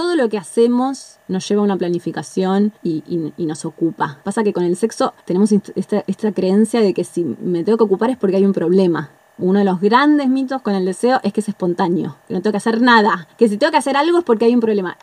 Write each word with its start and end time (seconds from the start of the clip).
todo 0.00 0.16
lo 0.16 0.30
que 0.30 0.38
hacemos 0.38 1.18
nos 1.28 1.46
lleva 1.46 1.60
a 1.60 1.64
una 1.66 1.76
planificación 1.76 2.72
y, 2.82 3.02
nos 3.36 3.66
ocupa. 3.66 4.18
Pasa 4.24 4.42
que 4.42 4.54
con 4.54 4.64
el 4.64 4.74
sexo 4.74 5.12
tenemos 5.26 5.52
esta, 5.52 6.32
creencia 6.32 6.80
de 6.80 6.94
que 6.94 7.04
si 7.04 7.22
me 7.22 7.64
tengo 7.64 7.76
que 7.76 7.84
ocupar 7.84 8.08
es 8.08 8.16
porque 8.16 8.36
hay 8.36 8.46
un 8.46 8.54
problema. 8.54 9.10
Uno 9.36 9.58
de 9.58 9.66
los 9.66 9.78
grandes 9.78 10.30
mitos 10.30 10.62
con 10.62 10.74
el 10.74 10.86
deseo 10.86 11.20
es 11.22 11.34
que 11.34 11.40
es 11.40 11.50
espontáneo, 11.50 12.16
que 12.26 12.32
no 12.32 12.40
tengo 12.40 12.52
que 12.52 12.56
hacer 12.56 12.80
nada, 12.80 13.28
que 13.36 13.46
si 13.46 13.58
tengo 13.58 13.72
que 13.72 13.76
hacer 13.76 13.94
algo 13.94 14.20
es 14.20 14.24
porque 14.24 14.46
hay 14.46 14.54
un 14.54 14.60
problema. 14.60 14.96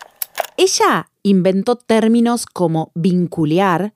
Ella 0.56 1.08
inventó 1.22 1.76
términos 1.76 2.44
como 2.44 2.90
vincular 2.96 3.94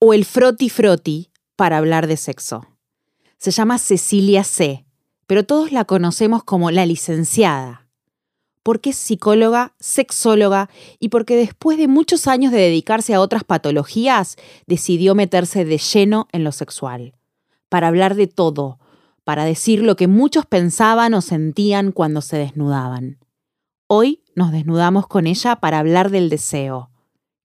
o 0.00 0.14
el 0.14 0.24
froti 0.24 0.68
froti 0.68 1.30
para 1.54 1.76
hablar 1.76 2.08
de 2.08 2.16
sexo. 2.16 2.66
Se 3.38 3.52
llama 3.52 3.78
Cecilia 3.78 4.42
C., 4.42 4.84
pero 5.28 5.46
todos 5.46 5.70
la 5.70 5.84
conocemos 5.84 6.42
como 6.42 6.72
la 6.72 6.86
licenciada, 6.86 7.79
porque 8.62 8.90
es 8.90 8.96
psicóloga, 8.96 9.74
sexóloga 9.80 10.68
y 10.98 11.08
porque 11.08 11.36
después 11.36 11.78
de 11.78 11.88
muchos 11.88 12.26
años 12.26 12.52
de 12.52 12.58
dedicarse 12.58 13.14
a 13.14 13.20
otras 13.20 13.44
patologías, 13.44 14.36
decidió 14.66 15.14
meterse 15.14 15.64
de 15.64 15.78
lleno 15.78 16.28
en 16.32 16.44
lo 16.44 16.52
sexual, 16.52 17.14
para 17.68 17.88
hablar 17.88 18.14
de 18.14 18.26
todo, 18.26 18.78
para 19.24 19.44
decir 19.44 19.82
lo 19.82 19.96
que 19.96 20.08
muchos 20.08 20.46
pensaban 20.46 21.14
o 21.14 21.20
sentían 21.20 21.92
cuando 21.92 22.20
se 22.20 22.36
desnudaban. 22.36 23.18
Hoy 23.86 24.22
nos 24.34 24.52
desnudamos 24.52 25.06
con 25.06 25.26
ella 25.26 25.56
para 25.56 25.78
hablar 25.78 26.10
del 26.10 26.28
deseo. 26.28 26.90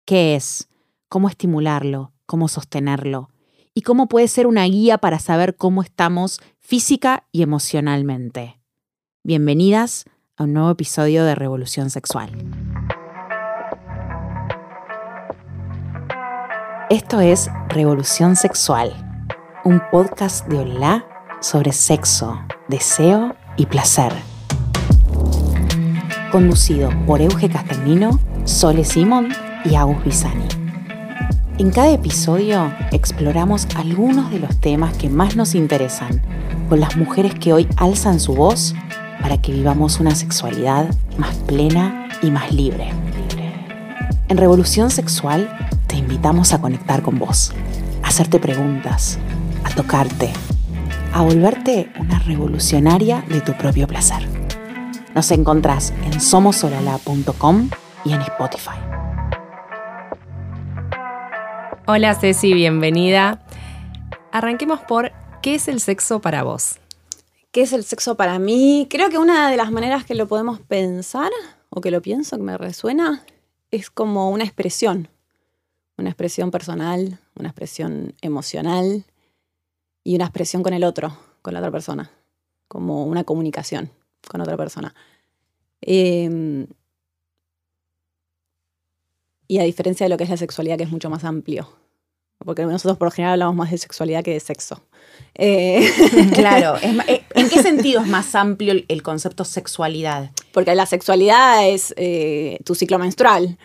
¿Qué 0.06 0.36
es? 0.36 0.70
¿Cómo 1.10 1.30
estimularlo? 1.30 2.14
¿Cómo 2.26 2.48
sostenerlo? 2.48 3.30
¿Y 3.74 3.82
cómo 3.82 4.08
puede 4.08 4.28
ser 4.28 4.48
una 4.48 4.64
guía 4.66 4.98
para 4.98 5.20
saber 5.20 5.56
cómo 5.56 5.82
estamos 5.82 6.40
física 6.60 7.28
y 7.32 7.42
emocionalmente? 7.42 8.62
Bienvenidas 9.24 10.06
a 10.38 10.44
un 10.44 10.54
nuevo 10.54 10.70
episodio 10.72 11.24
de 11.24 11.34
Revolución 11.34 11.90
Sexual. 11.90 12.30
Esto 16.90 17.22
es 17.22 17.50
Revolución 17.70 18.36
Sexual, 18.36 18.92
un 19.64 19.82
podcast 19.92 20.46
de 20.48 20.58
Hola 20.58 21.06
sobre 21.42 21.72
sexo, 21.72 22.40
deseo 22.68 23.36
y 23.56 23.66
placer 23.66 24.12
conducido 26.36 26.90
por 27.08 27.22
Euge 27.22 27.48
Castellino, 27.48 28.20
Sole 28.44 28.84
Simón 28.84 29.30
y 29.64 29.76
Agus 29.76 30.04
Bisani. 30.04 30.44
En 31.60 31.72
cada 31.72 31.92
episodio 31.92 32.74
exploramos 32.92 33.68
algunos 33.78 34.30
de 34.32 34.40
los 34.40 34.60
temas 34.60 34.98
que 34.98 35.10
más 35.10 35.38
nos 35.38 35.56
interesan 35.56 36.22
con 36.68 36.82
las 36.82 36.98
mujeres 36.98 37.36
que 37.36 37.54
hoy 37.54 37.70
alzan 37.78 38.20
su 38.20 38.36
voz 38.36 38.76
para 39.26 39.42
que 39.42 39.52
vivamos 39.52 40.00
una 40.00 40.14
sexualidad 40.14 40.88
más 41.18 41.34
plena 41.48 42.10
y 42.22 42.30
más 42.30 42.52
libre. 42.52 42.92
En 44.28 44.38
Revolución 44.38 44.92
Sexual 44.92 45.50
te 45.88 45.96
invitamos 45.96 46.54
a 46.54 46.62
conectar 46.62 47.02
con 47.02 47.18
vos, 47.18 47.52
a 48.04 48.10
hacerte 48.10 48.38
preguntas, 48.38 49.18
a 49.64 49.72
tocarte, 49.72 50.32
a 51.12 51.24
volverte 51.24 51.90
una 52.00 52.20
revolucionaria 52.20 53.26
de 53.28 53.42
tu 53.42 53.54
propio 53.54 53.88
placer. 53.88 54.30
Nos 55.16 55.32
encontrás 55.32 55.92
en 56.04 56.22
somosolala.com 56.22 57.72
y 58.04 58.14
en 58.14 58.22
Spotify. 58.22 58.78
Hola 61.88 62.14
Ceci, 62.14 62.54
bienvenida. 62.54 63.44
Arranquemos 64.32 64.82
por 64.82 65.14
¿qué 65.42 65.56
es 65.56 65.68
el 65.68 65.80
sexo 65.80 66.22
para 66.22 66.44
vos? 66.44 66.80
¿Qué 67.56 67.62
es 67.62 67.72
el 67.72 67.86
sexo 67.86 68.18
para 68.18 68.38
mí? 68.38 68.86
Creo 68.90 69.10
que 69.10 69.18
una 69.18 69.50
de 69.50 69.56
las 69.56 69.72
maneras 69.72 70.04
que 70.04 70.14
lo 70.14 70.28
podemos 70.28 70.60
pensar, 70.60 71.32
o 71.70 71.80
que 71.80 71.90
lo 71.90 72.02
pienso, 72.02 72.36
que 72.36 72.44
me 72.44 72.58
resuena, 72.58 73.26
es 73.72 73.90
como 73.90 74.30
una 74.30 74.44
expresión. 74.44 75.08
Una 75.98 76.10
expresión 76.10 76.52
personal, 76.52 77.18
una 77.34 77.48
expresión 77.48 78.14
emocional 78.20 79.06
y 80.04 80.16
una 80.16 80.26
expresión 80.26 80.64
con 80.64 80.74
el 80.74 80.84
otro, 80.84 81.18
con 81.42 81.54
la 81.54 81.62
otra 81.62 81.72
persona. 81.72 82.12
Como 82.68 83.06
una 83.06 83.24
comunicación 83.24 83.90
con 84.28 84.42
otra 84.42 84.58
persona. 84.58 84.94
Em, 85.80 86.68
y 89.48 89.60
a 89.60 89.64
diferencia 89.64 90.04
de 90.04 90.10
lo 90.10 90.18
que 90.18 90.26
es 90.26 90.30
la 90.30 90.36
sexualidad, 90.36 90.78
que 90.78 90.84
es 90.84 90.92
mucho 90.92 91.10
más 91.10 91.24
amplio. 91.24 91.70
Porque 92.44 92.64
nosotros 92.64 92.98
por 92.98 93.08
lo 93.08 93.12
general 93.12 93.34
hablamos 93.34 93.56
más 93.56 93.72
de 93.72 93.78
sexualidad 93.78 94.24
que 94.24 94.34
de 94.34 94.40
sexo. 94.40 94.82
Eh, 95.36 95.90
claro, 96.34 96.78
eh, 96.82 97.24
¿en 97.34 97.50
qué 97.50 97.62
sentido 97.64 98.02
es 98.02 98.08
más 98.08 98.36
amplio 98.36 98.74
el, 98.88 99.04
concepto 99.04 99.46
sexualidad? 99.46 100.32
Porque 100.52 100.76
la 100.76 100.86
sexualidad 100.86 101.68
es 101.68 101.94
eh, 101.98 102.60
tu 102.64 102.76
ciclo 102.76 103.00
menstrual 103.00 103.58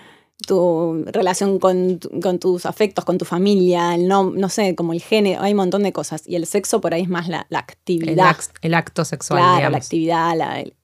tu 0.46 1.04
relación 1.06 1.58
con, 1.58 1.98
tus 2.38 2.66
afectos, 2.66 3.04
con 3.04 3.18
tu 3.18 3.24
familia, 3.24 3.94
el 3.94 4.08
no, 4.08 4.30
no 4.30 4.48
sé, 4.48 4.74
como 4.74 4.92
el 4.92 5.00
género, 5.00 5.42
hay 5.42 5.52
un 5.52 5.58
montón 5.58 5.82
de 5.82 5.92
cosas. 5.92 6.22
Y 6.26 6.36
el 6.36 6.46
sexo 6.46 6.80
por 6.80 6.94
ahí 6.94 7.02
es 7.02 7.08
más 7.08 7.28
la, 7.28 7.46
actividad. 7.50 8.36
El, 8.62 8.74
acto 8.74 9.04
sexual. 9.04 9.40
Claro, 9.40 9.70
la 9.70 9.78
actividad, 9.78 10.34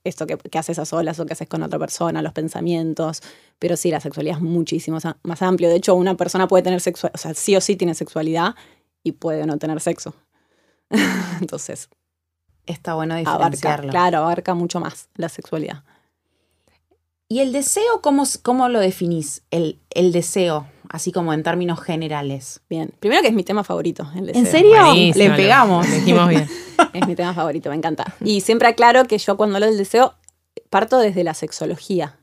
esto 0.04 0.26
que, 0.26 0.38
haces 0.58 0.78
a 0.78 0.84
solas 0.84 1.18
o 1.20 1.26
que 1.26 1.32
haces 1.32 1.48
con 1.48 1.62
otra 1.62 1.78
persona, 1.78 2.22
los 2.22 2.32
pensamientos. 2.32 3.22
Pero 3.58 3.76
sí, 3.76 3.90
la 3.90 4.00
sexualidad 4.00 4.36
es 4.36 4.42
muchísimo 4.42 4.98
más 5.22 5.42
amplio. 5.42 5.68
De 5.68 5.76
hecho, 5.76 5.94
una 5.94 6.16
persona 6.16 6.46
puede 6.48 6.62
tener 6.62 6.80
sexualidad, 6.80 7.14
o 7.14 7.18
sea, 7.18 7.34
sí 7.34 7.56
o 7.56 7.60
sí 7.60 7.76
tiene 7.76 7.94
sexualidad 7.94 8.54
y 9.02 9.12
puede 9.12 9.46
no 9.46 9.58
tener 9.58 9.80
sexo. 9.80 10.14
Entonces. 11.40 11.88
Está 12.66 12.94
bueno 12.94 13.14
diferenciarlo. 13.14 13.90
claro, 13.90 14.18
abarca 14.18 14.54
mucho 14.54 14.80
más 14.80 15.08
la 15.14 15.28
sexualidad. 15.28 15.84
¿Y 17.28 17.40
el 17.40 17.52
deseo, 17.52 18.00
cómo, 18.02 18.24
cómo 18.42 18.68
lo 18.68 18.78
definís? 18.78 19.42
El, 19.50 19.80
el, 19.90 20.12
deseo, 20.12 20.66
así 20.88 21.10
como 21.10 21.32
en 21.32 21.42
términos 21.42 21.80
generales. 21.80 22.60
Bien, 22.70 22.92
primero 23.00 23.20
que 23.22 23.28
es 23.28 23.34
mi 23.34 23.42
tema 23.42 23.64
favorito, 23.64 24.08
el 24.14 24.26
deseo. 24.26 24.42
¿En 24.42 24.46
serio? 24.46 25.14
Le 25.14 25.30
pegamos. 25.30 25.90
dijimos 25.90 26.28
bien. 26.28 26.48
es 26.92 27.06
mi 27.06 27.16
tema 27.16 27.34
favorito, 27.34 27.68
me 27.70 27.76
encanta. 27.76 28.14
Y 28.20 28.42
siempre 28.42 28.68
aclaro 28.68 29.06
que 29.06 29.18
yo 29.18 29.36
cuando 29.36 29.56
hablo 29.56 29.66
del 29.66 29.76
deseo 29.76 30.14
parto 30.70 30.98
desde 30.98 31.24
la 31.24 31.34
sexología, 31.34 32.16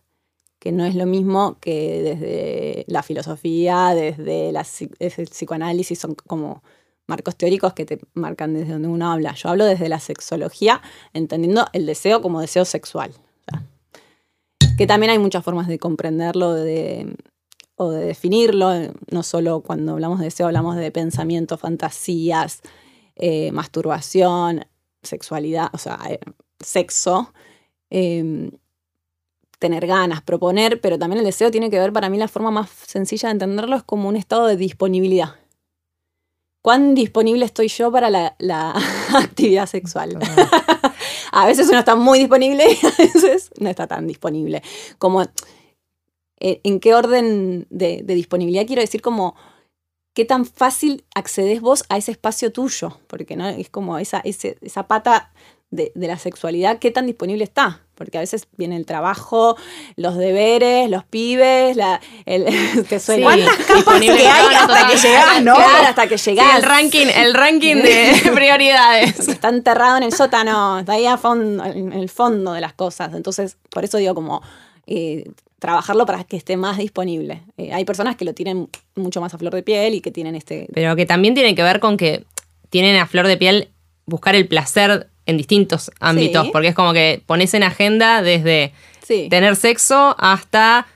que 0.59 0.71
no 0.71 0.85
es 0.85 0.95
lo 0.95 1.05
mismo 1.05 1.57
que 1.59 2.01
desde 2.01 2.85
la 2.87 3.03
filosofía, 3.03 3.89
desde, 3.93 4.53
la, 4.53 4.65
el 4.99 5.27
psicoanálisis, 5.27 5.99
son 5.99 6.15
como 6.15 6.63
marcos 7.07 7.35
teóricos 7.35 7.73
que 7.73 7.85
te 7.85 7.99
marcan 8.13 8.53
desde 8.53 8.71
donde 8.71 8.87
uno 8.87 9.11
habla. 9.11 9.33
Yo 9.33 9.49
hablo 9.49 9.65
desde 9.65 9.89
la 9.89 9.99
sexología, 9.99 10.81
entendiendo 11.11 11.67
el 11.73 11.85
deseo 11.85 12.21
como 12.21 12.39
deseo 12.39 12.63
sexual 12.63 13.13
que 14.77 14.87
también 14.87 15.11
hay 15.11 15.19
muchas 15.19 15.43
formas 15.43 15.67
de 15.67 15.79
comprenderlo 15.79 16.49
o 17.75 17.91
de 17.91 18.05
definirlo, 18.05 18.71
no 19.11 19.23
solo 19.23 19.61
cuando 19.61 19.93
hablamos 19.93 20.19
de 20.19 20.25
deseo, 20.25 20.47
hablamos 20.47 20.75
de 20.75 20.91
pensamiento, 20.91 21.57
fantasías, 21.57 22.61
eh, 23.15 23.51
masturbación, 23.51 24.65
sexualidad, 25.01 25.69
o 25.73 25.77
sea, 25.77 25.99
eh, 26.09 26.19
sexo, 26.59 27.33
em, 27.89 28.51
tener 29.59 29.87
ganas, 29.87 30.21
proponer, 30.21 30.81
pero 30.81 30.97
también 30.97 31.19
el 31.19 31.25
deseo 31.25 31.51
tiene 31.51 31.69
que 31.69 31.79
ver, 31.79 31.93
para 31.93 32.09
mí 32.09 32.17
la 32.17 32.27
forma 32.27 32.51
más 32.51 32.69
sencilla 32.69 33.29
de 33.29 33.33
entenderlo 33.33 33.75
es 33.75 33.83
como 33.83 34.09
un 34.09 34.15
estado 34.15 34.47
de 34.47 34.57
disponibilidad. 34.57 35.35
¿Cuán 36.61 36.95
disponible 36.95 37.45
estoy 37.45 37.67
yo 37.67 37.91
para 37.91 38.09
la, 38.09 38.35
actividad 39.13 39.67
sexual? 39.67 40.17
A 41.33 41.47
veces 41.47 41.67
uno 41.67 41.79
está 41.79 41.95
muy 41.95 42.19
disponible 42.19 42.63
y 42.71 42.85
a 42.85 42.91
veces 42.97 43.49
no 43.59 43.69
está 43.69 43.87
tan 43.87 44.05
disponible. 44.07 44.61
Como, 44.99 45.23
eh, 46.39 46.61
¿en 46.63 46.79
qué 46.79 46.93
orden 46.93 47.65
de, 47.71 48.03
disponibilidad 48.05 48.67
quiero 48.67 48.81
decir 48.81 49.01
como 49.01 49.35
qué 50.13 50.25
tan 50.25 50.45
fácil 50.45 51.05
accedes 51.15 51.59
vos 51.59 51.85
a 51.89 51.97
ese 51.97 52.11
espacio 52.11 52.51
tuyo? 52.51 52.99
Porque 53.07 53.35
¿no? 53.35 53.49
es 53.49 53.69
como 53.69 53.97
esa, 53.97 54.21
esa 54.23 54.87
pata 54.87 55.33
de, 55.73 55.91
la 55.95 56.17
sexualidad, 56.17 56.79
qué 56.79 56.91
tan 56.91 57.05
disponible 57.05 57.43
está. 57.43 57.81
Porque 57.95 58.17
a 58.17 58.21
veces 58.21 58.47
viene 58.57 58.75
el 58.75 58.85
trabajo, 58.87 59.55
los 59.95 60.17
deberes, 60.17 60.89
los 60.89 61.03
pibes, 61.03 61.75
la, 61.75 62.01
el, 62.25 62.45
que 62.89 62.99
¿Cuántas 63.21 63.55
capas 63.57 64.01
que 64.01 64.11
hay 64.11 64.55
hasta 64.55 64.87
que 64.87 64.97
llegás, 64.97 65.43
no? 65.43 65.55
Claro, 65.55 65.87
hasta 65.87 66.07
que 66.07 66.17
llegás. 66.17 66.57
el 66.57 66.63
ranking, 66.63 67.07
el 67.15 67.33
ranking 67.33 67.75
de 67.75 68.31
prioridades. 68.33 69.27
Está 69.27 69.49
enterrado 69.49 69.97
en 69.97 70.03
el 70.03 70.13
sótano, 70.13 70.79
está 70.79 70.93
ahí 70.93 71.05
a 71.05 71.17
fondo, 71.17 71.63
en 71.65 71.93
el 71.93 72.09
fondo 72.09 72.53
de 72.53 72.61
las 72.61 72.73
cosas. 72.73 73.13
Entonces, 73.13 73.57
por 73.69 73.83
eso 73.83 73.97
digo 73.97 74.15
como 74.15 74.41
eh, 74.87 75.29
trabajarlo 75.59 76.05
para 76.05 76.23
que 76.23 76.35
esté 76.35 76.57
más 76.57 76.77
disponible. 76.77 77.43
Eh, 77.57 77.73
hay 77.73 77.85
personas 77.85 78.15
que 78.15 78.25
lo 78.25 78.33
tienen 78.33 78.69
mucho 78.95 79.21
más 79.21 79.33
a 79.33 79.37
flor 79.37 79.53
de 79.53 79.63
piel 79.63 79.93
y 79.93 80.01
que 80.01 80.11
tienen 80.11 80.35
este... 80.35 80.67
Pero 80.73 80.95
que 80.95 81.05
también 81.05 81.35
tiene 81.35 81.55
que 81.55 81.63
ver 81.63 81.79
con 81.79 81.95
que 81.95 82.25
tienen 82.69 82.97
a 82.97 83.05
flor 83.05 83.27
de 83.27 83.37
piel 83.37 83.69
buscar 84.05 84.35
el 84.35 84.47
placer 84.47 85.09
en 85.25 85.37
distintos 85.37 85.91
ámbitos, 85.99 86.49
porque 86.49 86.69
es 86.69 86.75
como 86.75 86.93
que 86.93 87.21
pones 87.25 87.53
en 87.53 87.63
agenda 87.63 88.21
desde 88.21 88.73
tener 89.29 89.55
sexo 89.55 90.15
hasta 90.17 90.87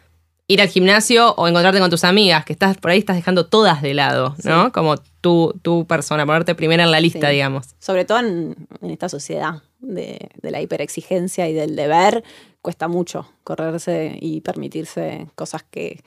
ir 0.47 0.61
al 0.61 0.69
gimnasio 0.69 1.33
o 1.35 1.47
encontrarte 1.47 1.79
con 1.79 1.89
tus 1.89 2.03
amigas, 2.03 2.45
que 2.45 2.53
estás 2.53 2.77
por 2.77 2.91
ahí 2.91 2.99
estás 2.99 3.17
dejando 3.17 3.47
todas 3.47 3.81
de 3.81 3.93
lado, 3.93 4.35
¿no? 4.43 4.71
Como 4.71 4.95
tu, 5.19 5.53
tu 5.61 5.85
persona, 5.85 6.25
ponerte 6.25 6.55
primera 6.55 6.83
en 6.83 6.91
la 6.91 7.01
lista, 7.01 7.29
digamos. 7.29 7.67
Sobre 7.79 8.05
todo 8.05 8.19
en, 8.19 8.55
esta 8.81 9.09
sociedad 9.09 9.61
de, 9.79 10.29
de, 10.41 10.51
la 10.51 10.61
hiperexigencia 10.61 11.49
y 11.49 11.53
del 11.53 11.75
deber, 11.75 12.23
cuesta 12.61 12.87
mucho 12.87 13.29
correrse 13.43 14.17
y 14.21 14.41
permitirse 14.41 15.27
cosas 15.35 15.63
que, 15.63 16.01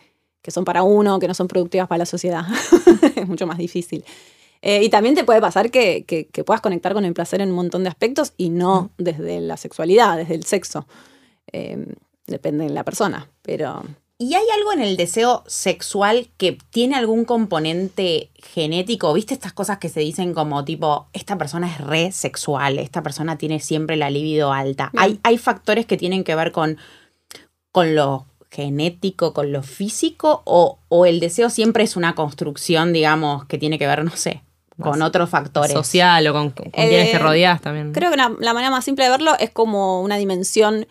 son 0.48 0.64
para 0.64 0.82
uno, 0.82 1.18
que 1.18 1.28
no 1.28 1.34
son 1.34 1.46
productivas 1.46 1.86
para 1.86 1.98
la 1.98 2.06
sociedad. 2.06 2.42
es 3.16 3.28
mucho 3.28 3.46
más 3.46 3.58
difícil. 3.58 4.04
Eh, 4.62 4.82
y 4.82 4.90
también 4.90 5.14
te 5.14 5.24
puede 5.24 5.40
pasar 5.40 5.70
que, 5.70 6.28
puedas 6.44 6.60
conectar 6.60 6.92
con 6.92 7.04
el 7.04 7.14
placer 7.14 7.40
en 7.40 7.50
un 7.50 7.56
montón 7.56 7.82
de 7.82 7.88
aspectos 7.88 8.34
y 8.36 8.50
no 8.50 8.90
desde 8.98 9.40
la 9.40 9.56
sexualidad, 9.56 10.18
desde 10.18 10.34
el 10.34 10.44
sexo. 10.44 10.86
Eh, 11.52 11.86
depende 12.26 12.64
de 12.64 12.70
la 12.70 12.84
persona, 12.84 13.28
pero... 13.42 13.82
¿Y 14.22 14.34
hay 14.34 14.44
algo 14.54 14.74
en 14.74 14.82
el 14.82 14.98
deseo 14.98 15.44
sexual 15.46 16.28
que 16.36 16.58
tiene 16.68 16.94
algún 16.94 17.24
componente 17.24 18.28
genético? 18.34 19.14
¿Viste 19.14 19.32
estas 19.32 19.54
cosas 19.54 19.78
que 19.78 19.88
se 19.88 20.00
dicen 20.00 20.34
como 20.34 20.62
tipo, 20.62 21.08
esta 21.14 21.38
persona 21.38 21.66
es 21.72 21.80
re 21.80 22.12
sexual, 22.12 22.78
esta 22.78 23.02
persona 23.02 23.38
tiene 23.38 23.60
siempre 23.60 23.96
la 23.96 24.10
libido 24.10 24.52
alta? 24.52 24.90
¿Hay, 24.94 25.18
¿Hay, 25.22 25.38
factores 25.38 25.86
que 25.86 25.96
tienen 25.96 26.22
que 26.22 26.34
ver 26.34 26.52
con, 26.52 26.76
con 27.72 27.94
lo 27.94 28.26
genético, 28.50 29.32
con 29.32 29.52
lo 29.52 29.62
físico? 29.62 30.42
O, 30.44 30.80
¿O 30.90 31.06
el 31.06 31.18
deseo 31.18 31.48
siempre 31.48 31.84
es 31.84 31.96
una 31.96 32.14
construcción, 32.14 32.92
digamos, 32.92 33.46
que 33.46 33.56
tiene 33.56 33.78
que 33.78 33.86
ver, 33.86 34.04
no 34.04 34.14
sé, 34.14 34.42
con 34.80 35.02
otros 35.02 35.30
factores. 35.30 35.72
Social 35.72 36.26
o 36.26 36.32
con, 36.32 36.50
quienes 36.50 37.10
te 37.10 37.16
eh, 37.16 37.18
rodeas 37.18 37.60
también. 37.60 37.92
Creo 37.92 38.10
que 38.10 38.16
la 38.16 38.54
manera 38.54 38.70
más 38.70 38.84
simple 38.84 39.04
de 39.04 39.10
verlo 39.10 39.32
es 39.38 39.50
como 39.50 40.00
una 40.02 40.16
dimensión 40.16 40.86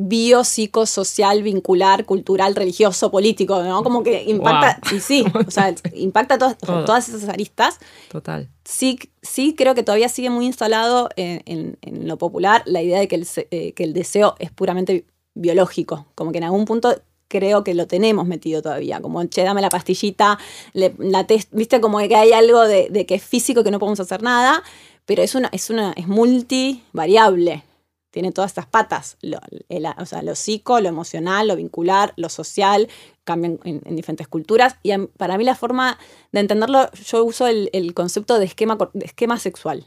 biopsicosocial, 0.00 1.42
vincular, 1.42 2.04
cultural, 2.04 2.54
religioso, 2.54 3.10
político, 3.10 3.64
¿no? 3.64 3.82
Como 3.82 4.04
que 4.04 4.22
impacta, 4.22 4.78
y 4.94 5.00
sí, 5.00 5.24
o 5.46 5.50
sea, 5.50 5.74
impacta 5.92 6.38
todas 6.38 7.08
esas 7.08 7.28
aristas. 7.28 7.80
Total. 8.08 8.48
Sí, 8.64 9.00
sí 9.22 9.56
creo 9.58 9.74
que 9.74 9.82
todavía 9.82 10.08
sigue 10.08 10.30
muy 10.30 10.46
instalado 10.46 11.08
en, 11.16 11.76
lo 11.82 12.16
popular 12.16 12.62
la 12.64 12.80
idea 12.80 13.00
de 13.00 13.08
que 13.08 13.16
el, 13.16 13.26
eh, 13.50 13.72
que 13.72 13.82
el 13.82 13.92
deseo 13.92 14.36
es 14.38 14.52
puramente 14.52 15.04
biológico, 15.34 16.06
como 16.14 16.30
que 16.30 16.38
en 16.38 16.44
algún 16.44 16.64
punto 16.64 17.02
creo 17.28 17.62
que 17.62 17.74
lo 17.74 17.86
tenemos 17.86 18.26
metido 18.26 18.62
todavía, 18.62 19.00
como, 19.00 19.24
che, 19.26 19.42
dame 19.42 19.60
la 19.60 19.68
pastillita, 19.68 20.38
la 20.72 21.26
viste, 21.52 21.80
como 21.80 21.98
que 21.98 22.16
hay 22.16 22.32
algo 22.32 22.66
de, 22.66 23.06
que 23.06 23.14
es 23.14 23.22
físico 23.22 23.62
que 23.62 23.70
no 23.70 23.78
podemos 23.78 24.00
hacer 24.00 24.22
nada, 24.22 24.62
pero 25.04 25.22
es 25.22 25.34
una, 25.34 25.48
es 25.52 25.70
una, 25.70 25.92
es 25.96 26.08
multivariable, 26.08 27.64
tiene 28.10 28.32
todas 28.32 28.50
estas 28.50 28.66
patas, 28.66 29.18
lo, 29.20 29.38
o 29.38 30.06
sea, 30.06 30.22
lo 30.22 30.34
psico, 30.34 30.80
lo 30.80 30.88
emocional, 30.88 31.48
lo 31.48 31.56
vincular, 31.56 32.14
lo 32.16 32.28
social, 32.30 32.88
cambian 33.24 33.60
en, 33.64 33.94
diferentes 33.94 34.26
culturas. 34.26 34.76
Y 34.82 34.96
para 35.18 35.36
mí 35.36 35.44
la 35.44 35.54
forma 35.54 35.98
de 36.32 36.40
entenderlo, 36.40 36.90
yo 36.92 37.22
uso 37.24 37.46
el, 37.46 37.92
concepto 37.94 38.38
de 38.38 38.46
esquema, 38.46 38.78
esquema 39.02 39.38
sexual. 39.38 39.86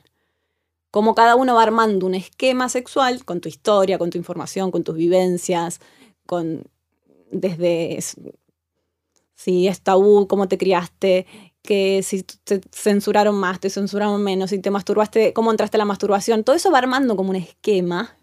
Como 0.91 1.15
cada 1.15 1.35
uno 1.35 1.55
va 1.55 1.63
armando 1.63 2.05
un 2.05 2.15
esquema 2.15 2.69
sexual 2.69 3.25
con 3.25 3.41
tu 3.41 3.49
historia, 3.49 3.97
con 3.97 4.11
tu 4.11 4.17
información, 4.17 4.69
con 4.71 4.83
tus 4.83 4.95
vivencias, 4.95 5.79
con 6.25 6.63
desde 7.31 7.99
si 9.35 9.67
es 9.67 9.81
tabú, 9.81 10.27
cómo 10.27 10.47
te 10.47 10.57
criaste, 10.57 11.25
que 11.63 12.01
si 12.03 12.23
te 12.23 12.61
censuraron 12.71 13.35
más, 13.35 13.59
te 13.59 13.69
censuraron 13.69 14.23
menos, 14.23 14.49
si 14.49 14.59
te 14.59 14.71
masturbaste, 14.71 15.33
cómo 15.33 15.51
entraste 15.51 15.77
a 15.77 15.79
la 15.79 15.85
masturbación, 15.85 16.43
todo 16.43 16.55
eso 16.55 16.71
va 16.71 16.79
armando 16.79 17.15
como 17.15 17.31
un 17.31 17.35
esquema 17.35 18.15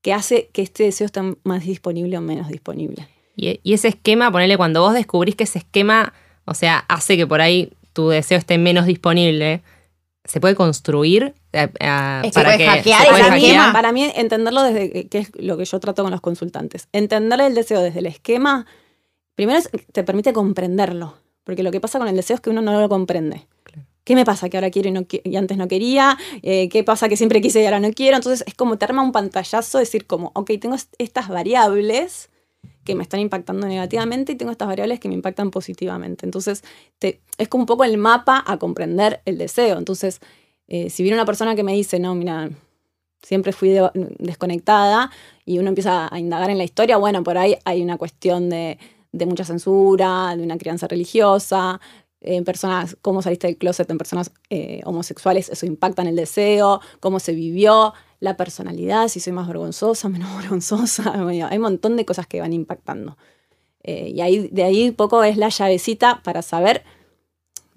que 0.00 0.12
hace 0.12 0.48
que 0.52 0.62
este 0.62 0.84
deseo 0.84 1.06
esté 1.06 1.20
más 1.44 1.64
disponible 1.64 2.18
o 2.18 2.20
menos 2.20 2.48
disponible. 2.48 3.08
Y, 3.36 3.60
ese 3.72 3.88
esquema, 3.88 4.30
ponele, 4.30 4.56
cuando 4.56 4.82
vos 4.82 4.94
descubrís 4.94 5.36
que 5.36 5.44
ese 5.44 5.58
esquema, 5.58 6.12
o 6.44 6.54
sea, 6.54 6.78
hace 6.88 7.16
que 7.16 7.26
por 7.26 7.40
ahí 7.40 7.72
tu 7.92 8.08
deseo 8.08 8.38
esté 8.38 8.58
menos 8.58 8.86
disponible, 8.86 9.62
¿se 10.24 10.40
puede 10.40 10.54
construir? 10.54 11.34
Eh, 11.52 11.68
eh, 11.78 12.30
para 12.32 12.56
que 12.56 12.66
hackear, 12.66 13.08
para, 13.08 13.72
para 13.72 13.92
mí, 13.92 14.10
entenderlo 14.14 14.62
desde, 14.62 15.08
que 15.08 15.18
es 15.18 15.30
lo 15.36 15.56
que 15.56 15.64
yo 15.64 15.80
trato 15.80 16.02
con 16.02 16.10
los 16.10 16.20
consultantes, 16.20 16.88
entender 16.92 17.40
el 17.40 17.54
deseo 17.54 17.80
desde 17.80 18.00
el 18.00 18.06
esquema, 18.06 18.66
primero 19.34 19.60
te 19.92 20.04
permite 20.04 20.32
comprenderlo, 20.32 21.16
porque 21.44 21.62
lo 21.62 21.70
que 21.70 21.80
pasa 21.80 21.98
con 21.98 22.08
el 22.08 22.16
deseo 22.16 22.36
es 22.36 22.40
que 22.40 22.50
uno 22.50 22.62
no 22.62 22.80
lo 22.80 22.88
comprende. 22.88 23.46
¿Qué 24.04 24.16
me 24.16 24.24
pasa 24.24 24.48
que 24.48 24.56
ahora 24.56 24.70
quiero 24.70 24.88
y, 24.88 25.36
antes 25.36 25.56
no 25.56 25.68
quería? 25.68 26.18
Eh, 26.42 26.68
¿Qué 26.68 26.82
pasa 26.82 27.08
que 27.08 27.16
siempre 27.16 27.40
quise 27.40 27.62
y 27.62 27.66
ahora 27.66 27.78
no 27.78 27.92
quiero? 27.92 28.16
Entonces 28.16 28.42
es 28.48 28.54
como 28.54 28.76
te 28.76 28.84
arma 28.84 29.02
un 29.02 29.12
pantallazo, 29.12 29.78
decir 29.78 30.06
como, 30.06 30.32
ok, 30.34 30.50
tengo 30.60 30.74
estas 30.98 31.28
variables 31.28 32.28
que 32.84 32.94
me 32.94 33.02
están 33.02 33.20
impactando 33.20 33.66
negativamente 33.66 34.32
y 34.32 34.36
tengo 34.36 34.50
estas 34.52 34.68
variables 34.68 35.00
que 35.00 35.08
me 35.08 35.14
impactan 35.14 35.50
positivamente. 35.50 36.26
Entonces 36.26 36.64
es 37.00 37.48
como 37.48 37.62
un 37.62 37.66
poco 37.66 37.84
el 37.84 37.98
mapa 37.98 38.42
a 38.46 38.58
comprender 38.58 39.20
el 39.24 39.38
deseo. 39.38 39.78
Entonces, 39.78 40.20
eh, 40.68 40.90
si 40.90 41.02
viene 41.02 41.16
una 41.16 41.26
persona 41.26 41.54
que 41.54 41.62
me 41.62 41.72
dice, 41.72 41.98
no, 41.98 42.14
mira, 42.14 42.50
siempre 43.22 43.52
fui 43.52 43.76
desconectada 44.18 45.10
y 45.44 45.58
uno 45.58 45.68
empieza 45.68 46.12
a 46.12 46.18
indagar 46.18 46.50
en 46.50 46.58
la 46.58 46.64
historia, 46.64 46.96
bueno, 46.96 47.22
por 47.22 47.38
ahí 47.38 47.56
hay 47.64 47.82
una 47.82 47.98
cuestión 47.98 48.50
de, 48.50 48.78
de 49.12 49.26
mucha 49.26 49.44
censura, 49.44 50.34
de 50.36 50.42
una 50.42 50.58
crianza 50.58 50.88
religiosa, 50.88 51.80
en 52.22 52.44
personas, 52.44 52.96
cómo 53.02 53.20
saliste 53.20 53.48
del 53.48 53.56
closet 53.56 53.90
en 53.90 53.98
personas 53.98 54.30
eh, 54.48 54.80
homosexuales, 54.84 55.48
eso 55.48 55.66
impacta 55.66 56.02
en 56.02 56.08
el 56.08 56.16
deseo, 56.16 56.80
cómo 57.00 57.18
se 57.18 57.32
vivió, 57.32 57.94
la 58.22 58.36
personalidad, 58.36 59.08
si 59.08 59.18
soy 59.18 59.32
más 59.32 59.48
vergonzosa, 59.48 60.08
menos 60.08 60.34
vergonzosa, 60.36 61.12
hay 61.28 61.56
un 61.56 61.62
montón 61.62 61.96
de 61.96 62.06
cosas 62.06 62.26
que 62.26 62.40
van 62.40 62.52
impactando. 62.52 63.18
Eh, 63.82 64.12
y 64.14 64.20
ahí, 64.20 64.48
de 64.52 64.62
ahí 64.62 64.92
poco 64.92 65.24
es 65.24 65.36
la 65.36 65.48
llavecita 65.48 66.22
para 66.22 66.40
saber, 66.40 66.84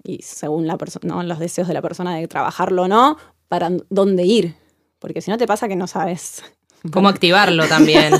y 0.04 0.22
según 0.22 0.68
la 0.68 0.78
¿no? 1.02 1.22
los 1.24 1.40
deseos 1.40 1.66
de 1.66 1.74
la 1.74 1.82
persona 1.82 2.14
de 2.14 2.28
trabajarlo 2.28 2.84
o 2.84 2.88
no, 2.88 3.18
para 3.48 3.70
dónde 3.90 4.22
ir. 4.22 4.54
Porque 5.00 5.20
si 5.20 5.32
no 5.32 5.36
te 5.36 5.48
pasa 5.48 5.66
que 5.66 5.74
no 5.74 5.88
sabes 5.88 6.44
cómo 6.92 7.08
activarlo 7.08 7.66
también. 7.66 8.14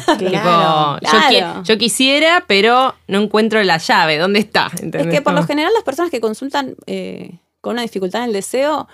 yo, 1.65 1.79
quisiera, 1.79 2.45
pero 2.49 2.97
no 3.07 3.23
encuentro 3.23 3.63
la 3.63 3.79
llave. 3.79 4.19
¿Dónde 4.19 4.41
está? 4.41 4.69
Es 4.83 5.07
que 5.07 5.23
por 5.23 5.33
lo 5.33 5.45
general 5.45 5.73
las 5.73 5.85
personas 5.85 6.11
que 6.11 6.21
consultan 6.21 6.75
eh, 6.87 7.39
con 7.61 7.75
una 7.75 7.83
dificultad 7.83 8.23
en 8.23 8.29
el 8.29 8.33
deseo, 8.33 8.89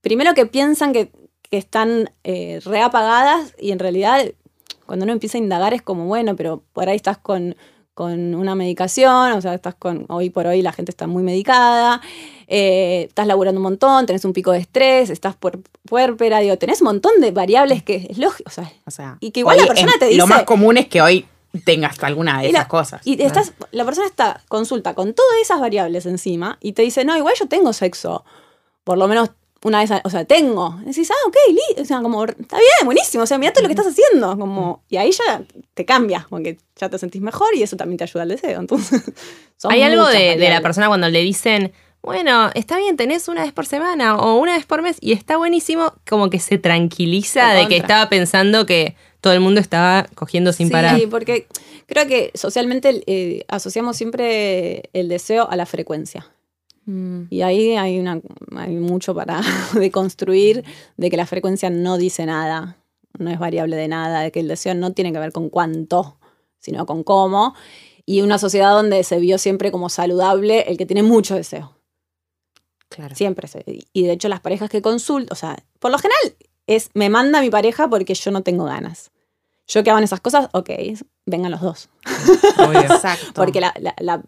primero 0.00 0.32
que 0.32 0.46
piensan 0.46 0.94
que, 0.94 1.10
están 1.56 2.10
eh, 2.24 2.60
reapagadas 2.64 3.54
y 3.58 3.72
en 3.72 3.78
realidad 3.78 4.24
cuando 4.86 5.04
uno 5.04 5.12
empieza 5.12 5.38
a 5.38 5.40
indagar 5.40 5.74
es 5.74 5.82
como, 5.82 6.06
bueno, 6.06 6.36
pero 6.36 6.62
por 6.72 6.88
ahí 6.88 6.96
estás 6.96 7.18
con 7.18 7.56
con 7.94 8.34
una 8.34 8.54
medicación, 8.54 9.32
o 9.32 9.40
sea, 9.40 9.54
estás 9.54 9.74
con, 9.74 10.06
hoy 10.08 10.30
por 10.30 10.46
hoy 10.46 10.62
la 10.62 10.72
gente 10.72 10.90
está 10.90 11.06
muy 11.06 11.22
medicada, 11.22 12.00
eh, 12.46 13.06
estás 13.08 13.26
laburando 13.26 13.58
un 13.58 13.64
montón, 13.64 14.06
tenés 14.06 14.24
un 14.24 14.32
pico 14.32 14.52
de 14.52 14.58
estrés, 14.58 15.10
estás 15.10 15.36
por 15.36 15.60
puérpera, 15.86 16.38
digo, 16.40 16.56
tenés 16.56 16.80
un 16.80 16.86
montón 16.86 17.20
de 17.20 17.32
variables 17.32 17.82
que 17.82 18.06
es 18.08 18.18
lógico, 18.18 18.48
o 18.48 18.90
sea, 18.90 19.18
y 19.20 19.30
que 19.30 19.40
igual 19.40 19.58
la 19.58 19.66
persona 19.66 19.92
te 19.98 20.06
dice... 20.06 20.16
Lo 20.16 20.26
más 20.26 20.44
común 20.44 20.78
es 20.78 20.88
que 20.88 21.02
hoy 21.02 21.26
tengas 21.66 22.02
alguna 22.02 22.40
de 22.40 22.48
esas 22.48 22.66
cosas. 22.66 23.06
Y 23.06 23.20
estás, 23.22 23.52
la 23.72 23.84
persona 23.84 24.06
está, 24.06 24.40
consulta 24.48 24.94
con 24.94 25.12
todas 25.12 25.36
esas 25.42 25.60
variables 25.60 26.06
encima 26.06 26.56
y 26.62 26.72
te 26.72 26.80
dice, 26.80 27.04
no, 27.04 27.14
igual 27.16 27.34
yo 27.38 27.46
tengo 27.46 27.74
sexo, 27.74 28.24
por 28.84 28.96
lo 28.96 29.06
menos 29.06 29.32
una 29.64 29.80
vez, 29.80 29.90
o 30.02 30.10
sea, 30.10 30.24
tengo. 30.24 30.78
Y 30.82 30.86
decís, 30.86 31.10
ah, 31.10 31.28
ok, 31.28 31.36
o 31.80 31.84
sea, 31.84 32.00
como, 32.02 32.24
está 32.24 32.56
bien, 32.56 32.84
buenísimo, 32.84 33.24
o 33.24 33.26
sea, 33.26 33.38
mira 33.38 33.52
todo 33.52 33.62
lo 33.62 33.68
que 33.68 33.74
estás 33.74 33.86
haciendo, 33.86 34.36
como, 34.38 34.82
y 34.88 34.96
ahí 34.96 35.12
ya 35.12 35.42
te 35.74 35.84
cambia, 35.84 36.26
porque 36.28 36.58
ya 36.76 36.88
te 36.88 36.98
sentís 36.98 37.22
mejor 37.22 37.54
y 37.54 37.62
eso 37.62 37.76
también 37.76 37.98
te 37.98 38.04
ayuda 38.04 38.22
al 38.22 38.28
deseo, 38.30 38.60
entonces. 38.60 39.02
Hay 39.64 39.82
algo 39.82 40.06
de, 40.06 40.36
la 40.36 40.60
persona 40.60 40.88
cuando 40.88 41.08
le 41.08 41.20
dicen, 41.20 41.72
bueno, 42.02 42.50
está 42.54 42.78
bien, 42.78 42.96
tenés 42.96 43.28
una 43.28 43.42
vez 43.42 43.52
por 43.52 43.64
semana 43.64 44.16
o 44.16 44.36
una 44.38 44.56
vez 44.56 44.66
por 44.66 44.82
mes 44.82 44.96
y 45.00 45.12
está 45.12 45.36
buenísimo, 45.36 45.94
como 46.08 46.30
que 46.30 46.40
se 46.40 46.58
tranquiliza 46.58 47.52
de 47.52 47.68
que 47.68 47.76
estaba 47.76 48.08
pensando 48.08 48.66
que 48.66 48.96
todo 49.20 49.32
el 49.32 49.40
mundo 49.40 49.60
estaba 49.60 50.08
cogiendo 50.16 50.52
sin 50.52 50.68
parar. 50.68 50.98
Sí, 50.98 51.06
porque 51.06 51.46
creo 51.86 52.08
que 52.08 52.32
socialmente 52.34 53.04
eh, 53.06 53.44
asociamos 53.46 53.96
siempre 53.96 54.90
el 54.92 55.08
deseo 55.08 55.48
a 55.48 55.54
la 55.54 55.64
frecuencia. 55.64 56.26
Mm. 56.86 57.22
Y 57.30 57.42
ahí 57.42 57.76
hay, 57.76 57.98
una, 57.98 58.20
hay 58.56 58.74
mucho 58.76 59.14
para 59.14 59.40
deconstruir 59.74 60.64
de 60.96 61.10
que 61.10 61.16
la 61.16 61.26
frecuencia 61.26 61.70
no 61.70 61.98
dice 61.98 62.26
nada, 62.26 62.76
no 63.18 63.30
es 63.30 63.38
variable 63.38 63.76
de 63.76 63.88
nada, 63.88 64.22
de 64.22 64.32
que 64.32 64.40
el 64.40 64.48
deseo 64.48 64.74
no 64.74 64.92
tiene 64.92 65.12
que 65.12 65.18
ver 65.18 65.32
con 65.32 65.48
cuánto, 65.48 66.18
sino 66.58 66.86
con 66.86 67.04
cómo. 67.04 67.54
Y 68.04 68.22
una 68.22 68.38
sociedad 68.38 68.72
donde 68.72 69.04
se 69.04 69.18
vio 69.20 69.38
siempre 69.38 69.70
como 69.70 69.88
saludable 69.88 70.62
el 70.62 70.76
que 70.76 70.86
tiene 70.86 71.02
mucho 71.02 71.36
deseo. 71.36 71.76
Claro. 72.88 73.14
Siempre. 73.14 73.48
y 73.92 74.04
de 74.04 74.12
hecho 74.12 74.28
las 74.28 74.40
parejas 74.40 74.68
que 74.68 74.82
consulto, 74.82 75.32
o 75.32 75.36
sea, 75.36 75.64
por 75.78 75.90
lo 75.90 75.98
general 75.98 76.36
es 76.66 76.90
me 76.92 77.08
manda 77.08 77.40
mi 77.40 77.48
pareja 77.48 77.88
porque 77.88 78.14
yo 78.14 78.30
no 78.30 78.42
tengo 78.42 78.64
ganas. 78.64 79.11
Yo 79.72 79.82
que 79.82 79.90
hago 79.90 80.00
esas 80.00 80.20
cosas, 80.20 80.50
ok, 80.52 80.70
vengan 81.24 81.50
los 81.50 81.62
dos. 81.62 81.88
Exacto. 82.74 83.32
Porque 83.34 83.58
la, 83.58 83.72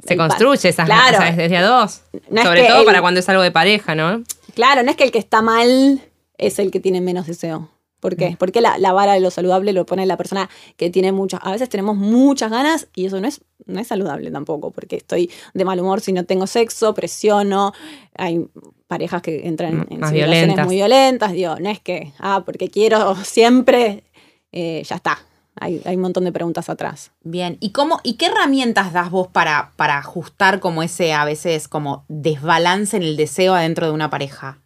se 0.07 0.17
construye 0.17 0.71
esas 0.71 0.89
cosas 0.89 1.37
desde 1.37 1.57
a 1.59 1.67
dos. 1.67 2.01
Sobre 2.43 2.67
todo 2.67 2.85
para 2.87 3.03
cuando 3.03 3.21
es 3.21 3.29
algo 3.29 3.43
de 3.43 3.51
pareja, 3.51 3.95
¿no? 3.95 4.23
Claro, 4.55 4.83
no 4.83 4.91
es 4.91 4.97
que 4.97 5.05
el 5.05 5.13
que 5.13 5.19
está 5.19 5.43
mal 5.43 6.01
es 6.39 6.59
el 6.59 6.71
que 6.71 6.81
tiene 6.81 7.03
menos 7.03 7.27
deseo. 7.27 7.69
¿Por 8.01 8.17
qué? 8.17 8.31
Mm. 8.31 8.37
Porque 8.37 8.63
la, 8.63 8.93
vara 8.93 9.13
de 9.15 9.21
lo 9.21 9.31
saludable 9.31 9.75
lo 9.75 9.85
pone 9.85 10.07
la 10.07 10.17
persona 10.17 10.49
que 10.77 10.89
tiene 10.89 11.13
muchas. 11.13 11.41
A 11.43 11.53
veces 11.53 11.69
tenemos 11.69 11.97
muchas 11.97 12.51
ganas 12.51 12.89
y 12.95 13.05
eso 13.05 13.21
no 13.21 13.29
es, 13.29 13.43
no 13.67 13.81
es 13.81 13.87
saludable 13.87 14.31
tampoco, 14.31 14.71
porque 14.71 14.97
estoy 14.97 15.31
de 15.53 15.65
mal 15.67 15.79
humor 15.79 16.01
si 16.01 16.15
no 16.15 16.25
tengo 16.25 16.47
sexo, 16.47 16.95
presiono. 16.95 17.75
Hay 18.17 18.47
parejas 18.87 19.21
que 19.21 19.47
entran 19.47 19.87
en, 19.91 20.03
situaciones 20.07 20.65
muy 20.65 20.77
violentas. 20.77 21.33
Digo, 21.33 21.57
no 21.61 21.69
es 21.69 21.81
que, 21.81 22.13
ah, 22.19 22.45
porque 22.47 22.71
quiero 22.71 23.15
siempre, 23.25 24.05
eh, 24.53 24.83
ya 24.87 24.97
está 24.97 25.19
hay, 25.61 25.81
un 25.87 26.01
montón 26.01 26.25
de 26.25 26.33
preguntas 26.33 26.69
atrás. 26.69 27.13
Bien, 27.23 27.57
¿y 27.61 27.71
cómo, 27.71 28.01
y 28.03 28.15
qué 28.15 28.27
herramientas 28.27 28.93
das 28.93 29.11
vos 29.11 29.29
para, 29.29 29.73
para 29.77 29.99
ajustar 29.99 30.61
como 30.61 30.83
ese 30.83 31.13
a 31.13 31.25
veces 31.25 31.69
como 31.69 32.05
desbalance 32.09 32.97
en 32.97 33.03
el 33.03 33.17
deseo 33.17 33.55
adentro 33.55 33.87
de 33.87 33.93
una 33.93 34.11
pareja? 34.11 34.59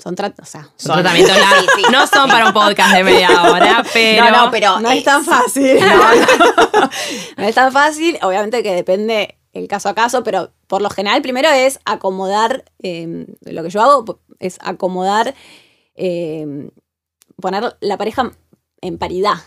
Son, 0.00 0.14
o 0.14 0.44
sea, 0.44 0.68
son 0.76 0.94
tratamientos 1.02 1.36
No 1.90 2.06
son 2.06 2.30
para 2.30 2.46
un 2.46 2.52
podcast 2.52 2.94
de 2.94 3.04
media 3.04 3.28
hora, 3.42 3.84
pero. 3.92 4.24
No, 4.24 4.44
no, 4.44 4.50
pero. 4.50 4.80
No 4.80 4.90
es, 4.90 5.04
tan 5.04 5.24
fácil. 5.24 5.78
No, 7.36 7.44
es 7.44 7.54
tan 7.54 7.72
fácil. 7.72 8.18
Obviamente 8.22 8.62
que 8.62 8.74
depende 8.74 9.38
el 9.52 9.66
caso 9.66 9.88
a 9.88 9.94
caso, 9.94 10.22
pero 10.22 10.52
por 10.68 10.82
lo 10.82 10.90
general, 10.90 11.20
primero 11.22 11.48
es 11.50 11.80
acomodar. 11.84 12.64
Em, 12.80 13.26
lo 13.42 13.62
que 13.62 13.70
yo 13.70 13.82
hago 13.82 14.20
es 14.38 14.58
acomodar. 14.60 15.34
Em, 15.94 16.70
poner 17.40 17.76
la 17.80 17.96
pareja 17.96 18.30
en 18.80 18.98
paridad. 18.98 19.38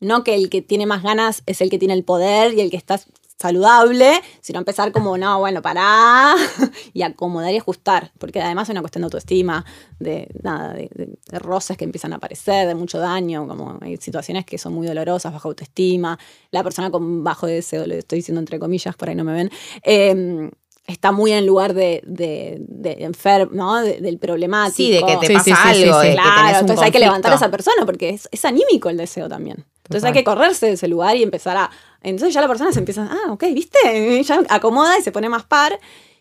No 0.00 0.24
que 0.24 0.34
el 0.34 0.48
que 0.48 0.62
tiene 0.62 0.86
más 0.86 1.02
ganas 1.02 1.42
es 1.46 1.60
el 1.60 1.70
que 1.70 1.78
tiene 1.78 1.94
el 1.94 2.04
poder 2.04 2.54
y 2.54 2.60
el 2.60 2.70
que 2.70 2.76
está 2.76 3.00
saludable, 3.40 4.20
sino 4.40 4.58
empezar 4.58 4.90
como, 4.90 5.16
no, 5.16 5.38
bueno, 5.38 5.62
pará, 5.62 6.34
y 6.92 7.02
acomodar 7.02 7.52
y 7.54 7.58
ajustar, 7.58 8.10
porque 8.18 8.40
además 8.40 8.68
es 8.68 8.72
una 8.72 8.80
cuestión 8.80 9.02
de 9.02 9.06
autoestima, 9.06 9.64
de 10.00 10.28
nada, 10.42 10.72
de, 10.72 11.16
roces 11.38 11.76
que 11.76 11.84
empiezan 11.84 12.12
a 12.12 12.16
aparecer, 12.16 12.66
de 12.66 12.74
mucho 12.74 12.98
daño, 12.98 13.46
como 13.46 13.78
hay 13.80 13.96
situaciones 13.96 14.44
que 14.44 14.58
son 14.58 14.74
muy 14.74 14.86
dolorosas, 14.86 15.32
baja 15.32 15.48
autoestima, 15.48 16.18
la 16.50 16.64
persona 16.64 16.90
con 16.90 17.22
bajo 17.22 17.46
deseo, 17.46 17.86
lo 17.86 17.94
estoy 17.94 18.18
diciendo 18.18 18.40
entre 18.40 18.58
comillas, 18.58 18.96
por 18.96 19.08
ahí 19.08 19.14
no 19.14 19.24
me 19.24 19.32
ven, 19.32 19.50
em, 19.82 20.50
está 20.88 21.12
muy 21.12 21.30
en 21.30 21.46
lugar 21.46 21.74
de, 21.74 22.02
de, 22.04 22.56
de 22.60 23.04
enfermo, 23.04 23.52
¿no? 23.54 23.82
del 23.82 24.18
problemático. 24.18 24.76
Sí, 24.76 24.90
de 24.90 25.04
que 25.04 25.16
te 25.28 25.34
pasa 25.34 25.62
algo. 25.62 26.00
claro, 26.00 26.58
entonces 26.58 26.84
hay 26.84 26.90
que 26.90 26.98
levantar 26.98 27.30
a 27.30 27.36
esa 27.36 27.50
persona 27.50 27.86
porque 27.86 28.08
es, 28.08 28.28
es 28.32 28.44
anímico 28.44 28.88
el 28.88 28.96
deseo 28.96 29.28
también. 29.28 29.64
Entonces 29.88 30.04
hay 30.04 30.12
que 30.12 30.24
correrse 30.24 30.66
de 30.66 30.72
ese 30.72 30.86
lugar 30.86 31.16
y 31.16 31.22
empezar 31.22 31.56
a... 31.56 31.70
Entonces 32.02 32.34
ya 32.34 32.42
la 32.42 32.48
persona 32.48 32.72
se 32.72 32.78
empieza, 32.78 33.08
ah, 33.10 33.32
ok, 33.32 33.44
¿viste? 33.54 34.22
Ya 34.22 34.42
acomoda 34.50 34.98
y 34.98 35.02
se 35.02 35.12
pone 35.12 35.30
más 35.30 35.44
par. 35.44 35.80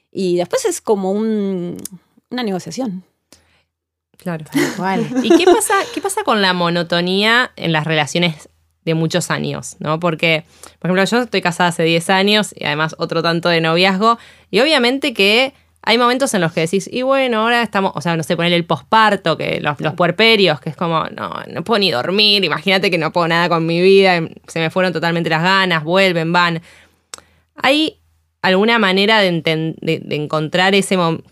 Y 0.09 0.37
después 0.37 0.63
es 0.63 0.79
como 0.79 1.11
un, 1.11 1.75
una 2.29 2.43
negociación. 2.43 3.03
Claro. 4.17 4.45
¿Y 5.23 5.29
qué 5.37 5.45
pasa, 5.45 5.73
qué 5.93 5.99
pasa 5.99 6.23
con 6.23 6.41
la 6.41 6.53
monotonía 6.53 7.51
en 7.57 7.73
las 7.73 7.85
relaciones 7.85 8.47
de 8.85 8.93
muchos 8.93 9.31
años? 9.31 9.75
¿no? 9.79 9.99
Porque, 9.99 10.45
por 10.79 10.89
ejemplo, 10.89 11.03
yo 11.03 11.23
estoy 11.23 11.41
casada 11.41 11.69
hace 11.69 11.83
10 11.83 12.09
años 12.09 12.55
y 12.55 12.63
además 12.63 12.95
otro 12.99 13.21
tanto 13.21 13.49
de 13.49 13.59
noviazgo. 13.59 14.17
Y 14.49 14.61
obviamente 14.61 15.13
que 15.13 15.53
hay 15.87 15.97
momentos 15.97 16.33
en 16.33 16.41
los 16.41 16.51
que 16.51 16.59
decís, 16.59 16.89
y 16.91 17.01
bueno, 17.03 17.43
ahora 17.43 17.63
estamos, 17.63 17.93
o 17.95 18.01
sea, 18.01 18.17
no 18.17 18.23
sé, 18.23 18.35
ponerle 18.35 18.57
el 18.57 18.65
posparto, 18.65 19.37
que 19.37 19.61
los, 19.61 19.79
los 19.79 19.93
puerperios, 19.93 20.59
que 20.59 20.69
es 20.69 20.75
como, 20.75 21.05
no, 21.15 21.33
no 21.49 21.63
puedo 21.63 21.79
ni 21.79 21.91
dormir, 21.91 22.43
imagínate 22.43 22.91
que 22.91 22.97
no 22.97 23.13
puedo 23.13 23.29
nada 23.29 23.47
con 23.47 23.65
mi 23.65 23.81
vida, 23.81 24.19
se 24.47 24.59
me 24.59 24.69
fueron 24.69 24.91
totalmente 24.91 25.29
las 25.29 25.41
ganas, 25.41 25.85
vuelven, 25.85 26.33
van. 26.33 26.61
¿Hay 27.55 28.01
alguna 28.41 28.79
manera 28.79 29.21
de, 29.21 29.31
de, 29.41 30.15
encontrar 30.17 30.75
ese 30.75 30.97
momento, 30.97 31.23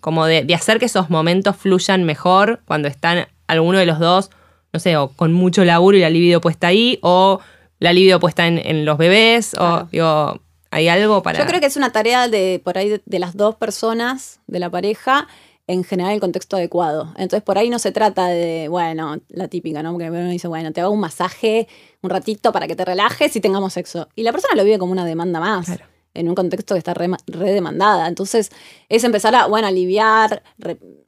como 0.00 0.24
de, 0.26 0.46
hacer 0.54 0.78
que 0.78 0.84
esos 0.84 1.10
momentos 1.10 1.56
fluyan 1.56 2.04
mejor 2.04 2.60
cuando 2.64 2.86
están 2.86 3.26
alguno 3.48 3.78
de 3.78 3.86
los 3.86 3.98
dos, 3.98 4.30
no 4.72 4.78
sé, 4.78 4.96
o 4.96 5.08
con 5.08 5.32
mucho 5.32 5.64
laburo 5.64 5.96
y 5.96 6.02
la 6.02 6.10
libido 6.10 6.40
puesta 6.40 6.68
ahí, 6.68 7.00
o 7.02 7.40
la 7.80 7.92
libido 7.92 8.20
puesta 8.20 8.46
en, 8.46 8.84
los 8.84 8.98
bebés, 8.98 9.56
o 9.58 9.88
digo, 9.90 10.40
¿Hay 10.76 10.88
algo 10.88 11.22
para.? 11.22 11.38
Yo 11.38 11.46
creo 11.46 11.58
que 11.58 11.66
es 11.66 11.76
una 11.78 11.90
tarea 11.90 12.28
de 12.28 12.60
por 12.62 12.76
ahí 12.76 13.00
de, 13.02 13.18
las 13.18 13.34
dos 13.34 13.54
personas 13.54 14.40
de 14.46 14.58
la 14.58 14.68
pareja 14.68 15.26
en 15.66 15.84
generar 15.84 16.12
el 16.12 16.20
contexto 16.20 16.56
adecuado. 16.56 17.14
Entonces, 17.16 17.42
por 17.42 17.56
ahí 17.56 17.70
no 17.70 17.78
se 17.78 17.92
trata 17.92 18.26
de, 18.26 18.68
bueno, 18.68 19.16
la 19.28 19.48
típica, 19.48 19.82
¿no? 19.82 19.92
Porque 19.92 20.10
uno 20.10 20.28
dice, 20.28 20.48
bueno, 20.48 20.72
te 20.72 20.82
hago 20.82 20.90
un 20.90 21.00
masaje 21.00 21.66
un 22.02 22.10
ratito 22.10 22.52
para 22.52 22.66
que 22.66 22.76
te 22.76 22.84
relajes 22.84 23.34
y 23.34 23.40
tengamos 23.40 23.72
sexo. 23.72 24.08
Y 24.14 24.22
la 24.22 24.32
persona 24.32 24.54
lo 24.54 24.64
vive 24.64 24.78
como 24.78 24.92
una 24.92 25.06
demanda 25.06 25.40
más. 25.40 25.66
En 26.12 26.28
un 26.28 26.34
contexto 26.34 26.74
que 26.74 26.78
está 26.78 26.92
re, 26.92 27.08
demandada. 27.26 28.06
Entonces, 28.06 28.50
es 28.90 29.02
empezar 29.02 29.34
a, 29.34 29.46
bueno, 29.46 29.68
aliviar, 29.68 30.42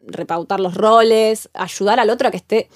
repautar 0.07 0.61
los 0.61 0.75
roles, 0.75 1.51
ayudar 1.53 2.01
al 2.01 2.09
otro 2.09 2.29
a 2.29 2.31
que 2.31 2.39
esté 2.39 2.71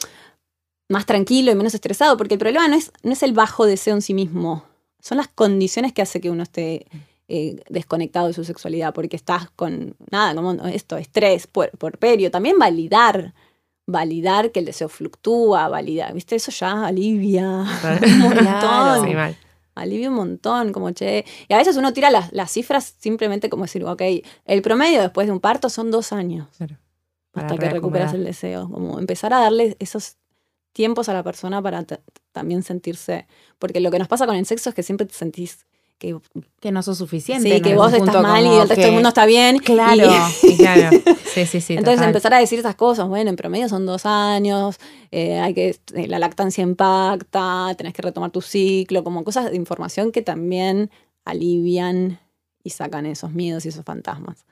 más 0.90 1.06
tranquilo 1.06 1.52
y 1.52 1.54
menos 1.54 1.72
estresado, 1.72 2.18
porque 2.18 2.34
el 2.34 2.40
problema 2.40 2.68
no 2.68 2.76
es, 2.76 2.92
no 3.02 3.12
es 3.12 3.22
el 3.22 3.32
bajo 3.32 3.64
deseo 3.64 3.94
en 3.94 4.02
sí 4.02 4.12
mismo, 4.12 4.66
son 5.02 5.18
las 5.18 5.28
condiciones 5.28 5.92
que 5.92 6.00
hace 6.00 6.20
que 6.20 6.30
uno 6.30 6.44
esté 6.44 6.86
eh, 7.26 7.56
desconectado 7.68 8.28
de 8.28 8.34
su 8.34 8.44
sexualidad, 8.44 8.94
porque 8.94 9.16
estás 9.16 9.50
con, 9.50 9.96
nada, 10.10 10.34
como 10.34 10.52
esto, 10.66 10.96
estrés, 10.96 11.48
porperio, 11.48 12.30
también 12.30 12.56
validar, 12.56 13.34
validar 13.84 14.52
que 14.52 14.60
el 14.60 14.66
deseo 14.66 14.88
fluctúa, 14.88 15.68
validar, 15.68 16.14
¿viste? 16.14 16.36
Eso 16.36 16.52
ya 16.52 16.86
alivia 16.86 17.64
un 18.04 18.18
montón. 18.20 19.34
alivia 19.74 20.08
un 20.08 20.14
montón, 20.14 20.72
como 20.72 20.92
che. 20.92 21.24
Y 21.48 21.52
a 21.52 21.56
veces 21.56 21.76
uno 21.76 21.92
tira 21.92 22.10
las, 22.10 22.32
las, 22.32 22.52
cifras 22.52 22.94
simplemente 22.98 23.50
como 23.50 23.64
decir, 23.64 23.84
ok, 23.84 24.02
el 24.44 24.62
promedio 24.62 25.02
después 25.02 25.26
de 25.26 25.32
un 25.32 25.40
parto 25.40 25.68
son 25.68 25.90
dos 25.90 26.12
años. 26.12 26.46
Hasta 27.34 27.58
que 27.58 27.70
recuperas 27.70 28.14
el 28.14 28.22
deseo. 28.22 28.70
Como 28.70 29.00
empezar 29.00 29.32
a 29.32 29.40
darle 29.40 29.76
esos 29.80 30.16
tiempos 30.72 31.08
a 31.08 31.12
la 31.12 31.24
persona 31.24 31.60
para 31.60 31.84
también 32.32 32.62
sentirse. 32.62 33.26
Porque 33.58 33.80
lo 33.80 33.90
que 33.90 33.98
nos 33.98 34.08
pasa 34.08 34.26
con 34.26 34.36
el 34.36 34.46
sexo 34.46 34.70
es 34.70 34.74
que 34.74 34.82
siempre 34.82 35.06
te 35.06 35.14
sentís 35.14 35.66
que, 36.02 36.18
que 36.58 36.72
no 36.72 36.82
sos 36.82 36.98
suficiente. 36.98 37.48
Sí, 37.48 37.62
que 37.62 37.76
vos 37.76 37.92
estás 37.92 38.20
mal 38.20 38.44
y 38.44 38.48
el 38.48 38.68
resto 38.68 38.84
del 38.84 38.92
mundo 38.92 39.10
está 39.10 39.24
bien. 39.24 39.58
Claro, 39.58 40.10
claro. 40.56 40.90
Sí, 41.32 41.46
sí, 41.46 41.60
sí. 41.60 41.74
Entonces 41.74 42.04
empezar 42.04 42.34
a 42.34 42.38
decir 42.38 42.58
esas 42.58 42.74
cosas, 42.74 43.06
bueno, 43.06 43.30
en 43.30 43.36
promedio 43.36 43.68
son 43.68 43.86
dos 43.86 44.04
años, 44.04 44.80
eh, 45.12 45.38
hay 45.38 45.54
que, 45.54 45.76
eh, 45.94 46.08
la 46.08 46.18
lactancia 46.18 46.62
impacta, 46.62 47.72
tenés 47.78 47.94
que 47.94 48.02
retomar 48.02 48.32
tu 48.32 48.40
ciclo, 48.40 49.04
como 49.04 49.22
cosas 49.22 49.52
de 49.52 49.56
información 49.56 50.10
que 50.10 50.22
también 50.22 50.90
alivian 51.24 52.18
y 52.64 52.70
sacan 52.70 53.06
esos 53.06 53.30
miedos 53.30 53.64
y 53.64 53.68
esos 53.68 53.84
fantasmas. 53.84 54.44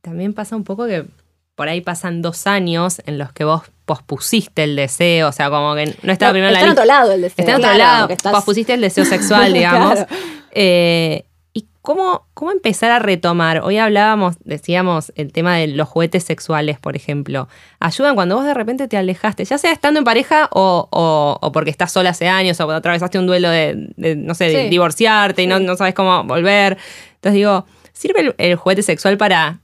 También 0.00 0.34
pasa 0.34 0.56
un 0.56 0.64
poco 0.64 0.86
que 0.86 1.06
por 1.54 1.68
ahí 1.68 1.80
pasan 1.82 2.20
dos 2.20 2.48
años 2.48 3.00
en 3.06 3.18
los 3.18 3.32
que 3.32 3.44
vos 3.44 3.62
pospusiste 3.88 4.64
el 4.64 4.76
deseo, 4.76 5.28
o 5.28 5.32
sea, 5.32 5.48
como 5.48 5.74
que 5.74 5.96
no 6.02 6.12
estaba 6.12 6.32
primero 6.32 6.48
en 6.48 6.52
la 6.52 6.60
Está 6.60 6.66
en 6.66 6.72
otro 6.72 6.84
lado 6.84 7.12
el 7.12 7.22
deseo. 7.22 7.42
Está 7.42 7.52
en 7.52 7.64
otro 7.64 7.74
lado, 7.74 8.08
pospusiste 8.30 8.74
el 8.74 8.82
deseo 8.82 9.06
sexual, 9.06 9.52
digamos. 9.54 10.00
Eh, 10.52 11.24
¿Y 11.54 11.66
cómo, 11.80 12.26
cómo 12.34 12.52
empezar 12.52 12.90
a 12.90 12.98
retomar? 12.98 13.62
Hoy 13.64 13.78
hablábamos, 13.78 14.36
decíamos, 14.44 15.10
el 15.16 15.32
tema 15.32 15.56
de 15.56 15.68
los 15.68 15.88
juguetes 15.88 16.22
sexuales, 16.22 16.78
por 16.78 16.96
ejemplo. 16.96 17.48
Ayudan 17.80 18.14
cuando 18.14 18.36
vos 18.36 18.44
de 18.44 18.52
repente 18.52 18.88
te 18.88 18.98
alejaste, 18.98 19.46
ya 19.46 19.56
sea 19.56 19.72
estando 19.72 19.98
en 19.98 20.04
pareja 20.04 20.50
o, 20.52 21.50
porque 21.54 21.70
estás 21.70 21.90
sola 21.90 22.10
hace 22.10 22.28
años 22.28 22.60
o 22.60 22.70
atravesaste 22.70 23.18
un 23.18 23.26
duelo 23.26 23.48
de, 23.48 23.88
no 23.96 24.34
sé, 24.34 24.50
de 24.50 24.68
divorciarte 24.68 25.42
y 25.42 25.46
no, 25.46 25.60
no, 25.60 25.76
sabes 25.76 25.94
cómo 25.94 26.24
volver. 26.24 26.76
Entonces 27.14 27.32
digo, 27.32 27.64
¿sirve 27.94 28.34
el 28.36 28.54
juguete 28.56 28.82
sexual 28.82 29.16
para 29.16 29.60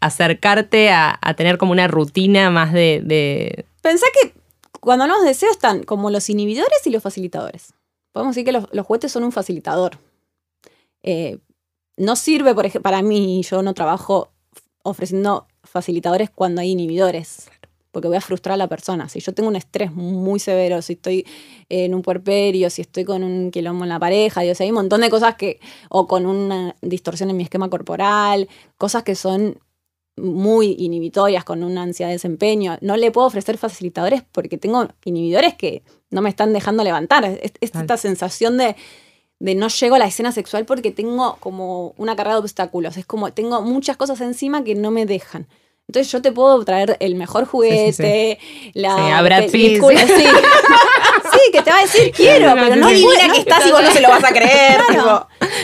acercarte 0.00 0.90
a, 0.90 1.18
tener 1.36 1.58
como 1.58 1.72
una 1.72 1.88
rutina 1.88 2.50
más 2.50 2.72
de, 2.72 3.64
Pensá 3.82 4.06
que 4.20 4.34
cuando 4.80 5.04
hablamos 5.04 5.24
de 5.24 5.30
deseo 5.30 5.50
están 5.50 5.82
como 5.82 6.10
los 6.10 6.28
inhibidores 6.30 6.86
y 6.86 6.90
los 6.90 7.02
facilitadores. 7.02 7.74
Podemos 8.12 8.34
decir 8.34 8.44
que 8.44 8.52
los, 8.52 8.86
juguetes 8.86 9.12
son 9.12 9.24
un 9.24 9.32
facilitador. 9.32 9.98
Eh, 11.02 11.38
no 11.96 12.16
sirve, 12.16 12.54
por 12.54 12.66
ejemplo, 12.66 12.82
para 12.82 13.02
mí, 13.02 13.42
yo 13.42 13.62
no 13.62 13.74
trabajo 13.74 14.30
ofreciendo 14.82 15.46
facilitadores 15.62 16.30
cuando 16.30 16.60
hay 16.60 16.70
inhibidores, 16.70 17.50
porque 17.90 18.08
voy 18.08 18.16
a 18.16 18.20
frustrar 18.20 18.54
a 18.54 18.56
la 18.56 18.68
persona. 18.68 19.08
Si 19.08 19.20
yo 19.20 19.34
tengo 19.34 19.48
un 19.48 19.56
estrés 19.56 19.92
muy 19.92 20.38
severo, 20.38 20.80
si 20.82 20.94
estoy 20.94 21.26
en 21.68 21.94
un 21.94 22.02
puerperio, 22.02 22.70
si 22.70 22.82
estoy 22.82 23.04
con 23.04 23.22
un 23.22 23.50
quilombo 23.50 23.84
en 23.84 23.90
la 23.90 23.98
pareja, 23.98 24.42
Dios, 24.42 24.60
hay 24.60 24.68
un 24.68 24.76
montón 24.76 25.00
de 25.00 25.10
cosas 25.10 25.34
que, 25.34 25.60
o 25.90 26.06
con 26.06 26.26
una 26.26 26.76
distorsión 26.80 27.30
en 27.30 27.36
mi 27.36 27.42
esquema 27.42 27.68
corporal, 27.68 28.48
cosas 28.76 29.02
que 29.02 29.14
son 29.14 29.58
muy 30.18 30.76
inhibitorias 30.78 31.44
con 31.44 31.62
una 31.62 31.82
ansiedad 31.82 32.08
de 32.08 32.14
desempeño. 32.14 32.78
No 32.80 32.96
le 32.96 33.10
puedo 33.10 33.26
ofrecer 33.26 33.58
facilitadores 33.58 34.22
porque 34.32 34.58
tengo 34.58 34.88
inhibidores 35.04 35.54
que 35.54 35.82
no 36.10 36.22
me 36.22 36.28
están 36.28 36.52
dejando 36.52 36.84
levantar. 36.84 37.24
Es, 37.24 37.52
esta 37.60 37.96
sensación 37.96 38.58
de, 38.58 38.76
de, 39.38 39.54
no 39.54 39.68
llego 39.68 39.96
a 39.96 39.98
la 39.98 40.06
escena 40.06 40.32
sexual 40.32 40.64
porque 40.64 40.90
tengo 40.90 41.36
como 41.40 41.94
una 41.96 42.16
carga 42.16 42.34
de 42.34 42.40
obstáculos. 42.40 42.96
Es 42.96 43.06
como 43.06 43.32
tengo 43.32 43.62
muchas 43.62 43.96
cosas 43.96 44.20
encima 44.20 44.64
que 44.64 44.74
no 44.74 44.90
me 44.90 45.06
dejan. 45.06 45.46
Entonces 45.88 46.12
yo 46.12 46.20
te 46.20 46.32
puedo 46.32 46.62
traer 46.66 46.98
el 47.00 47.14
mejor 47.14 47.46
juguete, 47.46 48.38
la 48.74 49.22
sí, 50.06 50.24
Que 51.52 51.62
te 51.62 51.70
va 51.70 51.78
a 51.78 51.82
decir 51.82 52.12
quiero, 52.16 52.54
pero 52.54 52.76
no 52.76 52.88
adivina 52.88 53.32
que 53.32 53.40
estás 53.40 53.66
y 53.66 53.70
vos 53.70 53.82
no 53.82 53.90
se 53.90 54.00
lo 54.00 54.08
vas 54.08 54.24
a 54.24 54.30
creer. 54.30 54.80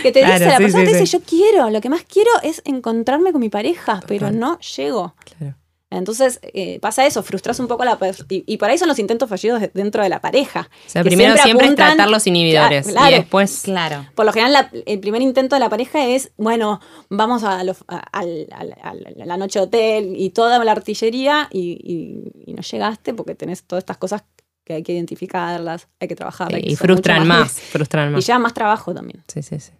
que 0.02 0.12
te 0.12 0.24
dice, 0.24 0.46
la 0.46 0.58
persona 0.58 0.84
te 0.84 0.98
dice 0.98 1.06
yo 1.06 1.20
quiero, 1.20 1.70
lo 1.70 1.80
que 1.80 1.88
más 1.88 2.02
quiero 2.04 2.30
es 2.42 2.62
encontrarme 2.64 3.32
con 3.32 3.40
mi 3.40 3.48
pareja, 3.48 4.00
pero 4.06 4.30
no 4.30 4.58
llego. 4.60 5.14
Claro. 5.38 5.56
Entonces 5.98 6.40
eh, 6.42 6.78
pasa 6.80 7.06
eso, 7.06 7.22
frustras 7.22 7.60
un 7.60 7.68
poco 7.68 7.84
la 7.84 7.98
y, 8.28 8.44
y 8.46 8.56
por 8.56 8.68
ahí 8.68 8.78
son 8.78 8.88
los 8.88 8.98
intentos 8.98 9.28
fallidos 9.28 9.62
dentro 9.74 10.02
de 10.02 10.08
la 10.08 10.20
pareja. 10.20 10.68
O 10.86 10.90
sea, 10.90 11.04
primero 11.04 11.36
siempre, 11.36 11.68
es 11.68 11.74
tratar 11.76 12.08
los 12.08 12.26
inhibidores 12.26 12.88
y 12.88 13.12
después, 13.12 13.62
claro. 13.62 14.06
Por 14.14 14.26
lo 14.26 14.32
general, 14.32 14.70
el 14.86 15.00
primer 15.00 15.22
intento 15.22 15.56
de 15.56 15.60
la 15.60 15.68
pareja 15.68 16.04
es, 16.06 16.32
bueno, 16.36 16.80
vamos 17.08 17.44
a, 17.44 17.62
la 17.62 19.36
noche 19.36 19.58
de 19.60 19.64
hotel 19.64 20.14
y 20.16 20.30
toda 20.30 20.62
la 20.64 20.72
artillería 20.72 21.48
y, 21.52 22.32
y, 22.46 22.54
no 22.54 22.62
llegaste 22.62 23.14
porque 23.14 23.34
tenés 23.34 23.64
todas 23.64 23.82
estas 23.82 23.96
cosas 23.96 24.24
que 24.64 24.75
hay 24.75 24.83
que 24.83 24.92
identificarlas, 24.92 25.88
hay 26.00 26.09
que 26.09 26.16
trabajar. 26.16 26.59
y 26.59 26.75
frustran 26.76 27.26
más, 27.26 27.52
frustran 27.52 28.12
más. 28.12 28.23
Y 28.23 28.26
ya 28.26 28.38
más 28.38 28.54
trabajo 28.54 28.94
también. 28.94 29.23
Sí, 29.28 29.42
sí, 29.42 29.61
sí. 29.61 29.73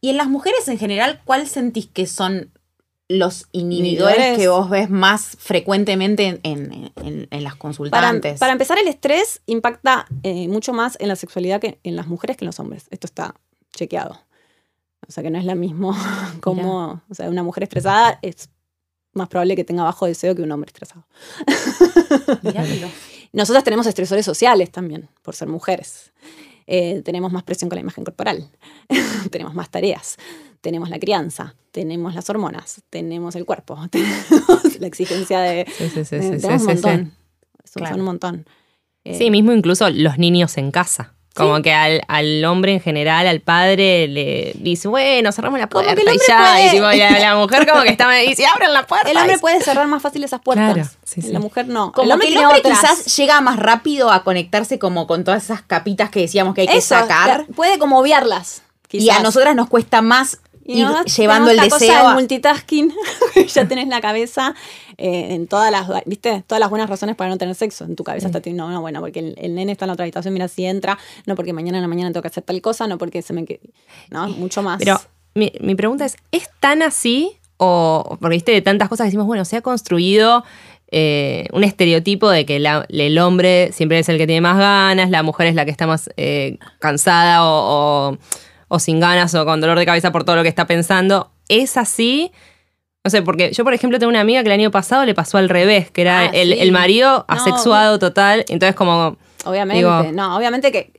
Y 0.00 0.10
en 0.10 0.16
las 0.16 0.28
mujeres 0.28 0.68
en 0.68 0.78
general, 0.78 1.20
¿cuál 1.24 1.48
sentís 1.48 1.88
que 1.88 2.06
son 2.06 2.52
los 3.08 3.46
inhibidores 3.52 4.36
que 4.36 4.48
vos 4.48 4.68
ves 4.68 4.90
más 4.90 5.36
frecuentemente 5.38 6.40
en, 6.42 6.90
las 7.30 7.56
consultantes? 7.56 8.38
Para, 8.38 8.52
empezar, 8.52 8.78
el 8.78 8.88
estrés 8.88 9.42
impacta 9.46 10.06
eh, 10.22 10.48
mucho 10.48 10.72
más 10.72 10.96
en 11.00 11.08
la 11.08 11.16
sexualidad 11.16 11.60
que 11.60 11.78
en 11.82 11.96
las 11.96 12.06
mujeres 12.06 12.36
que 12.36 12.44
en 12.44 12.46
los 12.46 12.60
hombres. 12.60 12.86
Esto 12.90 13.06
está 13.06 13.34
chequeado. 13.74 14.20
O 15.08 15.12
sea 15.12 15.22
que 15.22 15.30
no 15.30 15.38
es 15.38 15.44
lo 15.44 15.54
mismo 15.56 15.96
como, 16.40 17.02
o 17.08 17.14
sea, 17.14 17.28
una 17.28 17.42
mujer 17.42 17.64
estresada 17.64 18.18
es 18.22 18.50
más 19.12 19.28
probable 19.28 19.56
que 19.56 19.64
tenga 19.64 19.82
bajo 19.82 20.06
deseo 20.06 20.34
que 20.34 20.42
un 20.42 20.52
hombre 20.52 20.68
estresado. 20.68 21.06
Nosotras 23.32 23.64
tenemos 23.64 23.86
estresores 23.86 24.24
sociales 24.24 24.70
también, 24.70 25.08
por 25.22 25.34
ser 25.34 25.48
mujeres. 25.48 26.12
Eh, 26.66 27.02
tenemos 27.04 27.32
más 27.32 27.44
presión 27.44 27.68
con 27.68 27.76
la 27.76 27.82
imagen 27.82 28.04
corporal, 28.04 28.48
tenemos 29.30 29.54
más 29.54 29.70
tareas, 29.70 30.16
tenemos 30.60 30.90
la 30.90 30.98
crianza, 30.98 31.54
tenemos 31.70 32.14
las 32.14 32.28
hormonas, 32.28 32.82
tenemos 32.90 33.36
el 33.36 33.44
cuerpo, 33.44 33.78
tenemos 33.90 34.80
la 34.80 34.86
exigencia 34.86 35.40
de... 35.40 35.66
Sí, 35.78 35.88
sí, 35.90 36.04
sí, 36.04 36.18
tenemos 36.18 36.62
un 36.62 36.66
montón. 36.66 37.12
Son 37.64 38.00
un 38.00 38.06
montón. 38.06 38.46
sí, 39.04 39.30
mismo 39.30 39.52
incluso 39.52 39.88
los 39.90 40.18
niños 40.18 40.56
en 40.56 40.70
casa. 40.70 41.15
Como 41.36 41.62
que 41.62 41.72
al, 41.72 42.02
al, 42.08 42.44
hombre 42.44 42.72
en 42.72 42.80
general, 42.80 43.26
al 43.26 43.40
padre, 43.40 44.08
le 44.08 44.52
dice, 44.56 44.88
bueno, 44.88 45.32
cerramos 45.32 45.58
la 45.58 45.68
puerta 45.68 45.92
y 45.92 46.18
ya. 46.26 46.66
Y, 46.66 46.70
tipo, 46.70 46.86
la, 46.86 47.36
mujer 47.36 47.66
como 47.68 47.82
que 47.82 47.90
está, 47.90 48.10
dice, 48.10 48.46
abren 48.46 48.72
la 48.72 48.86
puerta. 48.86 49.10
El 49.10 49.16
hombre 49.16 49.38
puede 49.38 49.60
cerrar 49.60 49.86
más 49.86 50.02
fácil 50.02 50.24
esas 50.24 50.40
puertas. 50.40 50.96
La 51.28 51.38
mujer 51.38 51.68
no. 51.68 51.92
Como 51.92 52.06
el 52.06 52.12
hombre, 52.12 52.28
que 52.28 52.34
el 52.38 52.44
hombre 52.44 52.62
quizás 52.62 53.16
llega 53.16 53.40
más 53.40 53.58
rápido 53.58 54.10
a 54.10 54.24
conectarse 54.24 54.78
como 54.78 55.06
con 55.06 55.24
todas 55.24 55.44
esas 55.44 55.62
capitas 55.62 56.10
que 56.10 56.20
decíamos 56.20 56.54
que 56.54 56.62
hay 56.62 56.68
que 56.68 56.80
sacar. 56.80 57.46
Puede 57.54 57.78
como 57.78 57.98
obviarlas. 57.98 58.62
Y 58.90 59.10
a 59.10 59.20
nosotras 59.20 59.54
nos 59.54 59.68
cuesta 59.68 60.00
más 60.00 60.38
y 60.66 60.84
llevando 61.16 61.50
el 61.50 61.58
deseo. 61.58 61.78
Cosa 61.78 62.14
multitasking, 62.14 62.92
ya 63.54 63.68
tenés 63.68 63.86
la 63.86 64.00
cabeza 64.00 64.54
eh, 64.98 65.28
en 65.30 65.46
todas 65.46 65.70
las, 65.70 65.88
¿viste? 66.06 66.42
Todas 66.46 66.60
las 66.60 66.70
buenas 66.70 66.90
razones 66.90 67.14
para 67.14 67.30
no 67.30 67.38
tener 67.38 67.54
sexo. 67.54 67.84
En 67.84 67.94
tu 67.94 68.02
cabeza 68.02 68.26
está 68.26 68.40
no, 68.50 68.70
no, 68.70 68.80
bueno, 68.80 69.00
porque 69.00 69.34
el, 69.36 69.54
nene 69.54 69.72
está 69.72 69.84
en 69.84 69.88
la 69.88 69.92
otra 69.92 70.04
habitación, 70.04 70.34
mira 70.34 70.48
si 70.48 70.64
entra, 70.64 70.98
no 71.24 71.36
porque 71.36 71.52
mañana 71.52 71.78
en 71.78 71.82
la 71.82 71.88
mañana 71.88 72.10
tengo 72.10 72.22
que 72.22 72.28
hacer 72.28 72.42
tal 72.42 72.60
cosa, 72.60 72.86
no 72.88 72.98
porque 72.98 73.22
se 73.22 73.32
me. 73.32 73.46
No, 74.10 74.28
mucho 74.28 74.62
más. 74.62 74.78
Pero 74.78 75.00
mi, 75.34 75.74
pregunta 75.74 76.04
es: 76.04 76.16
¿es 76.32 76.48
tan 76.60 76.82
así? 76.82 77.36
O, 77.58 78.18
porque 78.20 78.36
viste 78.36 78.52
de 78.52 78.60
tantas 78.60 78.88
cosas 78.88 79.04
que 79.04 79.08
decimos, 79.08 79.26
bueno, 79.26 79.44
se 79.44 79.56
ha 79.56 79.62
construido 79.62 80.44
eh, 80.90 81.46
un 81.52 81.64
estereotipo 81.64 82.28
de 82.28 82.44
que 82.44 82.56
el 82.56 83.18
hombre 83.18 83.70
siempre 83.72 84.00
es 84.00 84.08
el 84.08 84.18
que 84.18 84.26
tiene 84.26 84.40
más 84.40 84.58
ganas, 84.58 85.10
la 85.10 85.22
mujer 85.22 85.46
es 85.46 85.54
la 85.54 85.64
que 85.64 85.70
está 85.70 85.86
más 85.86 86.10
eh, 86.16 86.58
cansada 86.80 87.44
o 87.44 88.18
o 88.55 88.55
sin 88.78 89.00
ganas 89.00 89.34
o 89.34 89.44
con 89.44 89.60
dolor 89.60 89.78
de 89.78 89.86
cabeza 89.86 90.12
por 90.12 90.24
todo 90.24 90.36
lo 90.36 90.42
que 90.42 90.48
está 90.48 90.66
pensando. 90.66 91.30
Es 91.48 91.76
así. 91.76 92.32
No 93.04 93.10
sé, 93.10 93.22
porque 93.22 93.52
yo, 93.52 93.62
por 93.62 93.72
ejemplo, 93.72 94.00
tengo 94.00 94.10
una 94.10 94.20
amiga 94.20 94.42
que 94.42 94.48
el 94.48 94.60
año 94.60 94.72
pasado 94.72 95.04
le 95.04 95.14
pasó 95.14 95.38
al 95.38 95.48
revés, 95.48 95.92
que 95.92 96.02
era 96.02 96.22
ah, 96.22 96.30
el, 96.32 96.72
marido 96.72 97.24
asexuado 97.28 98.00
total. 98.00 98.44
Entonces, 98.48 98.74
como. 98.74 99.16
Obviamente, 99.44 100.12
no, 100.12 100.36
obviamente 100.36 100.72
que, 100.72 100.92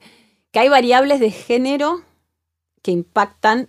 hay 0.53 0.69
variables 0.69 1.19
de 1.19 1.31
género 1.31 2.01
que 2.81 2.91
impactan 2.91 3.67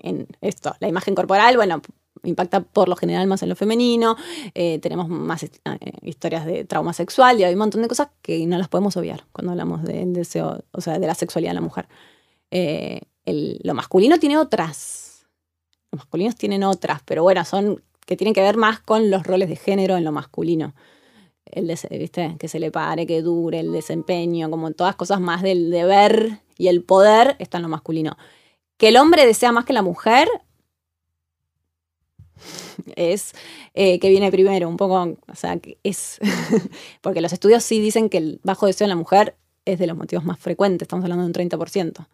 en, 0.00 0.28
esto. 0.42 0.76
La 0.80 0.88
imagen 0.88 1.14
corporal, 1.14 1.56
bueno, 1.56 1.80
impacta 2.22 2.60
por 2.60 2.90
lo 2.90 2.96
general 2.96 3.26
más 3.26 3.42
en 3.42 3.48
lo 3.48 3.56
femenino, 3.56 4.16
eh, 4.54 4.78
tenemos 4.80 5.08
más 5.08 5.42
eh, 5.42 5.50
historias 6.02 6.44
de 6.44 6.64
trauma 6.64 6.92
sexual 6.92 7.40
y 7.40 7.44
hay 7.44 7.54
un 7.54 7.60
montón 7.60 7.80
de 7.80 7.88
cosas 7.88 8.08
que 8.20 8.46
no 8.46 8.58
las 8.58 8.68
podemos 8.68 8.98
obviar 8.98 9.24
cuando 9.32 9.52
hablamos 9.52 9.82
del 9.82 10.12
deseo, 10.12 10.62
o 10.72 10.80
sea, 10.82 10.98
de 10.98 11.06
la 11.06 11.14
sexualidad 11.14 11.52
de 11.52 11.54
la 11.54 11.60
mujer. 11.62 11.88
Eh, 12.50 13.00
lo 13.24 13.74
masculino 13.74 14.18
tiene 14.18 14.38
otras. 14.38 15.26
Los 15.90 16.00
masculinos 16.00 16.36
tienen 16.36 16.64
otras, 16.64 17.02
pero 17.04 17.22
bueno, 17.22 17.44
son 17.44 17.82
que 18.06 18.16
tienen 18.16 18.34
que 18.34 18.40
ver 18.40 18.56
más 18.56 18.80
con 18.80 19.10
los 19.10 19.24
roles 19.26 19.48
de 19.48 19.56
género 19.56 19.96
en 19.96 20.04
lo 20.04 20.12
masculino. 20.12 20.74
El 21.44 21.66
¿viste? 21.66 22.36
Que 22.38 22.48
se 22.48 22.58
le 22.60 22.70
pare, 22.70 23.06
que 23.06 23.22
dure, 23.22 23.60
el 23.60 23.72
desempeño, 23.72 24.50
como 24.50 24.70
todas 24.72 24.96
cosas 24.96 25.20
más 25.20 25.42
del 25.42 25.70
deber 25.70 26.40
y 26.56 26.68
el 26.68 26.82
poder 26.82 27.36
está 27.38 27.58
en 27.58 27.62
lo 27.64 27.68
masculino. 27.68 28.16
Que 28.76 28.88
el 28.88 28.96
hombre 28.96 29.26
desea 29.26 29.52
más 29.52 29.64
que 29.64 29.72
la 29.72 29.82
mujer 29.82 30.28
es 32.96 33.32
eh, 33.74 33.98
que 33.98 34.08
viene 34.08 34.30
primero, 34.30 34.68
un 34.68 34.76
poco, 34.76 35.16
o 35.26 35.34
sea, 35.34 35.58
es, 35.82 36.18
porque 37.00 37.20
los 37.20 37.32
estudios 37.32 37.64
sí 37.64 37.80
dicen 37.80 38.08
que 38.08 38.18
el 38.18 38.40
bajo 38.42 38.66
deseo 38.66 38.84
en 38.84 38.90
la 38.90 38.96
mujer 38.96 39.36
es 39.64 39.78
de 39.78 39.86
los 39.86 39.96
motivos 39.96 40.24
más 40.24 40.38
frecuentes, 40.38 40.86
estamos 40.86 41.04
hablando 41.04 41.24
de 41.24 41.44
un 41.44 41.50
30%. 41.50 42.06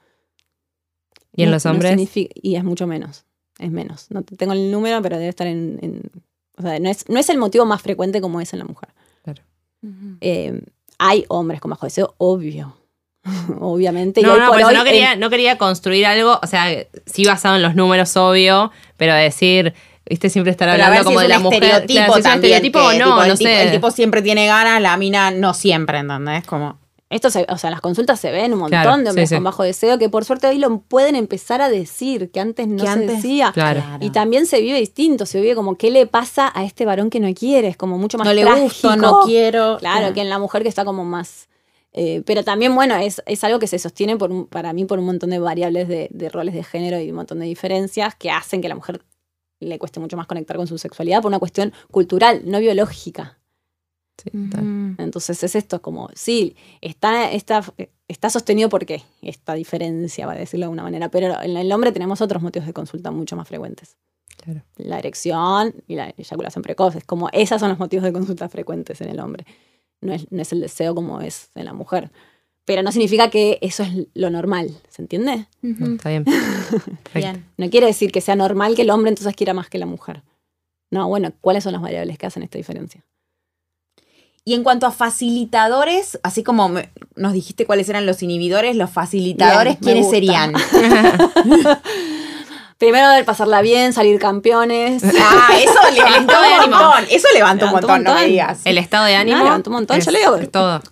¿Y 1.35 1.45
en 1.45 1.51
los 1.51 1.65
hombres? 1.67 1.99
y 2.15 2.57
es 2.57 2.65
mucho 2.65 2.87
menos, 2.87 3.25
es 3.59 3.71
menos. 3.71 4.07
No 4.11 4.23
tengo 4.23 4.53
el 4.53 4.71
número, 4.71 5.01
pero 5.03 5.17
debe 5.17 5.29
estar 5.29 5.47
en... 5.47 6.11
o 6.57 6.63
sea, 6.63 6.79
no 6.79 6.91
es, 6.91 7.09
no 7.09 7.19
es 7.19 7.29
el 7.29 7.39
motivo 7.39 7.65
más 7.65 7.83
frecuente 7.83 8.21
como 8.21 8.41
es 8.41 8.53
en 8.53 8.59
la 8.59 8.65
mujer. 8.65 8.91
Claro. 9.23 9.43
Eh, 10.21 10.63
hay 10.99 11.25
hombres 11.29 11.61
con 11.61 11.71
bajo 11.71 11.87
deseo, 11.87 12.15
obvio. 12.19 12.77
Obviamente. 13.61 14.21
No, 14.23 14.37
no, 14.37 14.51
por 14.51 14.73
no, 14.73 14.85
quería, 14.85 15.17
no 15.17 15.31
quería 15.31 15.59
construir 15.59 16.07
algo, 16.07 16.39
o 16.43 16.47
sea, 16.47 16.67
sí 17.07 17.25
basado 17.25 17.57
en 17.57 17.63
los 17.63 17.75
números, 17.75 18.17
obvio, 18.17 18.73
pero 18.97 19.15
decir 19.15 19.75
viste 20.09 20.29
siempre 20.29 20.51
estar 20.51 20.69
hablando 20.69 21.05
como 21.05 21.21
de 21.21 21.29
la 21.29 21.39
mujer 21.39 21.63
estereotipo 21.63 22.21
también, 22.21 22.55
estereotipo 22.55 22.79
o 22.81 22.93
no 22.95 23.25
no 23.25 23.37
sé 23.37 23.63
el 23.63 23.71
tipo 23.71 23.91
siempre 23.93 24.21
tiene 24.21 24.47
ganas 24.47 24.83
la 24.83 24.97
mina 24.97 25.31
no 25.31 25.55
siempre 25.55 25.99
¿entendés? 25.99 26.45
como 26.45 26.82
esto, 27.13 27.29
o 27.29 27.59
sea, 27.59 27.71
las 27.71 27.81
consultas 27.81 28.19
se 28.19 28.31
ven 28.31 28.55
un 28.55 28.61
montón 28.61 29.05
de 29.05 29.11
hombres 29.11 29.31
con 29.31 29.45
bajo 29.45 29.63
deseo 29.63 29.99
que 29.99 30.09
por 30.09 30.25
suerte 30.25 30.47
hoy 30.47 30.59
lo 30.59 30.81
pueden 30.81 31.15
empezar 31.15 31.61
a 31.61 31.69
decir, 31.69 32.31
que 32.31 32.41
antes 32.41 32.67
no 32.67 32.85
se 32.85 33.01
decía. 33.01 33.53
Y 34.01 34.11
también 34.11 34.47
se 34.47 34.61
vive 34.61 34.81
distinto, 34.81 35.27
se 35.27 35.41
vive 35.41 35.55
como 35.55 35.77
qué 35.77 35.91
le 35.91 36.07
pasa 36.07 36.51
a 36.55 36.65
este 36.65 36.87
varón 36.87 37.11
que 37.11 37.21
no 37.21 37.33
quiere, 37.35 37.69
es 37.69 37.77
como 37.77 37.99
mucho 37.99 38.17
más 38.17 38.27
No 38.27 38.33
le 38.33 38.45
gusta, 38.45 38.97
no 38.97 39.21
quiero. 39.27 39.77
Claro, 39.79 40.15
que 40.15 40.23
en 40.23 40.31
la 40.31 40.39
mujer 40.39 40.63
que 40.63 40.69
está 40.69 40.85
como 40.85 41.05
más... 41.05 41.49
Eh, 41.95 42.23
pero 42.25 42.43
también, 42.43 42.75
bueno, 42.75 42.97
es, 42.97 43.21
algo 43.45 43.59
que 43.59 43.67
se 43.67 43.79
sostiene 43.79 44.17
por 44.17 44.49
para 44.49 44.73
mí 44.73 44.87
por 44.87 44.99
un 44.99 45.05
montón 45.05 45.29
de 45.29 45.39
variables 45.39 45.89
de, 45.89 46.09
de 46.11 46.29
roles 46.31 46.55
de 46.55 46.65
género 46.65 46.99
y 46.99 47.11
un 47.11 47.17
montón 47.17 47.41
de 47.41 47.45
diferencias 47.45 48.15
que 48.15 48.31
hacen 48.31 48.63
que 48.63 48.69
a 48.69 48.71
la 48.71 48.77
mujer 48.77 49.03
le 49.61 49.79
cueste 49.79 50.01
mucho 50.01 50.17
más 50.17 50.27
conectar 50.27 50.57
con 50.57 50.67
su 50.67 50.79
sexualidad 50.79 51.21
por 51.21 51.29
una 51.29 51.39
cuestión 51.39 51.75
cultural, 51.91 52.41
no 52.47 52.61
biológica. 52.61 53.39
Entonces 54.99 55.43
es 55.43 55.55
esto, 55.55 55.83
como, 55.83 56.09
sí, 56.15 56.57
está, 56.81 57.31
está, 57.31 57.65
está 58.09 58.31
sostenido 58.31 58.69
por 58.69 58.87
qué 58.87 59.03
esta 59.21 59.55
diferencia, 59.55 60.27
para 60.27 60.41
decirlo 60.41 60.65
de 60.65 60.67
alguna 60.67 60.83
manera, 60.85 61.11
pero 61.11 61.41
en 61.43 61.57
el 61.57 61.73
hombre 61.73 61.93
tenemos 61.93 62.21
otros 62.21 62.43
motivos 62.43 62.67
de 62.67 62.73
consulta 62.73 63.11
mucho 63.11 63.37
más 63.37 63.49
frecuentes. 63.49 63.97
La 64.77 64.99
erección 64.99 65.75
y 65.87 65.95
la 65.95 66.13
eyaculación 66.17 66.63
precoz, 66.63 66.97
es 66.97 67.05
como 67.05 67.29
esos 67.33 67.61
son 67.61 67.71
los 67.71 67.79
motivos 67.79 68.05
de 68.05 68.13
consulta 68.13 68.49
frecuentes 68.49 69.01
en 69.01 69.09
el 69.09 69.21
hombre. 69.21 69.47
No 70.01 70.13
es, 70.13 70.31
no 70.33 70.43
es 70.43 70.53
el 70.53 70.61
deseo 70.61 70.95
como 70.95 71.21
es 71.21 71.51
en 71.55 71.65
la 71.65 71.73
mujer. 71.73 72.11
Pero 72.65 72.83
no 72.83 72.93
significa 72.93 73.29
que 73.31 73.59
eso 73.61 73.83
es 73.83 73.91
lo 74.15 74.31
normal, 74.31 74.71
¿se 74.89 75.03
entiende? 75.03 75.47
Está 75.63 76.11
bien. 76.11 76.25
bien. 77.15 77.45
No 77.57 77.71
quiere 77.71 77.87
decir 77.87 78.13
que 78.13 78.21
sea 78.21 78.37
normal 78.37 78.77
que 78.77 78.83
el 78.83 78.91
hombre 78.91 79.11
entonces 79.11 79.35
quiera 79.35 79.53
más 79.53 79.69
que 79.69 79.79
la 79.79 79.87
mujer. 79.87 80.23
No, 80.91 81.09
bueno, 81.09 81.33
¿cuáles 81.41 81.65
son 81.65 81.73
las 81.73 81.83
variables 81.83 82.19
que 82.19 82.27
hacen 82.27 82.43
esta 82.43 82.59
diferencia? 82.59 83.05
Y 84.45 84.55
en 84.55 84.65
cuanto 84.65 84.87
a 84.87 84.91
facilitadores, 84.91 86.19
así 86.25 86.43
como 86.43 86.73
nos 87.15 87.33
dijiste 87.33 87.65
cuáles 87.65 87.89
eran 87.89 88.07
los 88.07 88.23
inhibidores, 88.25 88.75
los 88.75 88.91
facilitadores, 88.91 89.77
¿quiénes 89.81 90.11
serían? 90.11 90.53
Primero 92.79 93.11
de 93.11 93.23
pasarla 93.23 93.63
bien, 93.63 93.93
salir 93.93 94.19
campeones. 94.19 95.05
Ah, 95.25 95.51
eso 95.57 95.79
levantó 95.95 96.35
un 96.35 96.71
montón. 96.71 97.05
Eso 97.09 97.29
levantó, 97.33 97.67
un 97.67 97.73
montón, 97.73 98.03
no 98.03 98.15
me 98.15 98.27
digas. 98.27 98.63
El 98.65 98.79
estado 98.79 99.05
de 99.05 99.15
ánimo. 99.15 99.45
levantó 99.45 99.71
un 99.71 99.77
montón, 99.77 100.01
yo 100.01 100.11
le 100.11 100.19
digo. 100.19 100.37
Todo. 100.49 100.83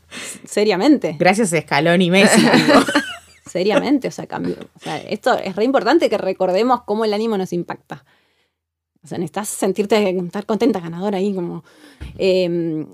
Seriamente. 0.45 1.17
Gracias 1.19 1.53
a 1.53 1.61
Scaloni 1.61 2.05
y 2.05 2.11
Messi. 2.11 2.47
Seriamente, 3.51 4.07
o 4.07 4.11
sea, 4.13 4.29
cambio. 4.29 4.57
O 4.77 4.79
sea, 4.79 4.99
esto 4.99 5.37
es 5.37 5.57
re 5.57 5.65
importante 5.65 6.09
que 6.09 6.17
recordemos 6.17 6.83
cómo 6.85 7.05
el 7.05 7.13
ánimo 7.13 7.37
nos 7.37 7.53
impacta. 7.53 8.05
O 9.03 9.09
sea, 9.09 9.19
necesitas 9.19 9.49
sentirte, 9.49 10.17
estar 10.17 10.47
contenta, 10.47 10.79
ganadora 10.79 11.19
ahí, 11.19 11.35
como. 11.35 11.65
Eh, 12.19 12.87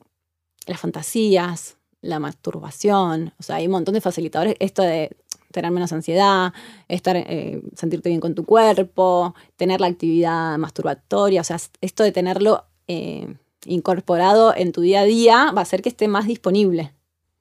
las 0.66 0.80
fantasías, 0.80 1.76
la 2.02 2.18
masturbación, 2.18 3.32
o 3.38 3.42
sea, 3.42 3.56
hay 3.56 3.66
un 3.66 3.72
montón 3.72 3.94
de 3.94 4.00
facilitadores. 4.00 4.56
Esto 4.58 4.82
de 4.82 5.16
tener 5.52 5.70
menos 5.70 5.92
ansiedad, 5.92 6.52
estar, 6.88 7.16
eh, 7.16 7.62
sentirte 7.74 8.10
bien 8.10 8.20
con 8.20 8.34
tu 8.34 8.44
cuerpo, 8.44 9.34
tener 9.56 9.80
la 9.80 9.86
actividad 9.86 10.58
masturbatoria, 10.58 11.40
o 11.40 11.44
sea, 11.44 11.58
esto 11.80 12.02
de 12.02 12.12
tenerlo 12.12 12.64
eh, 12.88 13.34
incorporado 13.64 14.54
en 14.54 14.72
tu 14.72 14.82
día 14.82 15.00
a 15.00 15.04
día 15.04 15.52
va 15.52 15.60
a 15.60 15.62
hacer 15.62 15.82
que 15.82 15.88
esté 15.88 16.08
más 16.08 16.26
disponible. 16.26 16.92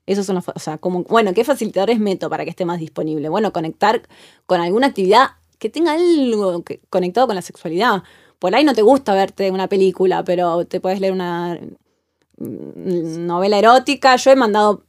Esos 0.06 0.26
son 0.26 0.36
los, 0.36 0.48
o 0.48 0.60
sea, 0.60 0.78
como, 0.78 1.04
bueno, 1.04 1.34
¿qué 1.34 1.44
facilitadores 1.44 2.00
meto 2.00 2.30
para 2.30 2.44
que 2.44 2.52
esté 2.52 2.64
más 2.64 2.80
disponible? 2.80 3.28
Bueno, 3.28 3.52
conectar 3.52 4.04
con 4.46 4.62
alguna 4.62 4.88
actividad 4.88 5.32
que 5.58 5.70
tenga 5.70 5.94
algo 5.94 6.64
conectado 6.90 7.28
con 7.28 7.36
la 7.36 7.42
sexualidad. 7.42 8.04
Por 8.40 8.54
ahí 8.56 8.64
no 8.64 8.74
te 8.74 8.82
gusta 8.82 9.14
verte 9.14 9.50
una 9.52 9.68
película, 9.68 10.24
pero 10.24 10.66
te 10.66 10.80
puedes 10.80 11.00
leer 11.00 11.14
una, 11.14 11.60
novela 12.38 13.58
erótica. 13.58 14.16
Yo 14.16 14.32
he 14.32 14.36
mandado 14.36 14.84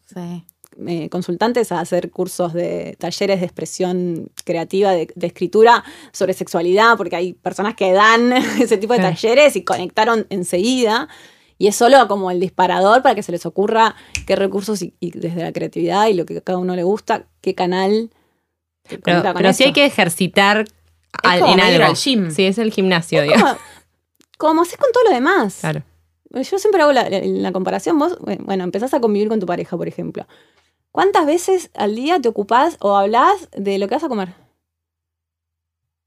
eh, 0.86 1.08
consultantes 1.08 1.72
a 1.72 1.80
hacer 1.80 2.10
cursos 2.10 2.52
de 2.52 2.96
talleres 2.98 3.40
de 3.40 3.46
expresión 3.46 4.30
creativa, 4.44 4.92
de, 4.92 5.08
escritura 5.22 5.84
sobre 6.12 6.34
sexualidad, 6.34 6.96
porque 6.98 7.16
hay 7.16 7.32
personas 7.32 7.74
que 7.74 7.92
dan 7.92 8.32
ese 8.60 8.76
tipo 8.76 8.92
de 8.92 9.00
talleres 9.00 9.56
y 9.56 9.64
conectaron 9.64 10.26
enseguida. 10.30 11.08
Y 11.58 11.68
es 11.68 11.76
solo 11.76 12.06
como 12.08 12.30
el 12.30 12.40
disparador 12.40 13.02
para 13.02 13.14
que 13.14 13.22
se 13.22 13.32
les 13.32 13.46
ocurra 13.46 13.96
qué 14.26 14.36
recursos 14.36 14.82
y, 14.82 14.92
desde 15.00 15.42
la 15.42 15.52
creatividad 15.52 16.08
y 16.08 16.14
lo 16.14 16.26
que 16.26 16.36
a 16.36 16.40
cada 16.42 16.58
uno 16.58 16.76
le 16.76 16.82
gusta, 16.82 17.26
qué 17.40 17.54
canal. 17.54 18.10
Pero, 19.02 19.52
sí 19.54 19.64
hay 19.64 19.72
que 19.72 19.86
ejercitar 19.86 20.66
en 21.22 21.60
algo. 21.60 21.96
Sí, 21.96 22.18
es 22.38 22.58
el 22.58 22.70
gimnasio, 22.70 23.22
Como, 23.32 23.56
como 24.36 24.62
haces 24.62 24.76
con 24.76 24.92
todo 24.92 25.04
lo 25.04 25.10
demás. 25.10 25.58
Claro. 25.60 25.82
Yo 26.42 26.58
siempre 26.58 26.82
hago 26.82 26.92
la, 26.92 27.08
la, 27.08 27.52
comparación. 27.52 27.98
Vos, 27.98 28.18
bueno, 28.20 28.64
empezás 28.64 28.94
a 28.94 29.00
convivir 29.00 29.28
con 29.28 29.40
tu 29.40 29.46
pareja, 29.46 29.76
por 29.76 29.88
ejemplo. 29.88 30.26
¿Cuántas 30.92 31.26
veces 31.26 31.70
al 31.74 31.94
día 31.94 32.20
te 32.20 32.28
ocupás 32.28 32.76
o 32.80 32.96
hablas 32.96 33.48
de 33.52 33.78
lo 33.78 33.88
que 33.88 33.94
vas 33.94 34.04
a 34.04 34.08
comer? 34.08 34.34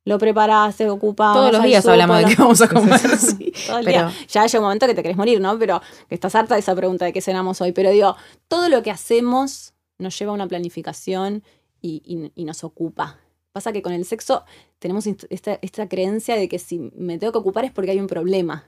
Lo 0.06 0.18
preparás, 0.18 0.78
te 0.78 0.90
ocupás. 0.90 1.36
Todos 1.36 1.52
los 1.52 1.64
días 1.64 1.86
hablamos 1.86 2.18
de 2.18 2.26
qué 2.26 2.36
vamos 2.36 2.62
a 2.62 2.68
comer. 2.74 3.00
sí, 3.18 3.54
todo 3.68 3.80
el 3.80 3.86
día. 3.86 4.12
Ya 4.30 4.46
llega 4.46 4.60
un 4.60 4.66
momento 4.66 4.88
que 4.88 4.96
te 4.96 5.04
querés 5.04 5.18
morir, 5.18 5.40
¿no? 5.40 5.60
Pero 5.60 5.82
que 6.08 6.16
estás 6.16 6.34
harta 6.34 6.56
de 6.56 6.62
esa 6.62 6.76
pregunta 6.76 7.06
de 7.06 7.14
qué 7.14 7.22
cenamos 7.22 7.62
hoy. 7.62 7.72
Pero 7.72 7.92
digo, 7.92 8.16
todo 8.48 8.70
lo 8.70 8.82
que 8.82 8.90
hacemos 8.90 9.74
nos 10.00 10.18
lleva 10.18 10.32
a 10.32 10.36
una 10.36 10.48
planificación 10.48 11.44
y, 11.82 12.32
nos 12.36 12.64
ocupa. 12.64 13.20
Pasa 13.52 13.72
que 13.72 13.82
con 13.82 13.94
el 13.94 14.06
sexo 14.06 14.44
tenemos 14.80 15.06
esta, 15.06 15.60
esta 15.62 15.88
creencia 15.88 16.36
de 16.36 16.50
que 16.50 16.58
si 16.58 16.80
me 16.96 17.18
tengo 17.20 17.32
que 17.32 17.40
ocupar 17.40 17.66
es 17.66 17.72
porque 17.72 17.92
hay 17.92 18.00
un 18.00 18.08
problema 18.08 18.68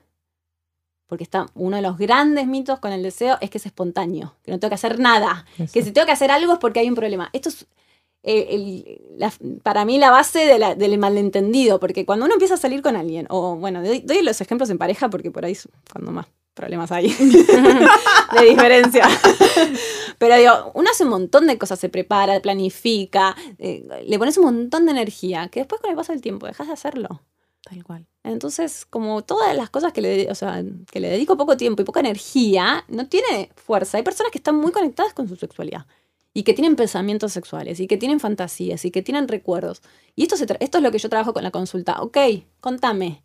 porque 1.12 1.26
está 1.26 1.48
uno 1.56 1.76
de 1.76 1.82
los 1.82 1.98
grandes 1.98 2.48
mitos 2.48 2.80
con 2.80 2.94
el 2.94 3.04
deseo 3.04 3.38
es 3.42 3.50
que 3.50 3.58
es 3.58 3.66
espontáneo, 3.66 4.38
que 4.46 4.52
no 4.52 4.60
tengo 4.60 4.70
que 4.70 4.76
hacer 4.76 4.98
nada, 4.98 5.46
que 5.58 5.84
si 5.84 5.92
tengo 5.92 6.06
que 6.06 6.14
hacer 6.14 6.32
algo 6.32 6.54
es 6.54 6.60
porque 6.60 6.80
hay 6.80 6.88
un 6.88 6.96
problema. 6.96 7.30
Esto 7.34 7.50
es 7.50 7.68
eh, 8.24 9.02
para 9.62 9.84
mí 9.84 10.00
la 10.00 10.10
base 10.10 10.58
del 10.78 10.98
malentendido, 10.98 11.82
porque 11.82 12.06
cuando 12.06 12.24
uno 12.24 12.36
empieza 12.36 12.54
a 12.54 12.58
salir 12.58 12.82
con 12.82 12.96
alguien, 12.96 13.28
o 13.30 13.58
bueno, 13.58 13.82
doy, 13.84 14.22
los 14.24 14.40
ejemplos 14.40 14.70
en 14.70 14.78
pareja 14.78 15.10
porque 15.10 15.32
por 15.32 15.44
ahí 15.44 15.52
es 15.52 15.68
cuando 15.92 16.14
más 16.14 16.28
problemas 16.54 16.94
hay 16.94 17.10
de 17.20 18.46
diferencia. 18.46 19.06
Pero 20.18 20.38
digo, 20.38 20.72
uno 20.76 20.92
hace 20.92 21.04
un 21.04 21.10
montón 21.10 21.46
de 21.46 21.58
cosas, 21.58 21.78
se 21.78 21.90
prepara, 21.90 22.40
planifica, 22.40 23.36
eh, 23.60 23.84
le 24.08 24.18
pones 24.18 24.38
un 24.38 24.46
montón 24.46 24.86
de 24.86 24.94
energía, 24.94 25.50
que 25.50 25.60
después 25.60 25.82
con 25.82 25.90
el 25.90 25.98
paso 25.98 26.14
del 26.14 26.22
tiempo 26.22 26.48
dejas 26.48 26.68
de 26.68 26.74
hacerlo. 26.74 27.22
Tal 27.66 27.84
cual. 27.84 28.08
Entonces, 28.24 28.86
como 28.86 29.24
todas 29.24 29.56
las 29.56 29.70
cosas 29.70 29.94
que 29.94 30.02
le, 30.02 30.30
o 30.30 30.36
sea, 30.36 30.64
que 30.92 31.00
le 31.00 31.10
dedico 31.10 31.38
poco 31.38 31.58
tiempo 31.58 31.82
y 31.82 31.86
poca 31.86 32.02
energía, 32.02 32.86
no 32.88 33.08
tiene 33.08 33.50
fuerza. 33.56 33.98
Hay 33.98 34.04
personas 34.04 34.32
que 34.32 34.38
están 34.38 34.56
muy 34.56 34.72
conectadas 34.72 35.14
con 35.14 35.28
su 35.28 35.36
sexualidad 35.36 35.88
y 36.34 36.44
que 36.44 36.54
tienen 36.54 36.76
pensamientos 36.76 37.34
sexuales 37.34 37.80
y 37.80 37.88
que 37.88 37.98
tienen 37.98 38.20
fantasías 38.20 38.86
y 38.86 38.92
que 38.92 39.02
tienen 39.02 39.28
recuerdos. 39.28 39.82
Y 40.16 40.24
esto, 40.24 40.36
esto 40.36 40.78
es 40.78 40.84
lo 40.84 40.92
que 40.92 41.00
yo 41.00 41.10
trabajo 41.10 41.34
con 41.34 41.44
la 41.44 41.52
consulta. 41.52 42.02
Ok, 42.02 42.18
contame. 42.60 43.24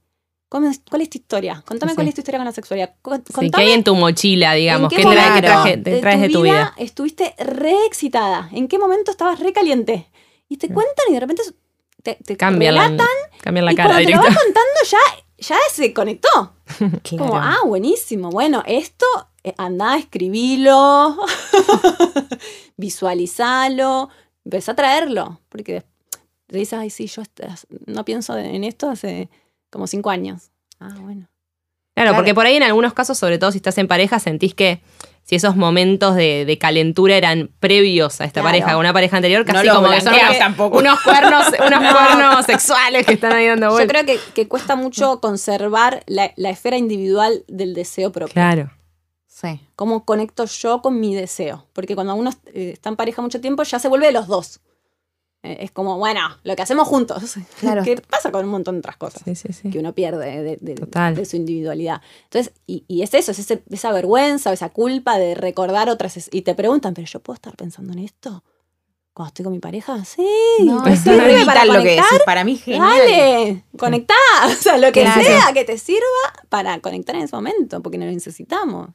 ¿Cuál 0.49 1.03
es 1.03 1.11
tu 1.11 1.19
historia? 1.19 1.63
Contame 1.67 1.95
cuál 1.95 2.09
es 2.09 2.15
tu 2.15 2.21
historia 2.21 2.39
con 2.39 2.45
la 2.47 2.53
sexualidad. 2.53 2.95
Contame 3.03 3.51
¿qué 3.51 3.61
hay 3.61 3.73
en 3.73 3.83
tu 3.83 3.97
mochila, 3.97 4.55
digamos? 4.55 4.93
¿Qué, 4.93 5.03
traes 5.03 6.21
de, 6.21 6.29
tu 6.29 6.43
vida? 6.43 6.73
Estuviste 6.77 7.35
re 7.39 7.75
excitada. 7.87 8.49
¿En 8.53 8.69
qué 8.69 8.79
momento 8.79 9.11
estabas 9.11 9.41
re 9.41 9.53
caliente? 9.53 10.09
Y 10.49 10.59
te 10.59 10.69
cuentan 10.69 11.07
y 11.11 11.15
de 11.15 11.21
repente 11.21 11.43
te, 12.15 12.37
cambian 12.37 12.75
relatan. 12.75 13.07
La, 13.45 13.63
la 13.63 13.73
y 13.73 13.77
cara 13.77 13.91
cuando 13.91 14.07
te 14.07 14.15
lo 14.15 14.23
vas 14.23 14.37
contando 14.37 14.81
ya, 14.89 14.99
ya 15.39 15.57
se 15.73 15.93
conectó. 15.93 16.55
Como, 17.11 17.37
ah, 17.37 17.59
buenísimo. 17.65 18.31
Bueno, 18.31 18.63
esto, 18.67 19.07
eh, 19.45 19.55
anda, 19.59 19.97
escribilo, 19.97 21.17
visualizalo, 22.77 24.11
empezá 24.45 24.73
a 24.73 24.77
traerlo. 24.77 25.41
Porque 25.49 25.85
te 26.47 26.59
dices, 26.59 26.79
ay, 26.79 26.91
sí, 26.91 27.07
yo 27.07 27.23
no 27.87 28.05
pienso 28.05 28.37
en 28.39 28.65
esto 28.65 28.91
hace 28.91 29.29
como 29.71 29.87
cinco 29.87 30.11
años. 30.11 30.51
Ah, 30.81 30.95
bueno. 31.01 31.29
Claro, 31.95 32.15
porque 32.15 32.35
por 32.35 32.45
ahí 32.45 32.57
en 32.57 32.63
algunos 32.63 32.93
casos, 32.93 33.17
sobre 33.17 33.39
todo 33.39 33.53
si 33.53 33.57
estás 33.57 33.79
en 33.79 33.89
pareja, 33.89 34.19
sentís 34.19 34.55
que 34.55 34.83
si 35.27 35.35
esos 35.35 35.57
momentos 35.57 36.15
de, 36.15 36.57
calentura 36.61 37.17
eran 37.17 37.51
previos 37.59 38.21
a 38.21 38.25
esta 38.25 38.45
pareja, 38.45 38.79
una 38.79 38.93
pareja 38.93 39.17
anterior, 39.17 39.45
casi 39.45 39.69
como 39.69 39.91
que 39.91 40.01
son 40.01 40.15
unos 40.15 41.01
cuernos, 41.03 41.47
unos 41.67 41.93
cuernos 41.93 42.47
sexuales 42.47 43.05
que 43.05 43.15
están 43.15 43.33
ahí 43.33 43.49
dando 43.49 43.73
vueltas. 43.73 44.03
Yo 44.03 44.07
creo 44.07 44.21
que, 44.33 44.47
cuesta 44.49 44.77
mucho 44.77 45.21
conservar 45.21 46.05
la, 46.07 46.27
esfera 46.49 46.77
individual 46.77 47.45
del 47.49 47.75
deseo 47.75 48.13
propio. 48.13 48.35
Claro. 48.35 48.71
Sí. 49.27 49.61
¿Cómo 49.75 50.05
conecto 50.05 50.45
yo 50.45 50.81
con 50.81 51.01
mi 51.01 51.17
deseo? 51.17 51.67
Porque 51.73 51.97
cuando 51.97 52.15
uno 52.15 52.31
eh, 52.55 52.71
está 52.75 52.91
en 52.91 52.97
pareja 52.97 53.21
mucho 53.21 53.41
tiempo, 53.41 53.65
ya 53.65 53.81
se 53.81 53.89
vuelve 53.89 54.07
de 54.07 54.13
los 54.13 54.29
dos. 54.29 54.61
Eh, 55.47 55.59
es 55.61 55.71
como, 55.71 55.97
bueno, 55.97 56.21
lo 56.43 56.57
que 56.57 56.63
hacemos 56.63 56.89
juntos. 56.89 57.37
Claro. 57.61 57.83
¿Qué 57.83 57.97
pasa 57.97 58.31
con 58.31 58.45
un 58.45 58.51
montón 58.51 58.77
de 58.77 58.79
otras 58.81 58.97
cosas 58.97 59.23
que 59.25 59.79
uno 59.79 59.95
pierde 59.95 60.59
de, 60.61 60.75
de, 60.75 61.25
su 61.25 61.37
individualidad. 61.37 62.03
Entonces, 62.25 62.53
y, 62.67 62.85
es 63.03 63.15
eso, 63.15 63.31
es 63.33 63.51
esa 63.71 63.93
vergüenza, 63.93 64.53
esa 64.53 64.69
culpa 64.71 65.19
de 65.19 65.35
recordar 65.35 65.89
otras. 65.89 66.29
Y 66.33 66.43
te 66.43 66.55
preguntan, 66.55 66.93
¿pero 66.95 67.07
yo 67.07 67.21
puedo 67.21 67.37
estar 67.37 67.57
pensando 67.57 67.93
en 67.93 68.01
esto? 68.01 68.45
Cuando 69.13 69.29
estoy 69.29 69.45
con 69.45 69.53
mi 69.53 69.59
pareja, 69.59 70.05
sí. 70.05 70.27
No, 70.61 70.85
es 70.87 71.01
para 71.47 71.65
lo 71.65 71.83
que 71.83 71.97
decís, 71.97 72.23
para 72.27 72.45
mí 72.45 72.57
genial. 72.57 72.99
Dale, 72.99 73.65
conectá, 73.79 74.15
o 74.47 74.51
sea, 74.51 74.77
lo 74.77 74.93
que 74.93 75.03
sea 75.03 75.53
que 75.55 75.65
te 75.65 75.79
sirva 75.79 76.03
para 76.49 76.81
conectar 76.81 77.17
en 77.17 77.23
ese 77.23 77.35
momento, 77.35 77.83
porque 77.83 77.97
no 77.97 78.05
lo 78.05 78.13
necesitamos. 78.13 78.91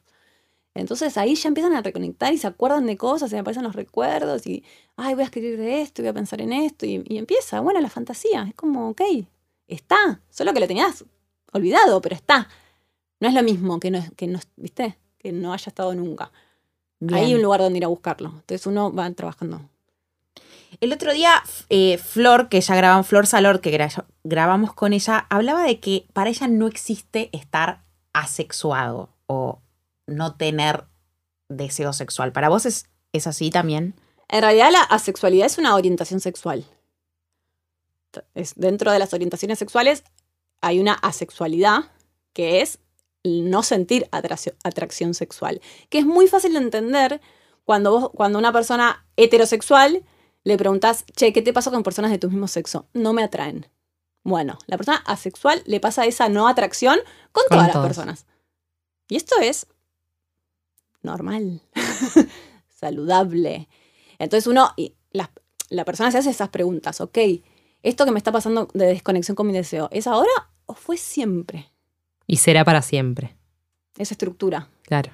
Entonces 0.73 1.17
ahí 1.17 1.35
ya 1.35 1.49
empiezan 1.49 1.73
a 1.73 1.81
reconectar 1.81 2.33
y 2.33 2.37
se 2.37 2.47
acuerdan 2.47 2.85
de 2.85 2.97
cosas, 2.97 3.31
y 3.31 3.35
aparecen 3.35 3.63
los 3.63 3.75
recuerdos 3.75 4.47
y, 4.47 4.63
ay, 4.95 5.13
voy 5.13 5.23
a 5.23 5.25
escribir 5.25 5.57
de 5.57 5.81
esto, 5.81 6.01
voy 6.01 6.09
a 6.09 6.13
pensar 6.13 6.41
en 6.41 6.53
esto 6.53 6.85
y, 6.85 7.03
empieza, 7.17 7.59
bueno, 7.59 7.81
la 7.81 7.89
fantasía, 7.89 8.45
es 8.47 8.55
como, 8.55 8.89
ok, 8.89 9.01
está, 9.67 10.21
solo 10.29 10.53
que 10.53 10.61
lo 10.61 10.67
tenías 10.67 11.03
olvidado, 11.51 12.01
pero 12.01 12.15
está. 12.15 12.47
No 13.19 13.27
es 13.27 13.33
lo 13.33 13.43
mismo 13.43 13.79
que 13.79 13.91
no, 13.91 14.03
que 14.15 14.27
no, 14.27 14.39
¿viste? 14.55 14.97
Que 15.17 15.31
no 15.31 15.53
haya 15.53 15.67
estado 15.67 15.93
nunca. 15.93 16.31
Hay 17.11 17.33
un 17.33 17.41
lugar 17.41 17.61
donde 17.61 17.77
ir 17.77 17.85
a 17.85 17.87
buscarlo. 17.87 18.29
Entonces 18.29 18.65
uno 18.67 18.93
va 18.93 19.09
trabajando. 19.11 19.61
El 20.79 20.93
otro 20.93 21.13
día, 21.13 21.43
eh, 21.69 21.97
Flor, 21.97 22.47
que 22.47 22.61
ya 22.61 22.75
grabamos, 22.75 23.07
Flor 23.07 23.27
Salor, 23.27 23.59
que 23.59 23.77
grabamos 24.23 24.73
con 24.73 24.93
ella, 24.93 25.25
hablaba 25.29 25.63
de 25.63 25.79
que 25.79 26.05
para 26.13 26.29
ella 26.29 26.47
no 26.47 26.67
existe 26.67 27.29
estar 27.33 27.83
asexuado 28.13 29.09
o 29.27 29.59
no 30.11 30.35
tener 30.35 30.85
deseo 31.49 31.93
sexual. 31.93 32.31
¿Para 32.31 32.49
vos 32.49 32.65
es, 32.65 32.85
es 33.13 33.27
así 33.27 33.49
también? 33.49 33.95
En 34.29 34.41
realidad 34.41 34.71
la 34.71 34.83
asexualidad 34.83 35.45
es 35.45 35.57
una 35.57 35.75
orientación 35.75 36.19
sexual. 36.19 36.65
Es, 38.33 38.55
dentro 38.55 38.91
de 38.91 38.99
las 38.99 39.13
orientaciones 39.13 39.59
sexuales 39.59 40.03
hay 40.61 40.79
una 40.79 40.93
asexualidad 40.93 41.91
que 42.33 42.61
es 42.61 42.79
no 43.23 43.61
sentir 43.61 44.07
atracción, 44.11 45.13
sexual, 45.13 45.61
que 45.89 45.99
es 45.99 46.05
muy 46.05 46.27
fácil 46.27 46.53
de 46.53 46.59
entender 46.59 47.21
cuando, 47.65 47.91
vos, 47.91 48.11
cuando 48.13 48.39
una 48.39 48.51
persona 48.51 49.05
heterosexual 49.15 50.03
le 50.43 50.57
preguntas, 50.57 51.05
che, 51.15 51.31
¿qué 51.33 51.41
te 51.41 51.53
pasa 51.53 51.69
con 51.69 51.83
personas 51.83 52.11
de 52.11 52.17
tu 52.17 52.29
mismo 52.29 52.47
sexo? 52.47 52.87
No 52.93 53.13
me 53.13 53.23
atraen. 53.23 53.67
Bueno, 54.23 54.57
la 54.67 54.77
persona 54.77 54.97
asexual 55.05 55.61
le 55.65 55.79
pasa 55.79 56.05
esa 56.05 56.29
no 56.29 56.47
atracción 56.47 56.99
con, 57.31 57.43
todas 57.49 57.67
las 57.67 57.77
personas. 57.77 58.25
Y 59.07 59.17
esto 59.17 59.35
es 59.39 59.67
normal, 61.03 61.61
saludable. 62.69 63.67
Entonces 64.19 64.47
uno, 64.47 64.73
la, 65.11 65.31
la 65.69 65.85
persona 65.85 66.11
se 66.11 66.19
hace 66.19 66.29
esas 66.29 66.49
preguntas, 66.49 67.01
ok, 67.01 67.17
esto 67.83 68.05
que 68.05 68.11
me 68.11 68.17
está 68.19 68.31
pasando 68.31 68.67
de 68.73 68.85
desconexión 68.85 69.35
con 69.35 69.47
mi 69.47 69.53
deseo, 69.53 69.89
¿es 69.91 70.07
ahora 70.07 70.29
o 70.65 70.73
fue 70.73 70.97
siempre? 70.97 71.71
Y 72.27 72.37
será 72.37 72.63
para 72.63 72.81
siempre. 72.81 73.35
Esa 73.97 74.13
estructura. 74.13 74.69
Claro. 74.83 75.11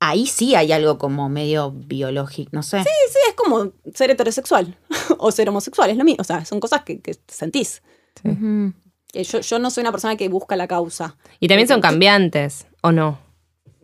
Ahí 0.00 0.26
sí 0.26 0.54
hay 0.56 0.72
algo 0.72 0.98
como 0.98 1.28
medio 1.28 1.70
biológico, 1.70 2.50
no 2.52 2.62
sé. 2.62 2.82
Sí, 2.82 2.90
sí, 3.08 3.18
es 3.28 3.34
como 3.34 3.72
ser 3.94 4.10
heterosexual 4.10 4.76
o 5.18 5.30
ser 5.30 5.48
homosexual, 5.48 5.90
es 5.90 5.96
lo 5.96 6.04
mismo. 6.04 6.20
O 6.20 6.24
sea, 6.24 6.44
son 6.44 6.58
cosas 6.58 6.82
que, 6.82 7.00
sentís. 7.28 7.82
yo, 8.24 9.40
yo 9.40 9.58
no 9.60 9.70
soy 9.70 9.82
una 9.82 9.92
persona 9.92 10.16
que 10.16 10.28
busca 10.28 10.56
la 10.56 10.66
causa. 10.66 11.16
Y 11.38 11.46
también 11.46 11.68
son 11.68 11.80
cambiantes, 11.80 12.66
¿o 12.82 12.90
no? 12.90 13.20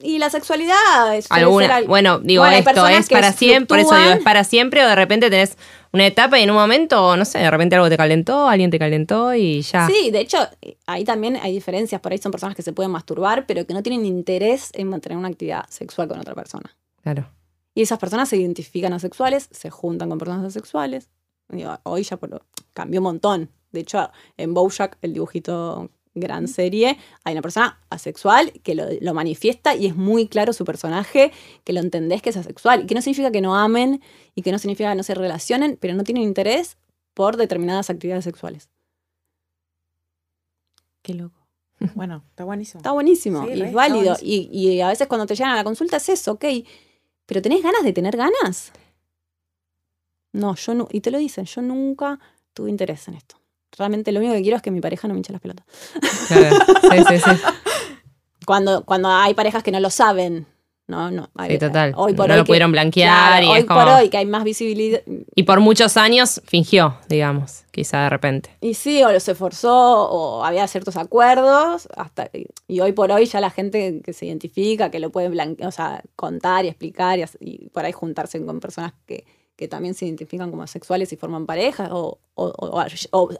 Y 0.00 0.18
la 0.18 0.30
sexualidad 0.30 1.16
es 1.16 1.26
Alguna, 1.30 1.82
Bueno, 1.82 2.20
digo, 2.20 2.46
esto 2.46 2.86
es 2.86 3.08
para 3.08 3.32
siempre, 3.32 3.66
por 3.66 3.78
eso 3.80 3.96
digo, 3.96 4.10
es 4.12 4.22
para 4.22 4.44
siempre, 4.44 4.84
o 4.84 4.88
de 4.88 4.94
repente 4.94 5.28
tenés 5.28 5.56
una 5.92 6.06
etapa 6.06 6.38
y 6.38 6.42
en 6.42 6.50
un 6.50 6.56
momento, 6.56 7.16
no 7.16 7.24
sé, 7.24 7.38
de 7.38 7.50
repente 7.50 7.74
algo 7.74 7.88
te 7.88 7.96
calentó, 7.96 8.48
alguien 8.48 8.70
te 8.70 8.78
calentó 8.78 9.34
y 9.34 9.62
ya. 9.62 9.88
Sí, 9.88 10.10
de 10.10 10.20
hecho, 10.20 10.38
ahí 10.86 11.04
también 11.04 11.36
hay 11.42 11.52
diferencias. 11.52 12.00
Por 12.00 12.12
ahí 12.12 12.18
son 12.18 12.30
personas 12.30 12.54
que 12.54 12.62
se 12.62 12.72
pueden 12.72 12.92
masturbar, 12.92 13.46
pero 13.46 13.66
que 13.66 13.74
no 13.74 13.82
tienen 13.82 14.06
interés 14.06 14.70
en 14.74 14.88
mantener 14.88 15.18
una 15.18 15.28
actividad 15.28 15.64
sexual 15.68 16.06
con 16.08 16.20
otra 16.20 16.34
persona. 16.34 16.76
Claro. 17.02 17.28
Y 17.74 17.82
esas 17.82 17.98
personas 17.98 18.28
se 18.28 18.36
identifican 18.36 18.92
asexuales, 18.92 19.48
se 19.50 19.70
juntan 19.70 20.10
con 20.10 20.18
personas 20.18 20.44
asexuales. 20.44 21.08
hoy 21.84 22.02
ya 22.02 22.18
cambió 22.72 23.00
un 23.00 23.04
montón. 23.04 23.50
De 23.72 23.80
hecho, 23.80 24.10
en 24.36 24.54
Bojack, 24.54 24.96
el 25.02 25.12
dibujito 25.12 25.90
gran 26.20 26.48
serie, 26.48 26.98
hay 27.24 27.32
una 27.32 27.42
persona 27.42 27.80
asexual 27.90 28.52
que 28.62 28.74
lo, 28.74 29.14
manifiesta 29.14 29.74
y 29.74 29.86
es 29.86 29.96
muy 29.96 30.28
claro 30.28 30.52
su 30.52 30.64
personaje, 30.64 31.32
que 31.64 31.72
lo 31.72 31.80
entendés 31.80 32.22
que 32.22 32.30
es 32.30 32.36
asexual. 32.36 32.82
Y 32.82 32.86
que 32.86 32.94
no 32.94 33.02
significa 33.02 33.30
que 33.30 33.40
no 33.40 33.56
amen 33.56 34.00
y 34.34 34.42
que 34.42 34.52
no 34.52 34.58
significa 34.58 34.90
que 34.90 34.96
no 34.96 35.02
se 35.02 35.14
relacionen, 35.14 35.78
pero 35.80 35.94
no 35.94 36.04
tienen 36.04 36.22
interés 36.22 36.76
por 37.14 37.36
determinadas 37.36 37.90
actividades 37.90 38.24
sexuales. 38.24 38.68
Qué 41.02 41.14
loco. 41.14 41.38
Bueno, 41.94 42.24
está 42.30 42.44
buenísimo. 42.44 42.80
Está 42.80 42.92
buenísimo 42.92 43.48
y 43.48 43.62
es 43.62 43.72
válido. 43.72 44.16
Y, 44.20 44.48
y, 44.52 44.80
a 44.80 44.88
veces 44.88 45.06
cuando 45.06 45.26
te 45.26 45.36
llegan 45.36 45.52
a 45.52 45.56
la 45.56 45.64
consulta 45.64 45.98
es 45.98 46.08
eso, 46.08 46.32
ok. 46.32 46.44
Pero 47.24 47.42
¿tenés 47.42 47.62
ganas 47.62 47.84
de 47.84 47.92
tener 47.92 48.16
ganas? 48.16 48.72
No, 50.32 50.54
yo 50.54 50.74
no. 50.74 50.88
Y 50.90 51.00
te 51.00 51.10
lo 51.10 51.18
dicen, 51.18 51.44
yo 51.44 51.62
nunca 51.62 52.18
tuve 52.52 52.70
interés 52.70 53.06
en 53.08 53.14
esto. 53.14 53.36
Realmente 53.76 54.12
lo 54.12 54.20
único 54.20 54.34
que 54.34 54.42
quiero 54.42 54.56
es 54.56 54.62
que 54.62 54.70
mi 54.70 54.80
pareja 54.80 55.08
no 55.08 55.14
me 55.14 55.18
hinche 55.18 55.32
las 55.32 55.40
pelotas. 55.40 55.66
Claro. 56.28 56.56
Sí, 56.82 57.04
sí, 57.08 57.18
sí. 57.18 57.30
Cuando, 58.46 58.82
cuando 58.86 59.10
hay 59.10 59.34
parejas 59.34 59.62
que 59.62 59.70
no 59.70 59.78
lo 59.78 59.90
saben, 59.90 60.46
no, 60.88 61.10
no. 61.10 61.28
sí, 61.46 61.58
total. 61.58 61.92
Hoy 61.96 62.14
por 62.14 62.30
no 62.30 62.36
lo 62.36 62.46
pudieron 62.46 62.72
blanquear. 62.72 63.44
y 63.44 63.46
hoy 63.46 63.58
es 63.58 63.64
como... 63.66 63.80
por 63.80 63.88
hoy 63.92 64.08
que 64.08 64.16
hay 64.16 64.24
más 64.24 64.42
visibilidad. 64.42 65.02
Y 65.34 65.42
por 65.42 65.60
muchos 65.60 65.98
años 65.98 66.40
fingió, 66.46 66.96
digamos, 67.10 67.64
quizá 67.70 68.04
de 68.04 68.08
repente. 68.08 68.56
Y 68.62 68.72
sí, 68.72 69.04
o 69.04 69.20
se 69.20 69.32
esforzó, 69.32 70.08
o 70.08 70.44
había 70.46 70.66
ciertos 70.66 70.96
acuerdos, 70.96 71.88
hasta 71.94 72.30
y 72.66 72.80
hoy 72.80 72.92
por 72.92 73.12
hoy 73.12 73.26
ya 73.26 73.38
la 73.38 73.50
gente 73.50 74.00
que 74.02 74.14
se 74.14 74.24
identifica, 74.24 74.90
que 74.90 74.98
lo 74.98 75.10
puede 75.10 75.28
blanquear, 75.28 75.68
o 75.68 75.72
sea, 75.72 76.02
contar 76.16 76.64
y 76.64 76.68
explicar 76.68 77.18
y 77.38 77.68
por 77.68 77.84
ahí 77.84 77.92
juntarse 77.92 78.42
con 78.42 78.58
personas 78.58 78.94
que, 79.04 79.26
que 79.58 79.66
también 79.66 79.94
se 79.94 80.06
identifican 80.06 80.52
como 80.52 80.64
sexuales 80.68 81.12
y 81.12 81.16
forman 81.16 81.44
pareja 81.44 81.88
o, 81.90 82.20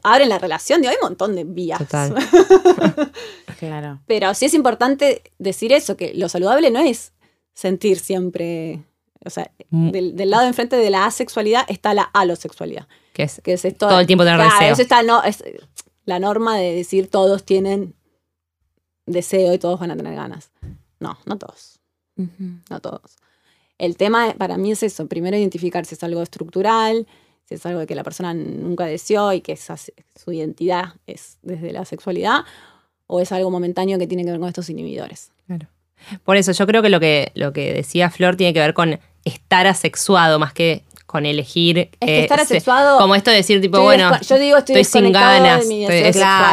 abren 0.02 0.28
la 0.28 0.38
relación. 0.40 0.85
hay 0.85 0.96
un 1.00 1.11
montón 1.11 1.37
de 1.37 1.44
vías. 1.44 1.81
claro. 3.61 4.00
Pero 4.04 4.35
sí 4.35 4.46
es 4.46 4.54
importante 4.54 5.22
decir 5.38 5.72
eso, 5.72 5.96
que 5.96 6.12
lo 6.14 6.28
saludable 6.28 6.72
no 6.72 6.81
es 6.81 7.12
sentir 7.54 8.00
siempre. 8.00 8.83
O 9.24 9.31
sea, 9.31 9.52
mm. 9.70 9.90
del, 9.90 10.31
lado 10.31 10.48
enfrente 10.48 10.74
de 10.74 10.90
la 10.90 11.07
asexualidad 11.07 11.64
está 11.68 11.94
la 11.94 12.02
alosexualidad. 12.02 12.88
Que 13.12 13.22
es, 13.22 13.40
que 13.44 13.52
es 13.52 13.78
todo 13.78 14.00
el 14.00 14.09
tiempo 14.09 14.24
tener 14.24 14.40
deseo. 14.40 14.72
Eso 14.72 14.83
está, 14.83 15.04
no, 15.04 15.22
es 15.22 15.44
la 16.04 16.18
norma 16.18 16.57
de 16.57 16.74
decir 16.74 17.09
todos 17.09 17.44
tienen 17.44 17.94
deseo 19.07 19.54
y 19.54 19.59
todos 19.59 19.78
van 19.78 19.92
a 19.92 19.96
tener 19.96 20.16
ganas. 20.16 20.50
No, 20.98 21.16
no 21.26 21.38
todos. 21.38 21.78
No 22.16 22.81
todos. 22.81 23.18
El 23.78 23.96
tema 23.96 24.34
para 24.36 24.58
mí 24.58 24.72
es 24.72 24.82
eso, 24.82 25.06
primero 25.06 25.36
identificar 25.36 25.84
si 25.84 25.94
es 25.94 26.02
algo 26.02 26.22
estructural, 26.22 27.06
si 27.44 27.54
es 27.54 27.64
algo 27.64 27.86
que 27.86 27.94
la 27.94 28.04
persona 28.04 28.34
nunca 28.34 28.84
deseó 28.86 29.32
y 29.32 29.40
que 29.40 29.56
su 29.56 30.32
identidad 30.32 30.94
es 31.06 31.38
desde 31.42 31.72
la 31.72 31.84
sexualidad, 31.84 32.44
o 33.06 33.20
es 33.20 33.32
algo 33.32 33.50
momentáneo 33.50 33.98
que 33.98 34.06
tiene 34.06 34.24
que 34.24 34.30
ver 34.30 34.40
con 34.40 34.48
estos 34.48 34.68
inhibidores. 34.68 35.30
Claro. 35.46 35.68
Por 36.24 36.36
eso 36.36 36.52
yo 36.52 36.66
creo 36.66 36.82
que 36.82 36.90
lo 36.90 37.00
que, 37.00 37.32
lo 37.34 37.52
que 37.52 37.72
decía 37.72 38.10
Flor 38.10 38.36
tiene 38.36 38.52
que 38.52 38.60
ver 38.60 38.74
con 38.74 39.00
estar 39.24 39.66
asexuado 39.66 40.38
más 40.38 40.52
que 40.52 40.84
con 41.06 41.24
elegir. 41.24 41.78
Es 41.78 42.06
que 42.06 42.20
estar 42.20 42.40
asexuado. 42.40 42.98
Como 42.98 43.14
esto 43.14 43.30
de 43.30 43.38
decir, 43.38 43.62
tipo, 43.62 43.80
bueno, 43.80 44.12
yo 44.20 44.38
digo, 44.38 44.58
estoy, 44.58 44.84
sin 44.84 45.10
ganas. 45.10 45.64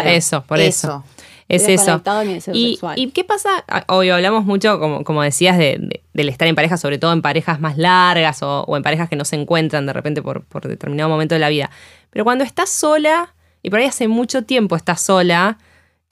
eso, 0.06 0.44
por 0.44 0.60
eso. 0.60 1.04
Es 1.48 1.68
eso. 1.68 2.02
¿Y, 2.54 2.80
¿Y, 2.96 3.12
qué 3.12 3.24
pasa? 3.24 3.64
Ah, 3.68 3.86
hoy 3.88 4.10
hablamos 4.10 4.46
mucho, 4.46 4.80
como, 4.80 5.04
como 5.04 5.22
decías, 5.22 5.58
de, 5.60 6.02
del 6.14 6.30
estar 6.30 6.48
en 6.48 6.56
pareja, 6.56 6.78
sobre 6.78 6.98
todo 6.98 7.14
en 7.14 7.22
parejas 7.22 7.60
más 7.60 7.78
largas 7.78 8.42
o, 8.42 8.66
en 8.76 8.82
parejas 8.82 9.10
que 9.10 9.16
no 9.16 9.26
se 9.26 9.36
encuentran 9.36 9.86
de 9.86 9.94
repente 9.94 10.24
por, 10.24 10.44
por, 10.46 10.68
determinado 10.68 11.08
momento 11.08 11.36
de 11.36 11.40
la 11.40 11.50
vida. 11.50 11.70
Pero 12.10 12.26
cuando 12.26 12.44
estás 12.44 12.70
sola, 12.72 13.36
y 13.62 13.70
por 13.70 13.80
ahí 13.80 13.86
hace 13.86 14.08
mucho 14.08 14.44
tiempo 14.44 14.76
estás 14.76 15.02
sola, 15.02 15.60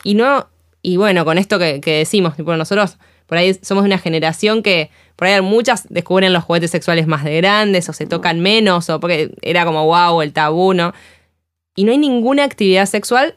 y 0.04 0.14
no. 0.14 0.48
Y 0.84 0.98
bueno, 0.98 1.26
con 1.26 1.38
esto 1.38 1.58
que, 1.58 1.80
decimos, 1.84 2.36
tipo, 2.36 2.56
nosotros 2.56 2.98
por 3.26 3.38
ahí 3.38 3.58
somos 3.62 3.86
de 3.86 3.88
una 3.88 3.98
generación 3.98 4.62
que 4.62 4.92
por 5.16 5.28
ahí 5.28 5.42
muchas 5.42 5.88
descubren 5.90 6.34
los 6.34 6.44
juguetes 6.44 6.70
sexuales 6.70 7.08
más 7.08 7.24
de 7.24 7.38
grandes 7.38 7.88
o 7.90 7.94
se 7.94 8.06
tocan 8.06 8.42
menos 8.42 8.90
o 8.90 9.00
porque 9.00 9.34
era 9.42 9.66
como 9.66 9.86
wow, 9.86 10.22
el 10.22 10.34
tabú, 10.34 10.74
¿no? 10.74 10.94
Y 11.76 11.86
no 11.86 11.92
hay 11.92 11.98
ninguna 11.98 12.44
actividad 12.44 12.86
sexual 12.86 13.34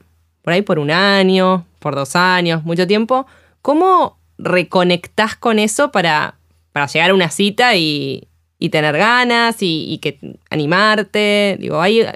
por 0.47 0.53
ahí 0.53 0.63
por 0.63 0.79
un 0.79 0.93
año, 0.93 1.67
por 1.81 1.97
dos 1.97 2.15
años, 2.15 2.63
mucho 2.63 2.87
tiempo. 2.87 3.27
¿Cómo 3.63 4.17
reconectás 4.39 5.35
con 5.35 5.59
eso 5.59 5.91
para, 5.91 6.39
para 6.71 6.87
llegar 6.87 7.11
a 7.11 7.15
una 7.15 7.33
cita 7.33 7.75
y, 7.75 8.29
tener 8.71 8.97
ganas 8.97 9.57
y, 9.59 9.99
que 9.99 10.21
animarte? 10.49 11.57
Digo, 11.59 11.81
hay 11.81 12.07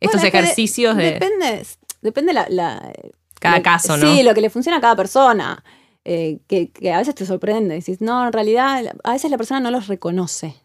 estos 0.00 0.24
ejercicios 0.24 0.96
de. 0.96 1.12
Depende, 1.12 1.64
depende 2.02 2.32
la, 2.32 2.92
cada 3.38 3.62
caso, 3.62 3.96
¿no? 3.96 4.12
Sí, 4.12 4.24
lo 4.24 4.34
que 4.34 4.40
le 4.40 4.50
funciona 4.50 4.78
a 4.78 4.80
cada 4.80 4.96
persona. 4.96 5.62
Eh, 6.04 6.40
que, 6.48 6.72
a 6.92 6.98
veces 6.98 7.14
te 7.14 7.24
sorprende. 7.24 7.76
Decís, 7.76 8.00
no, 8.00 8.26
en 8.26 8.32
realidad, 8.32 8.96
a 9.04 9.12
veces 9.12 9.30
la 9.30 9.36
persona 9.36 9.60
no 9.60 9.70
los 9.70 9.86
reconoce. 9.86 10.56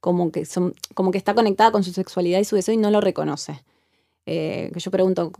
Como 0.00 0.30
que, 0.30 0.44
son, 0.44 0.74
como 0.92 1.12
que 1.12 1.18
está 1.18 1.32
conectada 1.32 1.72
con 1.72 1.82
su 1.82 1.94
sexualidad 1.94 2.40
y 2.40 2.44
su 2.44 2.56
deseo 2.56 2.74
y 2.74 2.76
no 2.76 2.90
lo 2.90 3.00
reconoce. 3.00 3.64
Eh, 4.26 4.70
que 4.74 4.80
yo 4.80 4.90
pregunto, 4.90 5.32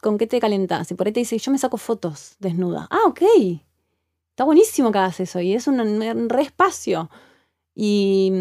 ¿con 0.00 0.18
qué 0.18 0.26
te 0.26 0.40
calentas? 0.40 0.90
Y 0.90 0.94
por 0.94 1.06
ahí 1.06 1.12
te 1.12 1.20
dice, 1.20 1.38
yo 1.38 1.50
me 1.52 1.58
saco 1.58 1.76
fotos 1.76 2.36
desnuda. 2.38 2.88
Ah, 2.90 3.02
ok. 3.06 3.22
Está 4.30 4.44
buenísimo 4.44 4.90
que 4.90 4.98
hagas 4.98 5.20
eso 5.20 5.40
y 5.40 5.54
es 5.54 5.66
un, 5.66 6.28
re 6.28 6.42
espacio. 6.42 7.08
Y, 7.74 8.32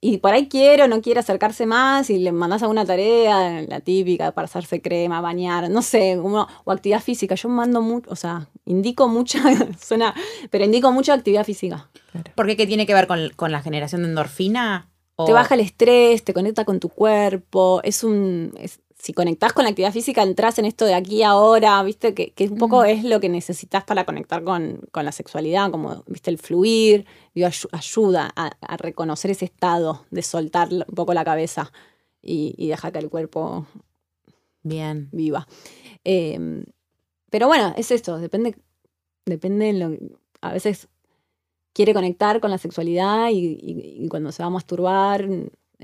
y, 0.00 0.18
por 0.18 0.32
ahí 0.32 0.48
quiere 0.48 0.82
o 0.82 0.88
no 0.88 1.00
quiere 1.00 1.20
acercarse 1.20 1.66
más 1.66 2.10
y 2.10 2.18
le 2.18 2.32
mandas 2.32 2.62
alguna 2.62 2.84
tarea, 2.84 3.62
la 3.62 3.80
típica, 3.80 4.32
para 4.32 4.46
hacerse 4.46 4.82
crema, 4.82 5.20
bañar, 5.20 5.70
no 5.70 5.82
sé, 5.82 6.18
o 6.18 6.70
actividad 6.70 7.00
física. 7.00 7.34
Yo 7.34 7.48
mando 7.48 7.80
mucho, 7.80 8.10
o 8.10 8.16
sea, 8.16 8.48
indico 8.66 9.08
mucha, 9.08 9.40
suena, 9.80 10.14
pero 10.50 10.64
indico 10.64 10.92
mucha 10.92 11.14
actividad 11.14 11.44
física. 11.44 11.88
¿Por 12.34 12.46
qué? 12.46 12.56
¿Qué 12.56 12.66
tiene 12.66 12.86
que 12.86 12.94
ver 12.94 13.06
con, 13.06 13.52
la 13.52 13.62
generación 13.62 14.02
de 14.02 14.08
endorfina? 14.08 14.90
Te 15.24 15.32
baja 15.32 15.54
el 15.54 15.60
estrés, 15.60 16.24
te 16.24 16.34
conecta 16.34 16.64
con 16.64 16.80
tu 16.80 16.88
cuerpo, 16.88 17.80
es 17.84 18.02
un 18.02 18.52
si 19.04 19.12
conectás 19.12 19.52
con 19.52 19.64
la 19.64 19.70
actividad 19.70 19.92
física, 19.92 20.22
entras 20.22 20.58
en 20.58 20.64
esto 20.64 20.86
de 20.86 20.94
aquí 20.94 21.22
ahora, 21.22 21.82
¿viste? 21.82 22.14
Que, 22.14 22.32
un 22.48 22.56
poco 22.56 22.84
es 22.84 23.04
lo 23.04 23.20
que 23.20 23.28
necesitas 23.28 23.84
para 23.84 24.06
conectar 24.06 24.42
con, 24.42 24.80
la 24.94 25.12
sexualidad, 25.12 25.70
como, 25.70 26.02
¿viste? 26.06 26.30
El 26.30 26.38
fluir, 26.38 27.04
ayuda 27.72 28.32
a, 28.34 28.76
reconocer 28.78 29.30
ese 29.30 29.44
estado 29.44 30.06
de 30.10 30.22
soltar 30.22 30.70
un 30.72 30.94
poco 30.94 31.12
la 31.12 31.22
cabeza 31.22 31.70
y, 32.22 32.66
dejar 32.66 32.92
que 32.92 32.98
el 33.00 33.10
cuerpo 33.10 33.66
Bien. 34.62 35.10
viva. 35.12 35.46
Em, 36.02 36.64
pero 37.28 37.46
bueno, 37.46 37.74
es 37.76 37.90
esto, 37.90 38.16
depende, 38.16 38.56
depende 39.26 39.74
lo, 39.74 39.98
a 40.40 40.54
veces 40.54 40.88
quiere 41.74 41.92
conectar 41.92 42.40
con 42.40 42.50
la 42.50 42.56
sexualidad 42.56 43.28
y 43.30 44.08
cuando 44.08 44.32
se 44.32 44.42
va 44.42 44.46
a 44.46 44.50
masturbar 44.50 45.28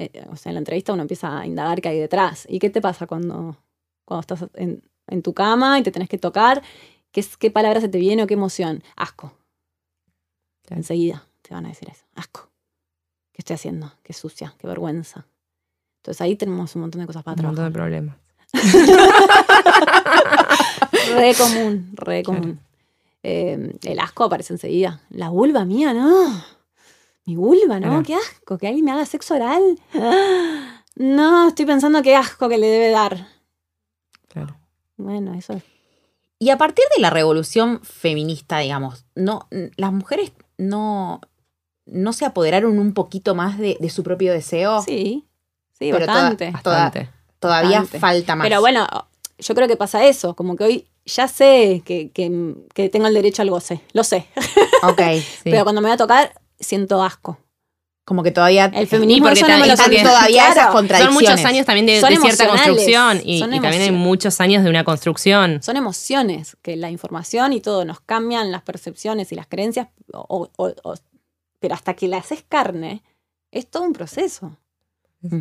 eh, 0.00 0.26
o 0.30 0.36
sea, 0.36 0.48
en 0.48 0.54
la 0.54 0.60
entrevista 0.60 0.94
uno 0.94 1.02
empieza 1.02 1.40
a 1.40 1.46
indagar 1.46 1.82
qué 1.82 1.90
hay 1.90 2.00
detrás. 2.00 2.46
¿Y 2.48 2.58
qué 2.58 2.70
te 2.70 2.80
pasa 2.80 3.06
cuando, 3.06 3.58
cuando 4.06 4.20
estás 4.20 4.46
en, 4.54 4.82
tu 5.22 5.34
cama 5.34 5.78
y 5.78 5.82
te 5.82 5.90
tenés 5.90 6.08
que 6.08 6.16
tocar? 6.16 6.62
¿Qué, 7.12 7.22
¿Qué 7.38 7.50
palabra 7.50 7.82
se 7.82 7.90
te 7.90 7.98
viene 7.98 8.22
o 8.22 8.26
qué 8.26 8.32
emoción? 8.34 8.82
Asco. 8.96 9.34
Enseguida 10.70 11.26
te 11.42 11.52
van 11.52 11.66
a 11.66 11.68
decir 11.68 11.90
eso. 11.90 12.06
Asco. 12.14 12.48
¿Qué 13.32 13.42
estoy 13.42 13.52
haciendo? 13.54 13.92
Qué 14.02 14.14
sucia, 14.14 14.54
qué 14.56 14.66
vergüenza. 14.66 15.26
Entonces 15.98 16.22
ahí 16.22 16.34
tenemos 16.34 16.74
un 16.76 16.82
montón 16.82 17.02
de 17.02 17.06
cosas 17.06 17.22
para 17.22 17.36
trabajar. 17.36 17.58
Un 17.58 17.64
montón 17.64 17.72
de 17.72 17.78
problemas. 17.78 18.16
re 21.14 21.34
común, 21.34 21.90
re 21.92 22.22
común. 22.22 22.58
Eh, 23.22 23.78
el 23.82 23.98
asco 23.98 24.24
aparece 24.24 24.54
enseguida. 24.54 25.02
La 25.10 25.28
vulva 25.28 25.66
mía, 25.66 25.92
no 25.92 26.42
mi 27.30 27.36
vulva, 27.36 27.78
¿no? 27.78 28.02
Qué 28.02 28.14
asco, 28.14 28.58
que 28.58 28.66
alguien 28.66 28.84
me 28.84 28.90
haga 28.90 29.06
sexo 29.06 29.34
oral. 29.34 29.78
No, 30.96 31.48
estoy 31.48 31.64
pensando 31.64 32.02
qué 32.02 32.16
asco 32.16 32.48
que 32.48 32.58
le 32.58 32.66
debe 32.66 32.90
dar. 32.90 33.28
Claro. 34.28 34.56
Bueno, 34.96 35.32
eso 35.34 35.54
es. 35.54 35.62
Y 36.38 36.50
a 36.50 36.58
partir 36.58 36.84
de 36.94 37.00
la 37.00 37.10
revolución 37.10 37.80
feminista, 37.82 38.58
digamos, 38.58 39.04
no, 39.14 39.48
las 39.76 39.92
mujeres 39.92 40.32
no, 40.58 41.20
no 41.86 42.12
se 42.12 42.24
apoderaron 42.26 42.78
un 42.78 42.92
poquito 42.92 43.34
más 43.34 43.58
de, 43.58 43.78
su 43.88 44.02
propio 44.02 44.32
deseo. 44.32 44.82
Sí, 44.82 45.26
sí, 45.78 45.92
bastante. 45.92 46.52
todavía 47.38 47.84
falta 47.84 48.36
más. 48.36 48.44
Pero 48.44 48.60
bueno, 48.60 48.86
yo 49.38 49.54
creo 49.54 49.68
que 49.68 49.76
pasa 49.76 50.04
eso, 50.04 50.34
como 50.34 50.56
que 50.56 50.64
hoy 50.64 50.88
ya 51.06 51.28
sé 51.28 51.82
que, 51.84 52.10
que, 52.10 52.88
tengo 52.88 53.06
el 53.06 53.14
derecho 53.14 53.42
al 53.42 53.50
goce, 53.50 53.80
lo 53.92 54.04
sé. 54.04 54.26
Ok. 54.82 55.00
Pero 55.44 55.62
cuando 55.62 55.80
me 55.80 55.88
va 55.88 55.94
a 55.94 55.98
tocar, 55.98 56.32
siento 56.60 57.02
asco. 57.02 57.38
Como 58.04 58.22
que 58.22 58.32
todavía 58.32 58.64
el 58.74 58.88
feminismo 58.88 59.28
porque 59.28 60.02
todavía 60.02 60.50
esas 60.50 60.66
contradicciones. 60.68 61.04
Son 61.04 61.14
muchos 61.14 61.44
años 61.44 61.66
también 61.66 61.86
de, 61.86 62.00
cierta 62.00 62.48
construcción 62.48 63.20
y, 63.22 63.40
también 63.40 63.82
hay 63.82 63.92
muchos 63.92 64.40
años 64.40 64.64
de 64.64 64.70
una 64.70 64.82
construcción. 64.84 65.62
Son 65.62 65.76
emociones 65.76 66.56
que 66.62 66.76
la 66.76 66.90
información 66.90 67.52
y 67.52 67.60
todo 67.60 67.84
nos 67.84 68.00
cambian 68.00 68.50
las 68.50 68.62
percepciones 68.62 69.30
y 69.30 69.36
las 69.36 69.46
creencias, 69.46 69.88
pero 71.60 71.74
hasta 71.74 71.94
que 71.94 72.08
la 72.08 72.16
haces 72.16 72.44
carne 72.48 73.02
es 73.52 73.70
todo 73.70 73.84
un 73.84 73.92
proceso. 73.92 74.56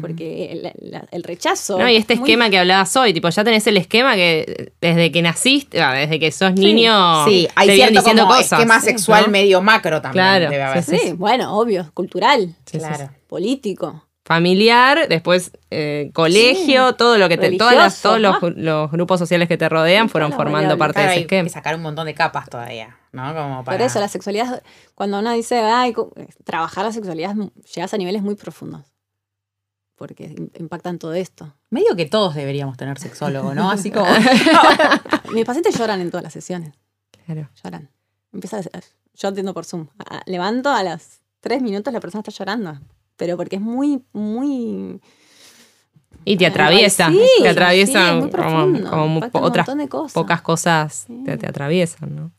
Porque 0.02 0.74
el, 1.12 1.24
rechazo. 1.24 1.80
No, 1.80 1.90
y 1.90 1.96
este 1.96 2.16
esquema 2.16 2.50
que 2.50 2.60
hablabas 2.60 2.94
hoy, 2.98 3.14
tipo, 3.14 3.30
ya 3.30 3.44
tenés 3.46 3.66
el 3.68 3.78
esquema 3.78 4.16
que 4.16 4.74
desde 4.82 5.10
que 5.12 5.22
naciste, 5.22 5.80
desde 5.80 6.20
que 6.20 6.32
sos 6.32 6.54
niño, 6.54 7.26
sí, 7.26 7.48
hay 7.56 7.68
te 7.68 7.76
cierto 7.76 8.00
diciendo 8.00 8.28
cosas. 8.28 8.52
esquema 8.52 8.82
sexual 8.82 9.30
medio 9.30 9.62
macro 9.62 10.02
también. 10.02 10.50
Claro. 10.50 10.82
Sí, 10.82 11.14
bueno, 11.14 11.58
obvio, 11.58 11.90
cultural, 11.94 12.56
claro. 12.70 13.10
político. 13.28 14.06
Familiar, 14.26 15.08
después 15.08 15.52
eh, 15.72 16.12
colegio, 16.14 16.94
todo 16.94 17.18
lo 17.18 17.30
que 17.30 17.38
te, 17.38 17.58
todas 17.58 18.02
todos 18.02 18.20
los, 18.20 18.92
grupos 18.92 19.18
sociales 19.18 19.48
que 19.48 19.58
te 19.58 19.68
rodean 19.70 20.10
fueron 20.10 20.34
formando 20.34 20.78
parte 20.78 21.00
de 21.00 21.06
ese 21.08 21.20
esquema. 21.22 21.40
Hay 21.40 21.46
que 21.46 21.54
sacar 21.54 21.76
un 21.76 21.82
montón 21.82 22.06
de 22.06 22.14
capas 22.14 22.48
todavía, 22.50 22.98
¿no? 23.14 23.34
Como 23.34 23.64
Por 23.64 23.82
eso 23.82 24.00
la 24.00 24.10
sexualidad, 24.10 24.62
cuando 24.94 25.20
uno 25.20 25.32
dice, 25.32 25.58
ay, 25.60 25.96
trabajar 26.44 26.86
la 26.86 26.92
sexualidad, 26.92 27.34
llegas 27.74 27.94
a 27.94 27.98
niveles 27.98 28.22
muy 28.22 28.36
profundos 28.36 28.84
porque 30.00 30.34
impactan 30.58 30.98
todo 30.98 31.14
esto. 31.14 31.54
Medio 31.70 31.94
que 31.98 32.06
todos 32.06 32.34
deberíamos 32.34 32.78
tener 32.78 32.98
sexólogo, 32.98 33.54
¿no? 33.54 33.70
Así 33.70 33.92
como. 33.92 34.08
Mis 35.34 35.44
pacientes 35.44 35.78
lloran 35.78 36.00
en 36.00 36.10
todas 36.10 36.24
las 36.24 36.32
sesiones. 36.32 36.74
Claro. 37.26 37.50
Lloran. 37.62 37.90
Empieza 38.32 38.60
a, 38.60 38.80
yo 39.14 39.28
atiendo 39.28 39.54
por 39.54 39.66
Zoom. 39.66 39.88
levanto 40.26 40.70
a 40.70 40.84
las 40.84 41.20
tres 41.42 41.62
minutos 41.62 41.94
la 41.94 42.00
persona 42.00 42.22
está 42.22 42.32
llorando. 42.32 42.80
Pero 43.18 43.36
porque 43.36 43.58
es 43.58 43.62
muy, 43.62 44.02
muy. 44.14 45.02
Y 46.24 46.38
te 46.38 46.46
atraviesa. 46.46 47.10
Sí, 47.10 47.20
te 47.42 47.50
atraviesan 47.50 48.30
como, 48.30 49.20
otras 49.34 49.68
pocas 50.14 50.42
cosas 50.42 51.08
te, 51.26 51.38
te 51.38 51.46
atraviesan, 51.46 52.16
¿no? 52.16 52.32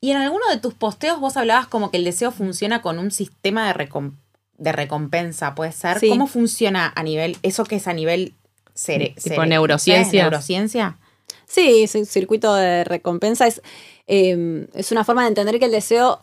Y 0.00 0.10
en 0.10 0.16
alguno 0.16 0.44
de 0.50 0.58
tus 0.58 0.74
posteos 0.74 1.20
vos 1.20 1.36
hablabas 1.36 1.68
como 1.68 1.92
que 1.92 1.98
el 1.98 2.04
deseo 2.04 2.32
funciona 2.32 2.82
con 2.82 2.98
un 2.98 3.12
sistema 3.12 3.68
de 3.68 3.74
recompensa 3.74 4.29
de 4.60 4.72
recompensa, 4.72 5.54
puede 5.54 5.72
ser. 5.72 5.98
¿Cómo 6.08 6.26
funciona 6.26 6.92
a 6.94 7.02
nivel, 7.02 7.38
eso 7.42 7.64
que 7.64 7.76
es 7.76 7.88
a 7.88 7.94
nivel 7.94 8.34
cere 8.74 9.16
tipo 9.20 9.44
neurociencia? 9.44 10.22
neurociencia? 10.22 10.98
Sí, 11.46 11.82
es 11.82 11.94
un 11.94 12.06
circuito 12.06 12.54
de 12.54 12.84
recompensa. 12.84 13.46
Es, 13.46 13.62
em, 14.06 14.68
es 14.74 14.92
una 14.92 15.02
forma 15.02 15.22
de 15.22 15.28
entender 15.28 15.58
que 15.58 15.64
el 15.64 15.72
deseo 15.72 16.22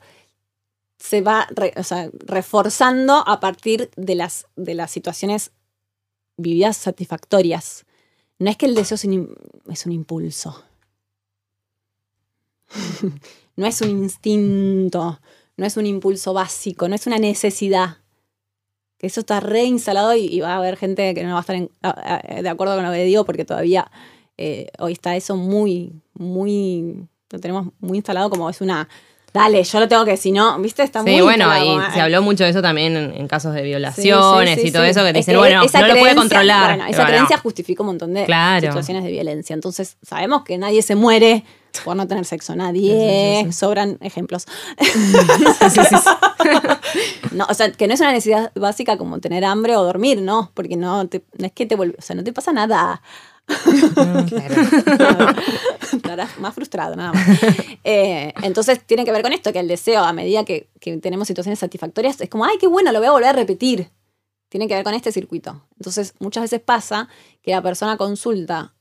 se 1.00 1.22
va 1.22 1.48
reforzando 2.26 3.28
a 3.28 3.40
partir 3.40 3.90
de 3.98 4.16
las, 4.16 4.46
de 4.56 4.76
las 4.76 4.92
situaciones 4.92 5.52
vividas 6.38 6.78
satisfactorias. 6.78 7.86
No 8.38 8.52
es 8.52 8.58
que 8.58 8.68
el 8.68 8.76
deseo 8.76 8.96
es 8.96 9.04
un, 9.04 9.36
es 9.68 9.86
un 9.88 9.92
impulso. 9.94 10.64
no 13.56 13.66
es 13.66 13.82
un 13.82 13.90
instinto, 13.90 15.20
no 15.56 15.66
es 15.66 15.76
un 15.76 15.88
impulso 15.88 16.34
básico, 16.34 16.88
no 16.88 16.94
es 16.94 17.08
una 17.08 17.18
necesidad 17.18 17.98
que 18.98 19.08
eso 19.08 19.20
está 19.20 19.40
reinstalado 19.40 20.16
y, 20.16 20.26
y 20.26 20.40
va 20.40 20.54
a 20.54 20.58
haber 20.58 20.78
gente 20.78 21.14
que 21.14 21.24
no 21.24 21.34
va 21.34 21.40
a 21.40 21.42
estar 21.42 21.56
de 22.42 22.50
acuerdo 22.50 22.76
con 22.76 22.86
lo 22.86 22.92
que 22.92 23.04
digo 23.04 23.26
porque 23.26 23.46
todavía 23.46 23.90
eh, 24.38 24.68
hoy 24.78 24.94
está 24.94 25.16
eso 25.16 25.36
muy, 25.36 25.94
muy, 26.14 27.08
lo 27.32 27.40
tenemos 27.40 27.68
muy 27.80 27.98
instalado 27.98 28.30
como 28.30 28.50
es 28.50 28.62
una, 28.62 28.88
dale, 29.34 29.64
yo 29.64 29.80
lo 29.80 29.88
tengo 29.88 30.06
que, 30.06 30.16
si 30.16 30.32
no, 30.32 30.60
¿viste? 30.60 30.84
Está 30.84 31.04
sí, 31.04 31.22
bueno, 31.22 31.52
y 31.58 31.92
se 31.92 32.02
habló 32.02 32.22
mucho 32.22 32.44
de 32.44 32.52
eso 32.52 32.62
también 32.62 32.96
en, 32.96 33.28
casos 33.28 33.56
de 33.56 33.64
violaciones 33.64 34.64
y 34.64 34.72
todo 34.72 34.84
eso, 34.84 35.04
que 35.04 35.14
dicen, 35.14 35.38
bueno, 35.38 35.64
no 35.64 35.88
lo 35.88 35.98
puede 35.98 36.16
controlar. 36.16 36.78
Bueno, 36.78 36.92
esa 36.92 37.06
creencia 37.08 37.38
justifica 37.40 37.82
un 37.82 37.88
montón 37.88 38.14
de 38.14 38.26
situaciones 38.62 39.04
de 39.04 39.12
violencia. 39.12 39.54
Entonces, 39.56 39.98
sabemos 40.04 40.44
que 40.44 40.60
nadie 40.60 40.84
se 40.84 40.96
muere 40.96 41.44
por 41.82 41.96
no 41.96 42.08
tener 42.08 42.26
sexo, 42.26 42.56
nadie. 42.56 43.48
Sobran 43.52 43.98
ejemplos. 44.02 44.46
no, 47.32 47.46
o 47.50 47.54
sea, 47.54 47.72
que 47.72 47.88
no 47.88 47.94
es 47.94 48.00
una 48.00 48.12
necesidad 48.12 48.52
básica 48.56 48.98
como 48.98 49.20
tener 49.20 49.46
hambre 49.46 49.76
o 49.76 49.84
dormir, 49.84 50.22
¿no, 50.22 50.52
porque 50.54 50.76
no, 50.76 51.04
no 51.04 51.10
es 51.38 51.52
que 51.52 51.66
te 51.66 51.76
vuelve, 51.76 51.96
o 51.98 52.02
sea, 52.02 52.16
no 52.16 52.24
te 52.24 52.34
pasa 52.34 52.54
nada. 52.54 53.02
Estarás 55.94 56.38
más 56.40 56.54
frustrado, 56.54 56.96
nada 56.96 57.14
más. 57.14 57.26
Eh, 57.84 58.34
entonces 58.44 58.86
tiene 58.86 59.06
que 59.06 59.14
ver 59.14 59.22
con 59.22 59.32
esto, 59.32 59.54
que 59.54 59.60
el 59.60 59.68
deseo, 59.68 60.04
a 60.04 60.14
medida 60.14 60.44
que, 60.44 60.70
que 60.80 60.98
tenemos 60.98 61.28
situaciones 61.28 61.60
satisfactorias, 61.60 62.20
es 62.20 62.30
como, 62.30 62.46
ay, 62.46 62.58
qué 62.60 62.68
bueno, 62.68 62.92
lo 62.92 63.00
voy 63.00 63.08
a 63.08 63.12
volver 63.12 63.30
a 63.30 63.34
repetir. 63.34 63.90
Tiene 64.50 64.68
que 64.68 64.76
ver 64.76 64.84
con 64.84 64.94
este 64.94 65.12
circuito. 65.12 65.64
Entonces, 65.78 66.14
muchas 66.20 66.44
veces 66.44 66.60
pasa 66.60 67.08
que 67.42 67.52
la 67.52 67.62
persona 67.62 67.98
consulta, 67.98 68.74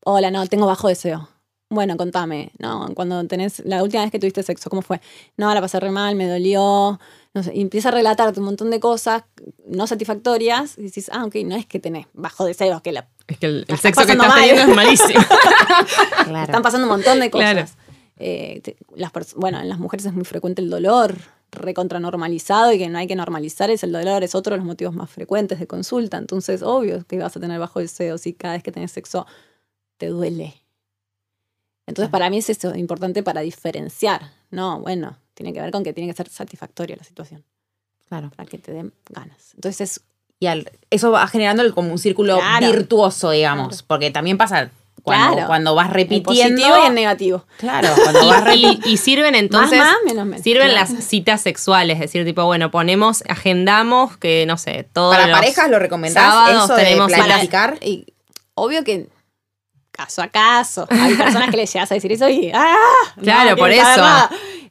hola, 0.00 0.30
no, 0.30 0.46
tengo 0.46 0.66
bajo 0.66 0.88
deseo 0.88 1.28
bueno, 1.74 1.96
contame, 1.96 2.52
¿no? 2.58 2.88
Cuando 2.94 3.26
tenés, 3.26 3.62
la 3.64 3.82
última 3.82 4.02
vez 4.02 4.12
que 4.12 4.18
tuviste 4.18 4.42
sexo, 4.42 4.70
¿cómo 4.70 4.82
fue? 4.82 5.00
No, 5.36 5.52
la 5.52 5.60
pasé 5.60 5.80
re 5.80 5.90
mal, 5.90 6.14
me 6.16 6.28
dolió, 6.28 6.98
no 7.34 7.42
sé, 7.42 7.52
y 7.54 7.60
empieza 7.60 7.88
a 7.88 7.92
relatarte 7.92 8.40
un 8.40 8.46
montón 8.46 8.70
de 8.70 8.80
cosas 8.80 9.24
no 9.66 9.86
satisfactorias, 9.86 10.78
y 10.78 10.82
dices, 10.82 11.10
ah, 11.12 11.24
ok, 11.24 11.36
no 11.44 11.56
es 11.56 11.66
que 11.66 11.80
tenés 11.80 12.06
bajo 12.12 12.44
deseos, 12.44 12.80
que 12.82 12.92
la... 12.92 13.08
Es 13.26 13.38
que 13.38 13.46
el, 13.46 13.64
sexo 13.78 14.04
que 14.06 14.12
estás 14.12 14.34
teniendo 14.34 14.62
es 14.62 14.76
malísimo. 14.76 15.20
Están 16.42 16.62
pasando 16.62 16.86
un 16.86 16.92
montón 16.92 17.20
de 17.20 17.30
cosas. 17.30 17.76
Eh, 18.16 18.62
las 18.94 19.12
bueno, 19.34 19.60
en 19.60 19.68
las 19.68 19.78
mujeres 19.78 20.06
es 20.06 20.12
muy 20.12 20.24
frecuente 20.24 20.62
el 20.62 20.70
dolor, 20.70 21.16
recontranormalizado 21.50 22.72
y 22.72 22.78
que 22.78 22.88
no 22.88 22.98
hay 22.98 23.06
que 23.06 23.16
normalizar 23.16 23.70
es 23.70 23.82
el 23.82 23.92
dolor, 23.92 24.22
es 24.22 24.34
otro 24.34 24.52
de 24.52 24.58
los 24.58 24.66
motivos 24.66 24.94
más 24.94 25.10
frecuentes 25.10 25.58
de 25.58 25.66
consulta. 25.66 26.18
Entonces, 26.18 26.62
obvio 26.62 27.04
que 27.06 27.18
vas 27.18 27.36
a 27.36 27.40
tener 27.40 27.58
bajo 27.58 27.80
deseo 27.80 28.18
si 28.18 28.34
cada 28.34 28.54
vez 28.54 28.62
que 28.62 28.72
tenés 28.72 28.92
sexo 28.92 29.26
te 29.96 30.08
duele 30.08 30.63
entonces, 31.86 32.10
para 32.10 32.30
mí 32.30 32.38
es 32.38 32.50
eso 32.50 32.74
importante 32.74 33.22
para 33.22 33.42
diferenciar. 33.42 34.32
No, 34.50 34.80
bueno, 34.80 35.18
tiene 35.34 35.52
que 35.52 35.60
ver 35.60 35.70
con 35.70 35.84
que 35.84 35.92
tiene 35.92 36.10
que 36.10 36.16
ser 36.16 36.28
satisfactoria 36.28 36.96
la 36.96 37.04
situación. 37.04 37.44
Claro. 38.08 38.30
Para 38.36 38.48
que 38.48 38.58
te 38.58 38.72
den 38.72 38.92
ganas. 39.10 39.52
Entonces, 39.54 40.00
y 40.40 40.46
eso 40.90 41.10
va 41.10 41.26
generando 41.26 41.74
como 41.74 41.92
un 41.92 41.98
círculo 41.98 42.38
virtuoso, 42.60 43.30
digamos, 43.30 43.82
porque 43.82 44.10
también 44.10 44.36
pasa 44.36 44.70
cuando, 45.02 45.46
cuando 45.46 45.74
vas 45.74 45.90
repitiendo. 45.90 46.60
positivo 46.60 46.76
y 46.82 46.86
en 46.86 46.94
negativo. 46.94 47.46
Claro, 47.58 47.88
cuando 48.02 48.26
vas 48.28 48.44
repitiendo. 48.44 48.88
Y, 48.88 48.96
sirven 48.96 49.34
entonces. 49.34 49.78
Más, 49.78 49.96
menos, 50.04 50.26
menos. 50.26 50.42
Sirven 50.42 50.74
las 50.74 50.90
citas 51.04 51.40
sexuales, 51.40 51.94
es 51.94 52.00
decir, 52.00 52.24
tipo, 52.24 52.44
bueno, 52.44 52.70
ponemos, 52.70 53.22
agendamos 53.28 54.16
que, 54.16 54.44
no 54.46 54.56
sé, 54.56 54.88
todo. 54.92 55.12
Para 55.12 55.30
parejas 55.30 55.70
lo 55.70 55.78
recomendás, 55.78 56.50
eso 56.50 56.74
tenemos 56.74 57.08
de 57.08 57.16
planificar. 57.16 57.78
y 57.82 58.06
obvio 58.54 58.84
que 58.84 59.08
caso 59.94 60.22
a 60.22 60.28
caso. 60.28 60.86
Hay 60.90 61.14
personas 61.14 61.50
que 61.50 61.56
les 61.56 61.72
llegas 61.72 61.90
a 61.90 61.94
decir 61.94 62.12
eso 62.12 62.28
y 62.28 62.50
¡ah! 62.52 62.76
Claro, 63.22 63.56
por 63.56 63.70
eso. 63.70 64.02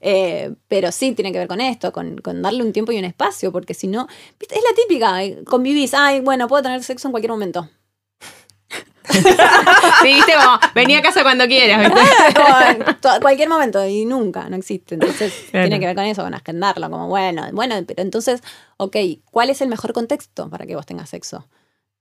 Eh, 0.02 0.54
pero 0.68 0.92
sí, 0.92 1.14
tiene 1.14 1.32
que 1.32 1.40
ver 1.40 1.48
con 1.48 1.62
esto, 1.62 1.94
con, 1.94 2.22
darle 2.42 2.62
un 2.62 2.74
tiempo 2.74 2.92
y 2.92 3.00
un 3.00 3.06
espacio, 3.06 3.54
porque 3.54 3.74
si 3.74 3.88
no, 3.88 4.08
es 4.40 4.50
la 4.52 4.76
típica, 4.76 5.24
eh, 5.24 5.44
convivís, 5.46 5.94
ay, 5.94 6.20
bueno, 6.20 6.50
puedo 6.50 6.62
tener 6.62 6.84
sexo 6.84 7.08
en 7.08 7.14
cualquier 7.14 7.32
momento. 7.32 7.70
sí, 9.10 10.14
viste 10.14 10.34
como, 10.34 10.60
vení 10.76 10.96
a 10.96 11.02
casa 11.02 11.24
cuando 11.24 11.46
quieras. 11.48 11.90
cualquier 13.22 13.48
momento 13.48 13.86
y 13.86 14.04
nunca, 14.04 14.50
no 14.50 14.58
existe. 14.58 14.96
Entonces 14.96 15.34
tiene 15.52 15.80
que 15.80 15.86
ver 15.86 15.96
con 15.96 16.06
eso, 16.06 16.22
con 16.22 16.34
agendarlo, 16.34 16.90
como 16.90 17.08
bueno, 17.08 17.48
bueno, 17.54 17.76
pero 17.88 18.02
entonces, 18.02 18.42
ok, 18.78 18.98
¿cuál 19.32 19.50
es 19.52 19.62
el 19.62 19.70
mejor 19.70 19.94
contexto 19.94 20.50
para 20.50 20.66
que 20.66 20.76
vos 20.76 20.86
tengas 20.86 21.10
sexo? 21.10 21.46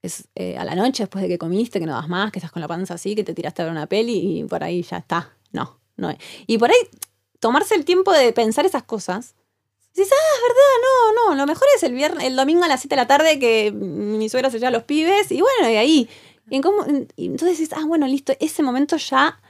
Es 0.02 0.28
eh, 0.34 0.56
a 0.58 0.64
la 0.64 0.74
noche 0.74 1.04
después 1.04 1.22
de 1.22 1.28
que 1.28 1.38
comiste, 1.38 1.78
que 1.78 1.86
no 1.86 1.92
das 1.92 2.08
más, 2.08 2.32
que 2.32 2.40
estás 2.40 2.52
con 2.52 2.60
la 2.60 2.68
panza 2.68 2.94
así, 2.94 3.14
que 3.14 3.24
te 3.24 3.34
tiraste 3.34 3.62
a 3.62 3.66
ver 3.66 3.72
una 3.72 3.86
peli 3.86 4.40
y 4.40 4.44
por 4.44 4.62
ahí 4.62 4.82
ya 4.82 4.98
está. 4.98 5.32
No, 5.52 5.78
no 5.96 6.10
es. 6.10 6.18
Y 6.46 6.58
por 6.58 6.70
ahí 6.70 6.76
tomarse 7.38 7.74
el 7.74 7.84
tiempo 7.84 8.12
de 8.12 8.32
pensar 8.32 8.66
esas 8.66 8.82
cosas. 8.82 9.34
Dices, 9.94 10.12
ah, 10.12 10.36
es 10.36 10.42
verdad, 10.42 11.14
no, 11.14 11.30
no, 11.30 11.34
lo 11.36 11.46
mejor 11.46 11.66
es 11.76 11.82
el 11.82 11.92
viernes, 11.92 12.24
el 12.26 12.34
domingo 12.34 12.64
a 12.64 12.68
las 12.68 12.80
7 12.80 12.94
de 12.94 13.02
la 13.02 13.06
tarde 13.06 13.38
que 13.38 13.72
mi 13.72 14.28
suegra 14.28 14.50
se 14.50 14.58
lleva 14.58 14.68
a 14.68 14.72
los 14.72 14.84
pibes 14.84 15.30
y 15.30 15.40
bueno, 15.40 15.70
y 15.70 15.76
ahí. 15.76 16.08
Y, 16.50 16.56
entonces 17.26 17.58
dices, 17.58 17.76
ah, 17.76 17.84
bueno, 17.86 18.06
listo, 18.06 18.32
ese 18.40 18.62
momento 18.62 18.96
ya 18.96 19.40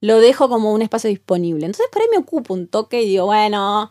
lo 0.00 0.18
dejo 0.18 0.48
como 0.48 0.72
un 0.72 0.82
espacio 0.82 1.08
disponible. 1.08 1.66
Entonces 1.66 1.86
por 1.90 2.02
ahí 2.02 2.08
me 2.10 2.18
ocupo 2.18 2.52
un 2.52 2.66
toque 2.66 3.02
y 3.02 3.08
digo, 3.10 3.26
bueno, 3.26 3.90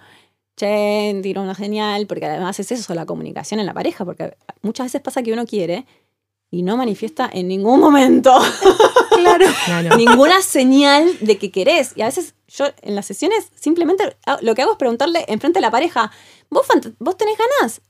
che, 0.56 1.20
tiro 1.22 1.42
una 1.42 1.56
genial, 1.56 2.08
porque 2.08 2.26
además 2.26 2.60
es 2.60 2.72
eso, 2.72 2.94
la 2.94 3.06
comunicación 3.06 3.60
en 3.60 3.66
la 3.66 3.74
pareja, 3.74 4.06
porque 4.06 4.38
muchas 4.62 4.88
veces 4.88 5.02
pasa 5.02 5.24
que 5.24 5.34
uno 5.34 5.46
quiere 5.46 5.86
y 6.52 6.64
no 6.64 6.78
manifiesta 6.78 7.30
en 7.32 7.48
ningún 7.48 7.80
momento 7.80 8.32
claro. 9.16 9.98
ninguna 9.98 10.42
señal 10.42 11.18
de 11.20 11.38
que 11.38 11.52
querés. 11.52 11.94
Y 11.96 12.02
a 12.02 12.06
veces 12.06 12.36
yo 12.48 12.66
en 12.82 12.96
las 12.96 13.06
sesiones 13.06 13.52
simplemente 13.56 14.16
lo 14.42 14.56
que 14.56 14.62
hago 14.62 14.74
es 14.74 14.78
preguntarle 14.78 15.26
enfrente 15.28 15.58
de 15.58 15.62
la 15.62 15.72
pareja, 15.72 16.12
¿vos, 16.50 16.66
vos 17.00 17.18
tenés 17.18 17.38
ganas? 17.38 17.82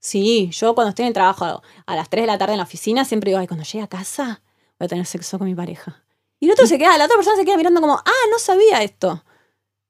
Sí, 0.00 0.50
yo 0.52 0.74
cuando 0.74 0.90
estoy 0.90 1.04
en 1.04 1.08
el 1.08 1.14
trabajo 1.14 1.62
a 1.86 1.96
las 1.96 2.08
3 2.08 2.22
de 2.22 2.26
la 2.26 2.38
tarde 2.38 2.54
en 2.54 2.58
la 2.58 2.64
oficina 2.64 3.04
siempre 3.04 3.30
digo, 3.30 3.40
ay, 3.40 3.46
cuando 3.46 3.64
llegue 3.64 3.84
a 3.84 3.88
casa 3.88 4.42
voy 4.78 4.86
a 4.86 4.88
tener 4.88 5.06
sexo 5.06 5.38
con 5.38 5.46
mi 5.46 5.54
pareja. 5.54 6.02
Y 6.40 6.46
el 6.46 6.52
otro 6.52 6.66
se 6.66 6.76
queda, 6.76 6.98
la 6.98 7.04
otra 7.04 7.16
persona 7.16 7.36
se 7.36 7.44
queda 7.44 7.56
mirando 7.56 7.80
como, 7.80 7.94
ah, 7.94 8.26
no 8.30 8.38
sabía 8.38 8.82
esto. 8.82 9.22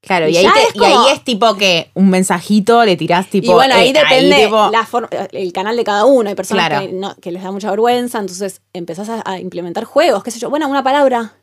Claro, 0.02 0.28
y, 0.28 0.36
ahí, 0.36 0.46
es 1.12 1.22
tipo 1.22 1.54
que 1.54 1.90
un 1.94 2.10
mensajito 2.10 2.84
le 2.84 2.96
tirás 2.96 3.28
tipo. 3.28 3.52
Y 3.52 3.54
bueno, 3.54 3.74
ahí 3.74 3.90
eh, 3.90 3.92
depende 3.92 4.50
el 5.30 5.52
canal 5.52 5.76
de 5.76 5.84
cada 5.84 6.06
uno. 6.06 6.28
Hay 6.28 6.34
personas 6.34 6.82
que, 7.20 7.30
les 7.30 7.42
da 7.42 7.52
mucha 7.52 7.70
vergüenza, 7.70 8.18
entonces 8.18 8.62
empezás 8.72 9.08
a, 9.24 9.38
implementar 9.38 9.84
juegos, 9.84 10.24
qué 10.24 10.32
sé 10.32 10.40
yo. 10.40 10.50
Bueno, 10.50 10.68
una 10.68 10.82
palabra, 10.82 11.34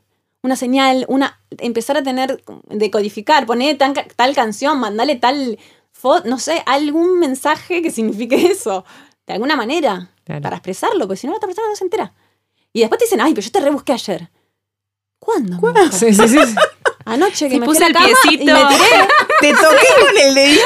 una 0.44 0.58
señal, 0.58 1.06
una 1.08 1.40
empezar 1.58 1.96
a 1.96 2.04
tener, 2.04 2.44
decodificar, 2.68 3.46
poner 3.46 3.78
tal 3.78 4.36
canción, 4.36 4.78
mandale 4.78 5.16
tal 5.16 5.58
foto, 5.94 6.28
no 6.28 6.38
sé, 6.38 6.62
algún 6.66 7.18
mensaje 7.18 7.82
que 7.82 7.92
signifique 7.92 8.36
eso. 8.52 8.84
de 9.26 9.34
alguna 9.34 9.56
manera 9.56 10.12
para 10.26 10.58
expresarlo, 10.58 11.08
porque 11.08 11.18
si 11.18 11.28
no 11.28 11.34
la 11.34 11.38
otra 11.38 11.48
persona 11.48 11.70
no 11.70 11.76
se 11.76 11.84
entera. 11.84 12.14
Y 12.72 12.82
después 12.82 13.00
te 13.00 13.06
dicen, 13.06 13.22
ay, 13.22 13.34
pero 13.34 13.46
yo 13.46 13.52
te 13.52 13.60
rebusqué 13.60 13.94
ayer. 13.94 14.30
¿Cuándo? 15.18 15.58
¿Cuándo? 15.60 15.80
Sí, 15.92 16.14
sí, 16.14 16.28
sí. 16.28 16.38
Anoche 17.06 17.50
que 17.50 17.60
me 17.60 17.66
puse 17.66 17.86
el 17.86 17.94
piecito. 17.94 18.44
Y 18.44 18.46
me 18.46 18.66
tiré. 18.66 19.08
te 19.42 19.54
toqué 19.54 19.88
con 20.06 20.18
el 20.18 20.36
dedito 20.36 20.62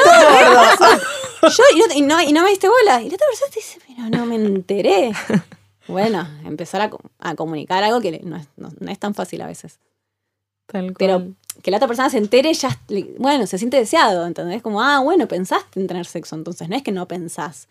Yo, 1.42 1.64
y 1.94 2.02
no, 2.02 2.22
y, 2.22 2.32
no, 2.32 2.42
me 2.42 2.50
diste 2.50 2.68
bola. 2.68 3.02
Y 3.02 3.08
la 3.08 3.14
otra 3.14 3.26
persona 3.28 3.50
te 3.50 3.60
dice, 3.60 3.78
pero 3.86 4.08
no 4.10 4.26
me 4.26 4.36
enteré. 4.36 5.12
Bueno, 5.86 6.26
empezar 6.44 6.80
a, 6.80 6.90
a 7.18 7.34
comunicar 7.34 7.84
algo 7.84 8.00
que 8.00 8.20
no 8.24 8.36
es, 8.36 8.48
no, 8.56 8.70
es, 8.90 8.98
tan 8.98 9.14
fácil 9.14 9.42
a 9.42 9.46
veces. 9.46 9.80
Pero 10.98 11.34
que 11.62 11.70
la 11.70 11.76
otra 11.76 11.86
persona 11.86 12.08
se 12.08 12.18
entere, 12.18 12.52
ya, 12.54 12.80
bueno, 13.18 13.46
se 13.46 13.58
siente 13.58 13.76
deseado, 13.76 14.26
¿entendés? 14.26 14.62
Como, 14.62 14.82
ah, 14.82 15.00
bueno, 15.00 15.28
pensaste 15.28 15.78
en 15.78 15.86
tener 15.86 16.06
sexo, 16.06 16.36
entonces 16.36 16.68
no 16.68 16.76
es 16.76 16.82
que 16.82 16.90
no 16.90 17.06
pensás. 17.06 17.68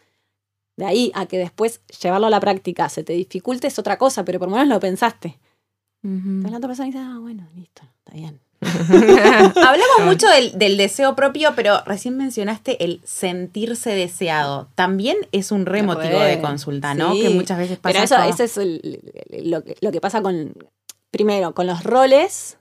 De 0.78 0.86
ahí 0.86 1.12
a 1.16 1.26
que 1.26 1.38
después 1.38 1.82
llevarlo 2.02 2.28
a 2.28 2.30
la 2.30 2.40
práctica 2.40 2.90
se 2.90 3.04
te 3.04 3.14
dificulte 3.14 3.68
es 3.68 3.78
otra 3.80 3.98
cosa, 3.98 4.24
pero 4.24 4.40
por 4.40 4.48
lo 4.48 4.56
menos 4.56 4.70
lo 4.70 4.80
pensaste. 4.80 5.40
Entonces 6.04 6.52
la 6.52 6.58
otra 6.58 6.68
persona 6.68 6.88
dice, 6.88 7.00
ah, 7.00 7.18
bueno, 7.20 7.48
listo, 7.56 7.82
está 8.00 8.14
bien. 8.14 8.43
Hablamos 9.56 10.06
mucho 10.06 10.28
del, 10.28 10.78
deseo 10.78 11.16
propio, 11.16 11.54
pero 11.56 11.84
recién 11.86 12.18
mencionaste 12.18 12.84
el 12.84 13.02
sentirse 13.04 13.92
deseado. 13.92 14.68
También 14.76 15.18
es 15.32 15.52
un 15.52 15.66
re 15.66 15.84
motivo 15.84 16.20
de 16.20 16.40
consulta, 16.42 16.94
¿no? 16.94 17.14
Que 17.14 17.30
muchas 17.30 17.58
veces 17.58 17.78
pasa. 17.78 17.94
Pero 17.94 18.34
eso, 18.34 18.62
es 18.62 18.88
lo, 19.44 19.64
que, 19.64 19.78
lo 19.82 19.92
que 19.92 20.02
pasa 20.02 20.22
con, 20.22 20.54
primero, 21.12 21.54
con 21.54 21.68
los 21.68 21.84
roles 21.84 22.58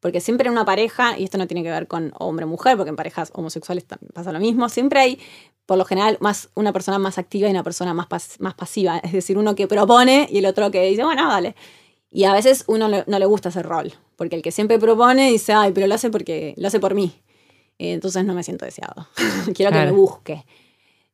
porque 0.00 0.20
siempre 0.20 0.46
en 0.46 0.52
una 0.52 0.64
pareja, 0.64 1.18
y 1.18 1.24
esto 1.24 1.38
no 1.38 1.46
tiene 1.46 1.62
que 1.62 1.70
ver 1.70 1.86
con 1.86 2.12
hombre 2.18 2.46
o 2.46 2.48
mujer, 2.48 2.76
porque 2.76 2.88
en 2.88 2.96
parejas 2.96 3.30
homosexuales 3.34 3.84
también 3.84 4.10
pasa 4.14 4.32
lo 4.32 4.40
mismo, 4.40 4.68
siempre 4.68 5.00
hay, 5.00 5.20
por 5.66 5.76
lo 5.76 5.84
general, 5.84 6.16
más 6.20 6.48
una 6.54 6.72
persona 6.72 6.98
más 6.98 7.18
activa 7.18 7.48
y 7.48 7.50
una 7.50 7.62
persona 7.62 7.92
más, 7.92 8.08
más 8.38 8.54
pasiva. 8.54 8.98
Es 8.98 9.12
decir, 9.12 9.36
uno 9.36 9.54
que 9.54 9.68
propone 9.68 10.26
y 10.30 10.38
el 10.38 10.46
otro 10.46 10.70
que 10.70 10.82
dice, 10.86 11.04
bueno, 11.04 11.28
dale. 11.28 11.54
Y 12.10 12.24
a 12.24 12.32
veces 12.32 12.64
uno 12.66 12.88
no 12.88 13.18
le 13.18 13.26
gusta 13.26 13.50
ese 13.50 13.62
rol, 13.62 13.92
porque 14.16 14.36
el 14.36 14.42
que 14.42 14.50
siempre 14.50 14.78
propone 14.78 15.30
dice, 15.30 15.52
ay, 15.52 15.72
pero 15.72 15.86
lo 15.86 15.94
hace 15.94 16.10
porque 16.10 16.54
lo 16.56 16.66
hace 16.66 16.80
por 16.80 16.94
mí. 16.94 17.14
Eh, 17.78 17.92
entonces 17.92 18.24
no 18.24 18.34
me 18.34 18.42
siento 18.42 18.64
deseado. 18.64 19.08
Quiero 19.54 19.72
que 19.72 19.78
me 19.78 19.92
busque. 19.92 20.44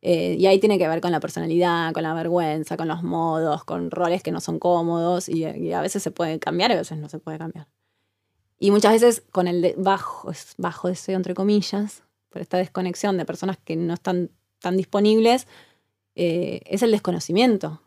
Eh, 0.03 0.37
y 0.39 0.47
ahí 0.47 0.59
tiene 0.59 0.79
que 0.79 0.89
ver 0.89 1.01
con 1.01 1.13
la 1.13 1.21
personalidad, 1.21 1.93
con 1.93 2.03
la 2.03 2.15
vergüenza, 2.15 2.77
con 2.77 2.89
los 2.89 3.03
modos, 3.03 3.65
con 3.65 3.91
roles 3.91 4.23
que 4.23 4.31
no 4.31 4.41
son 4.41 4.59
cómodos 4.59 5.29
y, 5.29 5.45
y 5.45 5.73
a 5.73 5.81
veces 5.81 6.03
se 6.03 6.11
puede 6.11 6.39
cambiar 6.39 6.71
a 6.73 6.77
veces 6.77 6.99
no 6.99 7.09
se 7.09 7.19
puede 7.19 7.39
cambiar. 7.39 7.67
Y 8.59 8.71
muchas 8.71 8.93
veces 8.93 9.23
con 9.33 9.49
el 9.49 9.75
bajo, 9.77 10.33
bajo 10.57 10.89
deseo, 10.89 11.17
entre 11.17 11.35
comillas, 11.35 12.03
por 12.31 12.41
esta 12.41 12.57
desconexión 12.57 13.17
de 13.17 13.25
personas 13.25 13.59
que 13.59 13.77
no 13.77 13.95
están 13.95 14.31
tan 14.61 14.77
disponibles, 14.77 15.47
eh, 16.15 16.61
es 16.65 16.83
el 16.83 16.91
desconocimiento. 16.91 17.83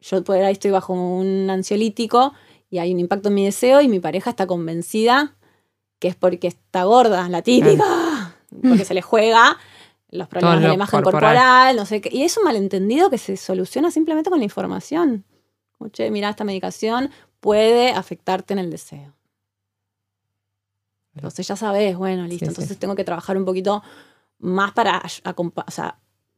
Yo 0.00 0.22
por 0.24 0.36
ahí 0.36 0.52
estoy 0.52 0.70
bajo 0.70 0.92
un 0.92 1.48
ansiolítico 1.50 2.32
y 2.74 2.80
hay 2.80 2.92
un 2.92 2.98
impacto 2.98 3.28
en 3.28 3.34
mi 3.34 3.44
deseo 3.44 3.82
y 3.82 3.86
mi 3.86 4.00
pareja 4.00 4.30
está 4.30 4.48
convencida 4.48 5.36
que 6.00 6.08
es 6.08 6.16
porque 6.16 6.48
está 6.48 6.82
gorda, 6.82 7.28
la 7.28 7.40
típica, 7.40 8.34
porque 8.62 8.84
se 8.84 8.94
le 8.94 9.00
juega 9.00 9.56
los 10.10 10.26
problemas 10.26 10.60
de 10.60 10.66
la 10.66 10.74
imagen 10.74 11.02
corporal. 11.02 11.76
no 11.76 11.86
sé 11.86 12.00
qué. 12.00 12.08
Y 12.12 12.24
es 12.24 12.36
un 12.36 12.42
malentendido 12.42 13.10
que 13.10 13.18
se 13.18 13.36
soluciona 13.36 13.92
simplemente 13.92 14.28
con 14.28 14.40
la 14.40 14.44
información. 14.44 15.24
Oye, 15.78 16.10
mira, 16.10 16.30
esta 16.30 16.42
medicación 16.42 17.10
puede 17.38 17.90
afectarte 17.90 18.54
en 18.54 18.58
el 18.58 18.72
deseo. 18.72 19.14
Entonces 21.14 21.46
ya 21.46 21.54
sabes, 21.54 21.96
bueno, 21.96 22.26
listo. 22.26 22.46
entonces 22.46 22.76
tengo 22.76 22.96
que 22.96 23.04
trabajar 23.04 23.36
un 23.36 23.44
poquito 23.44 23.84
más 24.40 24.72
para, 24.72 25.00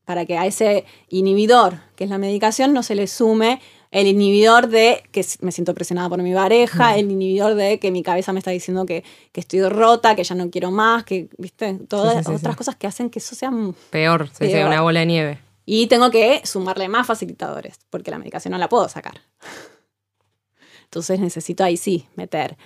para 0.04 0.26
que 0.26 0.36
a 0.36 0.44
ese 0.44 0.84
inhibidor, 1.08 1.80
que 1.96 2.04
es 2.04 2.10
la 2.10 2.18
medicación, 2.18 2.74
no 2.74 2.82
se 2.82 2.94
le 2.94 3.06
sume 3.06 3.62
el 3.90 4.06
inhibidor 4.06 4.68
de 4.68 5.02
que 5.12 5.24
me 5.40 5.52
siento 5.52 5.74
presionada 5.74 6.08
por 6.08 6.22
mi 6.22 6.34
pareja, 6.34 6.92
mm. 6.92 6.98
el 6.98 7.10
inhibidor 7.10 7.54
de 7.54 7.78
que 7.78 7.90
mi 7.90 8.02
cabeza 8.02 8.32
me 8.32 8.38
está 8.38 8.50
diciendo 8.50 8.86
que, 8.86 9.04
estoy 9.34 9.62
rota, 9.68 10.14
que 10.16 10.24
ya 10.24 10.34
no 10.34 10.50
quiero 10.50 10.70
más, 10.70 11.04
que, 11.04 11.28
viste, 11.38 11.74
todas 11.88 12.26
otras 12.28 12.56
cosas 12.56 12.76
que 12.76 12.86
hacen 12.86 13.10
que 13.10 13.18
eso 13.18 13.34
sea 13.34 13.50
peor, 13.90 14.28
se 14.32 14.50
sea 14.50 14.66
una 14.66 14.82
bola 14.82 15.00
de 15.00 15.06
nieve. 15.06 15.38
Y 15.64 15.88
tengo 15.88 16.10
que 16.10 16.42
sumarle 16.44 16.88
más 16.88 17.06
facilitadores, 17.06 17.78
porque 17.90 18.10
la 18.10 18.18
medicación 18.18 18.52
no 18.52 18.58
la 18.58 18.68
puedo 18.68 18.88
sacar. 18.88 19.20
Entonces 20.84 21.18
necesito 21.18 21.64
ahí 21.64 21.76
sí 21.76 22.06
meter 22.14 22.56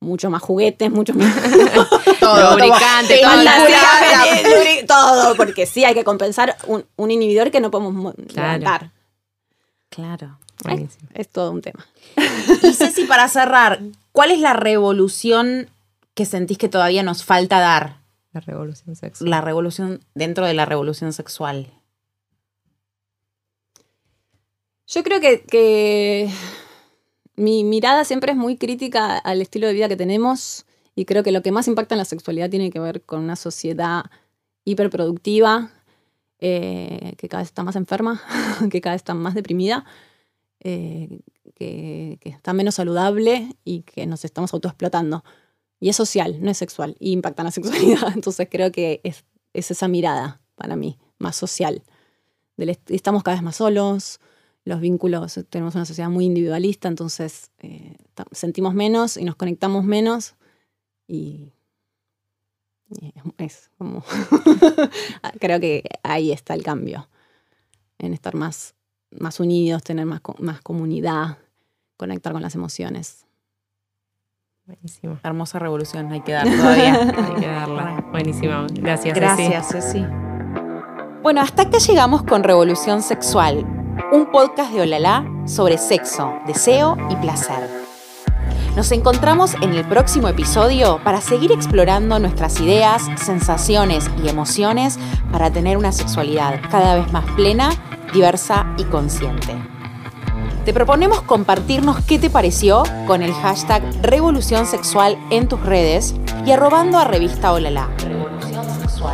mucho 0.00 0.30
más 0.30 0.42
juguetes, 0.42 0.90
mucho 0.90 1.14
más 1.14 1.34
todo, 2.20 2.50
lubricante, 2.50 3.20
todo, 4.86 4.86
todo, 4.86 5.36
porque 5.36 5.66
sí 5.66 5.84
hay 5.84 5.94
que 5.94 6.04
compensar 6.04 6.56
un, 6.66 7.10
inhibidor 7.10 7.50
que 7.50 7.60
no 7.60 7.70
podemos 7.70 8.14
claro. 8.28 8.90
Claro. 9.88 10.38
Es, 11.14 11.28
todo 11.28 11.50
un 11.50 11.62
tema. 11.62 11.86
Y 12.62 12.72
Ceci, 12.72 13.04
para 13.04 13.28
cerrar, 13.28 13.80
¿cuál 14.12 14.30
es 14.30 14.40
la 14.40 14.52
revolución 14.52 15.68
que 16.14 16.24
sentís 16.24 16.58
que 16.58 16.68
todavía 16.68 17.02
nos 17.02 17.24
falta 17.24 17.60
dar? 17.60 17.98
La 18.32 18.40
revolución 18.40 18.96
sexual. 18.96 19.30
La 19.30 19.40
revolución 19.40 20.00
dentro 20.14 20.46
de 20.46 20.54
la 20.54 20.64
revolución 20.64 21.12
sexual. 21.12 21.68
Yo 24.86 25.02
creo 25.02 25.20
que 25.20 26.30
mi 27.36 27.64
mirada 27.64 28.04
siempre 28.04 28.32
es 28.32 28.38
muy 28.38 28.56
crítica 28.56 29.18
al 29.18 29.40
estilo 29.40 29.66
de 29.66 29.72
vida 29.72 29.88
que 29.88 29.96
tenemos 29.96 30.66
y 30.94 31.04
creo 31.04 31.22
que 31.22 31.32
lo 31.32 31.42
que 31.42 31.52
más 31.52 31.66
impacta 31.66 31.94
en 31.94 31.98
la 31.98 32.04
sexualidad 32.04 32.50
tiene 32.50 32.70
que 32.70 32.78
ver 32.78 33.02
con 33.02 33.20
una 33.20 33.36
sociedad 33.36 34.04
hiperproductiva, 34.64 35.70
eh, 36.38 37.14
que 37.18 37.28
cada 37.28 37.42
vez 37.42 37.48
está 37.48 37.62
más 37.62 37.76
enferma, 37.76 38.22
que 38.70 38.80
cada 38.80 38.94
vez 38.94 39.00
está 39.00 39.14
más 39.14 39.34
deprimida, 39.34 39.84
eh, 40.64 41.20
que, 41.54 42.18
está 42.24 42.52
menos 42.52 42.74
saludable 42.76 43.54
y 43.64 43.82
que 43.82 44.06
nos 44.06 44.24
estamos 44.24 44.52
autoexplotando. 44.54 45.22
Y 45.78 45.90
es 45.90 45.96
social, 45.96 46.38
no 46.40 46.50
es 46.50 46.58
sexual, 46.58 46.96
y 46.98 47.12
impacta 47.12 47.42
en 47.42 47.44
la 47.44 47.50
sexualidad. 47.52 48.12
Entonces 48.14 48.48
creo 48.50 48.72
que 48.72 49.00
es, 49.04 49.24
esa 49.52 49.86
mirada 49.88 50.40
para 50.56 50.74
mí, 50.74 50.98
más 51.18 51.36
social. 51.36 51.82
estamos 52.88 53.22
cada 53.22 53.36
vez 53.36 53.42
más 53.42 53.56
solos, 53.56 54.20
los 54.64 54.80
vínculos, 54.80 55.38
tenemos 55.50 55.74
una 55.74 55.84
sociedad 55.84 56.08
muy 56.08 56.24
individualista, 56.24 56.88
entonces 56.88 57.50
eh, 57.58 57.96
sentimos 58.32 58.74
menos 58.74 59.16
y 59.18 59.24
nos 59.24 59.36
conectamos 59.36 59.84
menos 59.84 60.36
y, 61.06 61.52
es 63.36 63.70
como, 63.76 64.02
creo 65.40 65.60
que 65.60 65.84
ahí 66.02 66.32
está 66.32 66.54
el 66.54 66.62
cambio, 66.62 67.08
en 67.98 68.14
estar 68.14 68.34
más, 68.34 68.74
más 69.18 69.40
unidos, 69.40 69.82
tener 69.82 70.06
más, 70.06 70.20
más 70.38 70.60
comunidad, 70.60 71.38
conectar 71.96 72.32
con 72.32 72.42
las 72.42 72.54
emociones. 72.54 73.26
Buenísimo. 74.66 75.18
Hermosa 75.22 75.58
revolución, 75.58 76.10
hay 76.12 76.22
que 76.22 76.32
dar 76.32 76.46
todavía. 76.46 76.94
hay 77.16 77.40
que 77.40 77.46
darla. 77.46 78.04
Buenísimo. 78.10 78.66
Gracias, 78.72 79.14
Gracias, 79.14 79.68
Ceci. 79.68 80.04
Bueno, 81.22 81.40
hasta 81.40 81.62
acá 81.62 81.78
llegamos 81.78 82.22
con 82.22 82.42
Revolución 82.42 83.02
Sexual 83.02 83.66
un 84.12 84.30
podcast 84.30 84.72
de 84.72 84.82
Olala 84.82 85.24
sobre 85.46 85.78
sexo, 85.78 86.32
deseo 86.46 86.96
y 87.10 87.16
placer. 87.16 87.68
Nos 88.76 88.90
encontramos 88.92 89.54
en 89.54 89.74
el 89.74 89.84
próximo 89.84 90.28
episodio 90.28 91.00
para 91.04 91.20
seguir 91.20 91.52
explorando 91.52 92.18
nuestras 92.18 92.60
ideas, 92.60 93.02
sensaciones 93.16 94.10
y 94.22 94.28
emociones 94.28 94.98
para 95.30 95.50
tener 95.50 95.76
una 95.76 95.92
sexualidad 95.92 96.60
cada 96.70 96.96
vez 96.96 97.12
más 97.12 97.24
plena, 97.32 97.70
diversa 98.14 98.66
y 98.78 98.84
consciente. 98.84 99.54
Te 100.64 100.72
proponemos 100.72 101.20
compartirnos 101.20 102.02
qué 102.06 102.18
te 102.18 102.30
pareció 102.30 102.84
con 103.06 103.22
el 103.22 103.34
hashtag 103.34 103.82
Revolución 104.00 104.64
Sexual 104.64 105.18
en 105.28 105.46
tus 105.46 105.60
redes 105.60 106.14
y 106.46 106.52
arrobando 106.52 106.98
a 106.98 107.04
revista 107.04 107.52
Olala. 107.52 107.90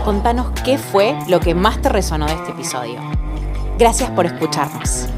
Contanos 0.04 0.52
qué 0.64 0.78
fue 0.78 1.18
lo 1.26 1.40
que 1.40 1.56
más 1.56 1.82
te 1.82 1.88
resonó 1.88 2.26
de 2.26 2.34
este 2.34 2.52
episodio. 2.52 3.00
Gracias 3.78 4.10
por 4.10 4.26
escucharnos. 4.26 5.08